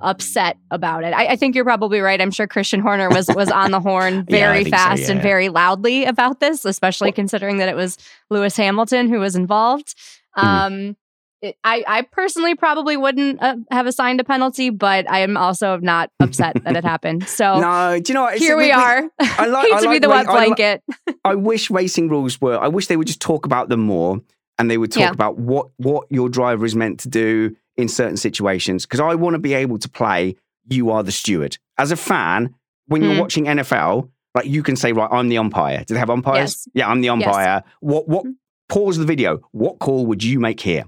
upset 0.00 0.56
about 0.70 1.02
it. 1.02 1.12
I, 1.12 1.30
I, 1.32 1.36
think 1.36 1.56
you're 1.56 1.64
probably 1.64 1.98
right. 1.98 2.20
I'm 2.20 2.30
sure 2.30 2.46
Christian 2.46 2.78
Horner 2.78 3.08
was 3.08 3.28
was 3.34 3.50
on 3.50 3.72
the 3.72 3.80
horn 3.80 4.24
very 4.30 4.62
yeah, 4.62 4.68
fast 4.68 5.02
so, 5.02 5.08
yeah. 5.08 5.14
and 5.14 5.22
very 5.22 5.48
loudly 5.48 6.04
about 6.04 6.38
this, 6.38 6.64
especially 6.64 7.10
considering 7.10 7.58
that 7.58 7.68
it 7.68 7.74
was 7.74 7.98
Lewis 8.30 8.56
Hamilton 8.56 9.08
who 9.08 9.18
was 9.18 9.34
involved. 9.34 9.96
Mm. 10.36 10.94
It, 11.40 11.56
I, 11.62 11.84
I 11.86 12.02
personally 12.02 12.56
probably 12.56 12.96
wouldn't 12.96 13.40
uh, 13.40 13.56
have 13.70 13.86
assigned 13.86 14.20
a 14.20 14.24
penalty, 14.24 14.70
but 14.70 15.08
I 15.08 15.20
am 15.20 15.36
also 15.36 15.76
not 15.78 16.10
upset 16.18 16.56
that 16.64 16.76
it 16.76 16.84
happened. 16.84 17.28
So 17.28 17.60
no, 17.60 18.00
do 18.00 18.10
you 18.10 18.14
know 18.14 18.22
what? 18.22 18.38
here 18.38 18.56
we, 18.56 18.64
we, 18.64 18.72
are. 18.72 19.08
I 19.20 19.46
like, 19.46 19.66
Hate 19.66 19.74
I 19.74 19.80
to 19.80 19.86
like 19.86 19.94
be 19.94 19.98
the 20.00 20.08
wet 20.08 20.26
blanket. 20.26 20.82
I, 21.06 21.14
I 21.24 21.34
wish 21.36 21.70
racing 21.70 22.08
rules 22.08 22.40
were. 22.40 22.58
I 22.58 22.68
wish 22.68 22.88
they 22.88 22.96
would 22.96 23.06
just 23.06 23.20
talk 23.20 23.46
about 23.46 23.68
them 23.68 23.80
more, 23.80 24.20
and 24.58 24.70
they 24.70 24.78
would 24.78 24.90
talk 24.90 25.00
yeah. 25.00 25.10
about 25.10 25.38
what 25.38 25.68
what 25.76 26.06
your 26.10 26.28
driver 26.28 26.64
is 26.64 26.74
meant 26.74 27.00
to 27.00 27.08
do 27.08 27.54
in 27.76 27.88
certain 27.88 28.16
situations 28.16 28.84
because 28.84 29.00
I 29.00 29.14
want 29.14 29.34
to 29.34 29.38
be 29.38 29.54
able 29.54 29.78
to 29.78 29.88
play 29.88 30.36
you 30.68 30.90
are 30.90 31.02
the 31.02 31.12
steward. 31.12 31.56
As 31.78 31.92
a 31.92 31.96
fan, 31.96 32.54
when 32.86 33.02
you're 33.02 33.14
mm. 33.14 33.20
watching 33.20 33.44
NFL, 33.44 34.10
like 34.34 34.46
you 34.46 34.62
can 34.62 34.76
say, 34.76 34.92
right, 34.92 35.08
I'm 35.10 35.28
the 35.28 35.38
umpire. 35.38 35.84
Do 35.86 35.94
they 35.94 36.00
have 36.00 36.10
umpires? 36.10 36.66
Yes. 36.66 36.68
Yeah, 36.74 36.88
I'm 36.88 37.00
the 37.00 37.08
umpire. 37.10 37.62
Yes. 37.64 37.74
What 37.80 38.08
what 38.08 38.24
mm-hmm. 38.24 38.32
pause 38.68 38.98
the 38.98 39.04
video. 39.04 39.40
What 39.52 39.78
call 39.78 40.06
would 40.06 40.22
you 40.22 40.40
make 40.40 40.60
here? 40.60 40.84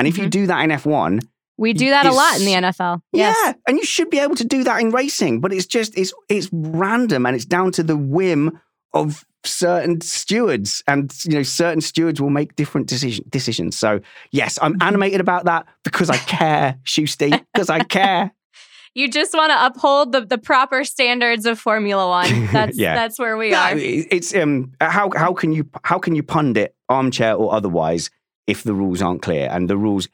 And 0.00 0.08
if 0.08 0.14
mm-hmm. 0.14 0.24
you 0.24 0.30
do 0.30 0.46
that 0.46 0.64
in 0.64 0.70
F1, 0.70 1.20
we 1.58 1.74
do 1.74 1.90
that 1.90 2.06
a 2.06 2.12
lot 2.12 2.40
in 2.40 2.46
the 2.46 2.52
NFL. 2.52 3.02
Yes. 3.12 3.36
Yeah, 3.44 3.52
and 3.68 3.76
you 3.76 3.84
should 3.84 4.08
be 4.08 4.18
able 4.18 4.34
to 4.36 4.46
do 4.46 4.64
that 4.64 4.80
in 4.80 4.92
racing, 4.92 5.40
but 5.40 5.52
it's 5.52 5.66
just 5.66 5.96
it's 5.96 6.14
it's 6.30 6.48
random 6.52 7.26
and 7.26 7.36
it's 7.36 7.44
down 7.44 7.70
to 7.72 7.82
the 7.82 7.98
whim 7.98 8.58
of 8.94 9.26
certain 9.44 10.00
stewards 10.00 10.82
and 10.86 11.12
you 11.24 11.32
know 11.32 11.42
certain 11.42 11.82
stewards 11.82 12.18
will 12.18 12.30
make 12.30 12.56
different 12.56 12.86
decision, 12.86 13.24
decisions 13.30 13.74
so 13.74 13.98
yes 14.32 14.58
i'm 14.60 14.74
mm-hmm. 14.74 14.82
animated 14.82 15.18
about 15.18 15.46
that 15.46 15.66
because 15.82 16.10
i 16.10 16.16
care 16.18 16.76
Shusty 16.84 17.42
because 17.54 17.70
i 17.70 17.82
care 17.82 18.32
you 18.94 19.08
just 19.08 19.32
want 19.32 19.50
to 19.50 19.66
uphold 19.66 20.12
the, 20.12 20.26
the 20.26 20.36
proper 20.36 20.84
standards 20.84 21.46
of 21.46 21.58
formula 21.58 22.06
one 22.06 22.46
that's 22.52 22.76
yeah. 22.76 22.94
that's 22.94 23.18
where 23.18 23.38
we 23.38 23.54
are 23.54 23.72
it's 23.74 24.34
um 24.34 24.72
how 24.78 25.10
how 25.16 25.32
can 25.32 25.52
you 25.52 25.66
how 25.84 25.98
can 25.98 26.14
you 26.14 26.22
pundit 26.22 26.74
armchair 26.90 27.34
or 27.34 27.54
otherwise 27.54 28.10
if 28.46 28.62
the 28.62 28.74
rules 28.74 29.02
aren't 29.02 29.22
clear 29.22 29.48
and 29.50 29.68
the 29.68 29.76
rules 29.76 30.08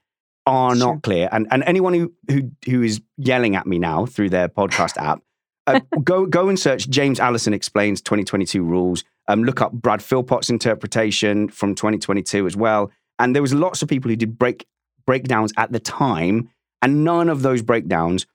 are 0.47 0.77
not 0.77 1.03
clear 1.03 1.29
and 1.33 1.47
and 1.51 1.65
anyone 1.65 1.93
who 1.93 2.13
who 2.29 2.51
who 2.67 2.83
is 2.83 3.01
yelling 3.17 3.57
at 3.57 3.67
me 3.67 3.79
now 3.79 4.07
through 4.07 4.31
their 4.31 4.49
podcast 4.49 4.97
app 4.97 5.21
uh, 5.67 5.81
go 6.05 6.27
go 6.27 6.49
and 6.49 6.59
search 6.59 6.89
James 6.89 7.21
Allison 7.21 7.53
explains 7.53 8.01
2022 8.01 8.63
rules. 8.63 9.05
Um, 9.29 9.43
look 9.43 9.61
up 9.61 9.73
Brad 9.73 10.01
Philpott's 10.01 10.51
interpretation 10.51 11.49
from 11.49 11.75
2022 11.75 12.47
as 12.47 12.57
well. 12.57 12.91
And 13.19 13.35
there 13.35 13.43
was 13.43 13.55
lots 13.55 13.83
of 13.83 13.89
people 13.89 14.09
who 14.11 14.17
did 14.17 14.39
break 14.39 14.67
breakdowns 15.07 15.53
at 15.57 15.73
the 15.73 15.81
time, 15.81 16.51
and 16.83 17.05
none 17.05 17.29
of 17.29 17.43
those 17.43 17.63
breakdowns 17.63 18.27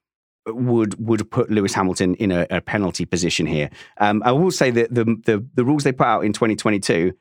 would 0.47 0.95
would 1.05 1.29
put 1.29 1.51
Lewis 1.51 1.73
Hamilton 1.73 2.15
in 2.15 2.31
a, 2.31 2.47
a 2.49 2.61
penalty 2.61 3.05
position 3.05 3.45
here. 3.45 3.69
Um, 3.97 4.21
I 4.25 4.31
will 4.31 4.51
say 4.51 4.71
that 4.71 4.93
the, 4.93 5.05
the 5.25 5.45
the 5.53 5.63
rules 5.63 5.83
they 5.83 5.91
put 5.91 6.07
out 6.07 6.25
in 6.25 6.33
2022, 6.33 7.13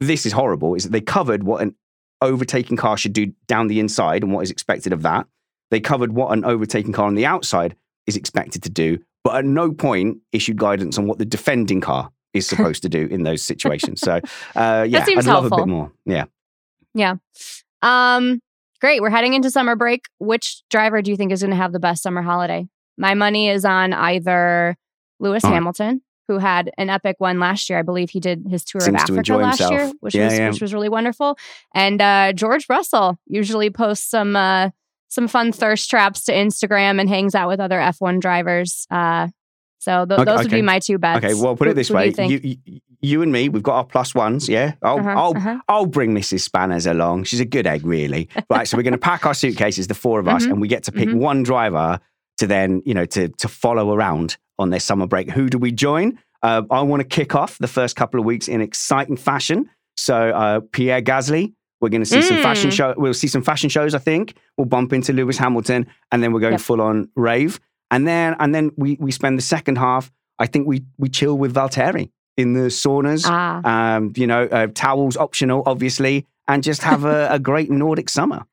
this 0.00 0.24
is 0.26 0.32
horrible. 0.32 0.74
Is 0.74 0.84
that 0.84 0.92
they 0.92 1.00
covered 1.00 1.42
what 1.42 1.60
an 1.60 1.74
overtaking 2.20 2.76
car 2.76 2.96
should 2.96 3.12
do 3.12 3.26
down 3.46 3.68
the 3.68 3.80
inside 3.80 4.22
and 4.22 4.32
what 4.32 4.42
is 4.42 4.50
expected 4.50 4.92
of 4.92 5.02
that. 5.02 5.26
They 5.70 5.80
covered 5.80 6.12
what 6.12 6.32
an 6.32 6.44
overtaking 6.44 6.92
car 6.92 7.06
on 7.06 7.14
the 7.14 7.26
outside 7.26 7.76
is 8.06 8.16
expected 8.16 8.62
to 8.62 8.70
do, 8.70 8.98
but 9.22 9.36
at 9.36 9.44
no 9.44 9.72
point 9.72 10.18
issued 10.32 10.56
guidance 10.56 10.98
on 10.98 11.06
what 11.06 11.18
the 11.18 11.24
defending 11.24 11.80
car 11.80 12.10
is 12.32 12.46
supposed 12.48 12.82
to 12.82 12.88
do 12.88 13.06
in 13.06 13.22
those 13.22 13.42
situations. 13.42 14.00
So, 14.00 14.20
uh, 14.56 14.86
yeah, 14.88 15.04
I'd 15.06 15.16
love 15.16 15.24
helpful. 15.24 15.58
a 15.58 15.60
bit 15.62 15.68
more. 15.68 15.92
Yeah. 16.06 16.24
Yeah. 16.94 17.16
Um, 17.82 18.40
great. 18.80 19.02
We're 19.02 19.10
heading 19.10 19.34
into 19.34 19.50
summer 19.50 19.76
break. 19.76 20.06
Which 20.18 20.62
driver 20.70 21.02
do 21.02 21.10
you 21.10 21.16
think 21.16 21.32
is 21.32 21.42
going 21.42 21.50
to 21.50 21.56
have 21.56 21.72
the 21.72 21.80
best 21.80 22.02
summer 22.02 22.22
holiday? 22.22 22.68
My 22.96 23.14
money 23.14 23.48
is 23.48 23.64
on 23.64 23.92
either 23.92 24.76
Lewis 25.20 25.44
oh. 25.44 25.48
Hamilton, 25.48 26.02
who 26.28 26.38
had 26.38 26.70
an 26.78 26.90
epic 26.90 27.16
one 27.18 27.40
last 27.40 27.68
year. 27.68 27.78
I 27.78 27.82
believe 27.82 28.10
he 28.10 28.20
did 28.20 28.44
his 28.48 28.62
tour 28.62 28.82
Seems 28.82 29.02
of 29.02 29.10
Africa 29.10 29.36
last 29.36 29.58
himself. 29.58 29.72
year, 29.72 29.92
which 30.00 30.14
yeah, 30.14 30.24
was 30.26 30.38
yeah. 30.38 30.50
which 30.50 30.60
was 30.60 30.74
really 30.74 30.88
wonderful. 30.88 31.36
And 31.74 32.00
uh, 32.00 32.32
George 32.34 32.66
Russell 32.68 33.18
usually 33.26 33.70
posts 33.70 34.08
some 34.08 34.36
uh, 34.36 34.70
some 35.08 35.26
fun 35.26 35.52
thirst 35.52 35.90
traps 35.90 36.24
to 36.26 36.32
Instagram 36.32 37.00
and 37.00 37.08
hangs 37.08 37.34
out 37.34 37.48
with 37.48 37.60
other 37.60 37.78
F1 37.78 38.20
drivers. 38.20 38.86
Uh, 38.90 39.28
so 39.78 40.04
th- 40.04 40.20
okay, 40.20 40.30
those 40.30 40.42
would 40.42 40.50
be 40.50 40.62
my 40.62 40.80
two 40.80 40.98
bets. 40.98 41.24
Okay, 41.24 41.34
well, 41.34 41.56
put 41.56 41.68
it 41.68 41.74
this 41.74 41.88
who, 41.88 41.94
way: 41.94 42.12
you, 42.18 42.58
you, 42.64 42.80
you, 43.00 43.22
and 43.22 43.32
me, 43.32 43.48
we've 43.48 43.62
got 43.62 43.76
our 43.76 43.84
plus 43.84 44.14
ones. 44.14 44.48
Yeah, 44.48 44.74
I'll 44.82 44.98
uh-huh, 44.98 45.10
I'll, 45.10 45.36
uh-huh. 45.36 45.58
I'll 45.68 45.86
bring 45.86 46.14
Mrs. 46.14 46.40
Spanners 46.40 46.84
along. 46.84 47.24
She's 47.24 47.40
a 47.40 47.44
good 47.44 47.66
egg, 47.66 47.86
really. 47.86 48.28
right, 48.50 48.68
so 48.68 48.76
we're 48.76 48.82
going 48.82 48.92
to 48.92 48.98
pack 48.98 49.24
our 49.24 49.34
suitcases, 49.34 49.86
the 49.86 49.94
four 49.94 50.20
of 50.20 50.28
us, 50.28 50.42
mm-hmm. 50.44 50.52
and 50.52 50.60
we 50.60 50.68
get 50.68 50.82
to 50.84 50.92
pick 50.92 51.08
mm-hmm. 51.08 51.18
one 51.18 51.42
driver 51.42 52.00
to 52.38 52.46
then 52.46 52.82
you 52.84 52.94
know 52.94 53.04
to 53.04 53.28
to 53.28 53.48
follow 53.48 53.92
around 53.92 54.36
on 54.58 54.70
their 54.70 54.80
summer 54.80 55.06
break. 55.06 55.30
Who 55.30 55.48
do 55.48 55.58
we 55.58 55.72
join? 55.72 56.18
Uh, 56.42 56.62
I 56.70 56.82
want 56.82 57.00
to 57.00 57.08
kick 57.08 57.34
off 57.34 57.58
the 57.58 57.68
first 57.68 57.96
couple 57.96 58.20
of 58.20 58.26
weeks 58.26 58.48
in 58.48 58.60
exciting 58.60 59.16
fashion. 59.16 59.68
So 59.96 60.30
uh, 60.30 60.60
Pierre 60.72 61.02
Gasly, 61.02 61.54
we're 61.80 61.88
going 61.88 62.02
to 62.02 62.06
see 62.06 62.18
mm. 62.18 62.28
some 62.28 62.42
fashion 62.42 62.70
mm. 62.70 62.74
show. 62.74 62.94
We'll 62.96 63.14
see 63.14 63.28
some 63.28 63.42
fashion 63.42 63.68
shows. 63.68 63.94
I 63.94 63.98
think 63.98 64.34
we'll 64.56 64.66
bump 64.66 64.92
into 64.92 65.12
Lewis 65.12 65.38
Hamilton, 65.38 65.86
and 66.12 66.22
then 66.22 66.32
we're 66.32 66.40
going 66.40 66.52
yep. 66.52 66.60
full 66.60 66.80
on 66.80 67.08
rave. 67.16 67.60
And 67.90 68.06
then 68.06 68.36
and 68.38 68.54
then 68.54 68.70
we 68.76 68.96
we 69.00 69.10
spend 69.10 69.38
the 69.38 69.42
second 69.42 69.78
half. 69.78 70.12
I 70.38 70.46
think 70.46 70.66
we 70.66 70.84
we 70.98 71.08
chill 71.08 71.36
with 71.36 71.54
Valtteri 71.54 72.10
in 72.36 72.52
the 72.52 72.68
saunas. 72.68 73.24
Ah. 73.26 73.96
Um, 73.96 74.12
you 74.16 74.26
know, 74.26 74.44
uh, 74.44 74.68
towels 74.74 75.16
optional, 75.16 75.62
obviously, 75.66 76.26
and 76.46 76.62
just 76.62 76.82
have 76.82 77.04
a, 77.04 77.28
a 77.30 77.38
great 77.38 77.70
Nordic 77.70 78.08
summer. 78.08 78.44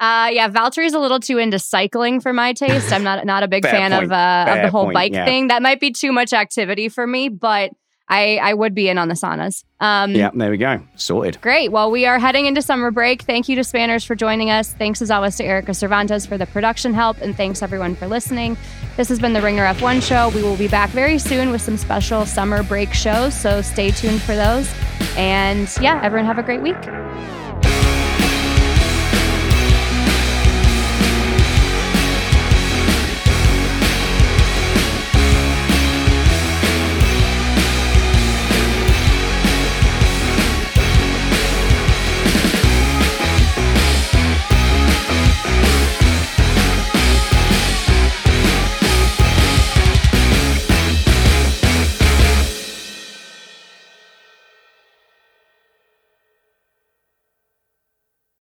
Uh, 0.00 0.28
yeah, 0.32 0.48
Valtteri's 0.48 0.92
a 0.92 0.98
little 0.98 1.20
too 1.20 1.38
into 1.38 1.58
cycling 1.58 2.20
for 2.20 2.32
my 2.32 2.52
taste. 2.52 2.92
I'm 2.92 3.04
not 3.04 3.24
not 3.24 3.42
a 3.42 3.48
big 3.48 3.64
fan 3.74 3.92
point. 3.92 4.04
of 4.04 4.12
uh, 4.12 4.46
of 4.48 4.62
the 4.62 4.70
whole 4.70 4.84
point, 4.84 4.94
bike 4.94 5.12
yeah. 5.12 5.24
thing. 5.24 5.48
That 5.48 5.62
might 5.62 5.80
be 5.80 5.92
too 5.92 6.12
much 6.12 6.32
activity 6.32 6.88
for 6.88 7.06
me, 7.06 7.28
but 7.28 7.70
I, 8.06 8.36
I 8.36 8.52
would 8.52 8.74
be 8.74 8.88
in 8.88 8.98
on 8.98 9.08
the 9.08 9.14
saunas. 9.14 9.64
Um, 9.80 10.12
yeah, 10.12 10.30
there 10.34 10.50
we 10.50 10.58
go. 10.58 10.82
Sorted. 10.96 11.40
Great. 11.40 11.72
Well, 11.72 11.90
we 11.90 12.04
are 12.04 12.18
heading 12.18 12.44
into 12.44 12.60
summer 12.60 12.90
break. 12.90 13.22
Thank 13.22 13.48
you 13.48 13.56
to 13.56 13.62
Spanners 13.62 14.04
for 14.04 14.14
joining 14.14 14.50
us. 14.50 14.72
Thanks 14.74 15.00
as 15.00 15.10
always 15.10 15.36
to 15.36 15.44
Erika 15.44 15.72
Cervantes 15.72 16.26
for 16.26 16.36
the 16.36 16.46
production 16.46 16.92
help. 16.92 17.20
And 17.22 17.34
thanks 17.34 17.62
everyone 17.62 17.94
for 17.94 18.06
listening. 18.06 18.58
This 18.98 19.08
has 19.08 19.18
been 19.18 19.32
the 19.32 19.40
Ringer 19.40 19.64
F1 19.64 20.02
show. 20.02 20.28
We 20.34 20.42
will 20.42 20.56
be 20.56 20.68
back 20.68 20.90
very 20.90 21.18
soon 21.18 21.50
with 21.50 21.62
some 21.62 21.78
special 21.78 22.26
summer 22.26 22.62
break 22.62 22.92
shows. 22.92 23.34
So 23.34 23.62
stay 23.62 23.90
tuned 23.90 24.20
for 24.20 24.36
those. 24.36 24.70
And 25.16 25.68
yeah, 25.80 26.00
everyone 26.02 26.26
have 26.26 26.38
a 26.38 26.42
great 26.42 26.60
week. 26.60 26.76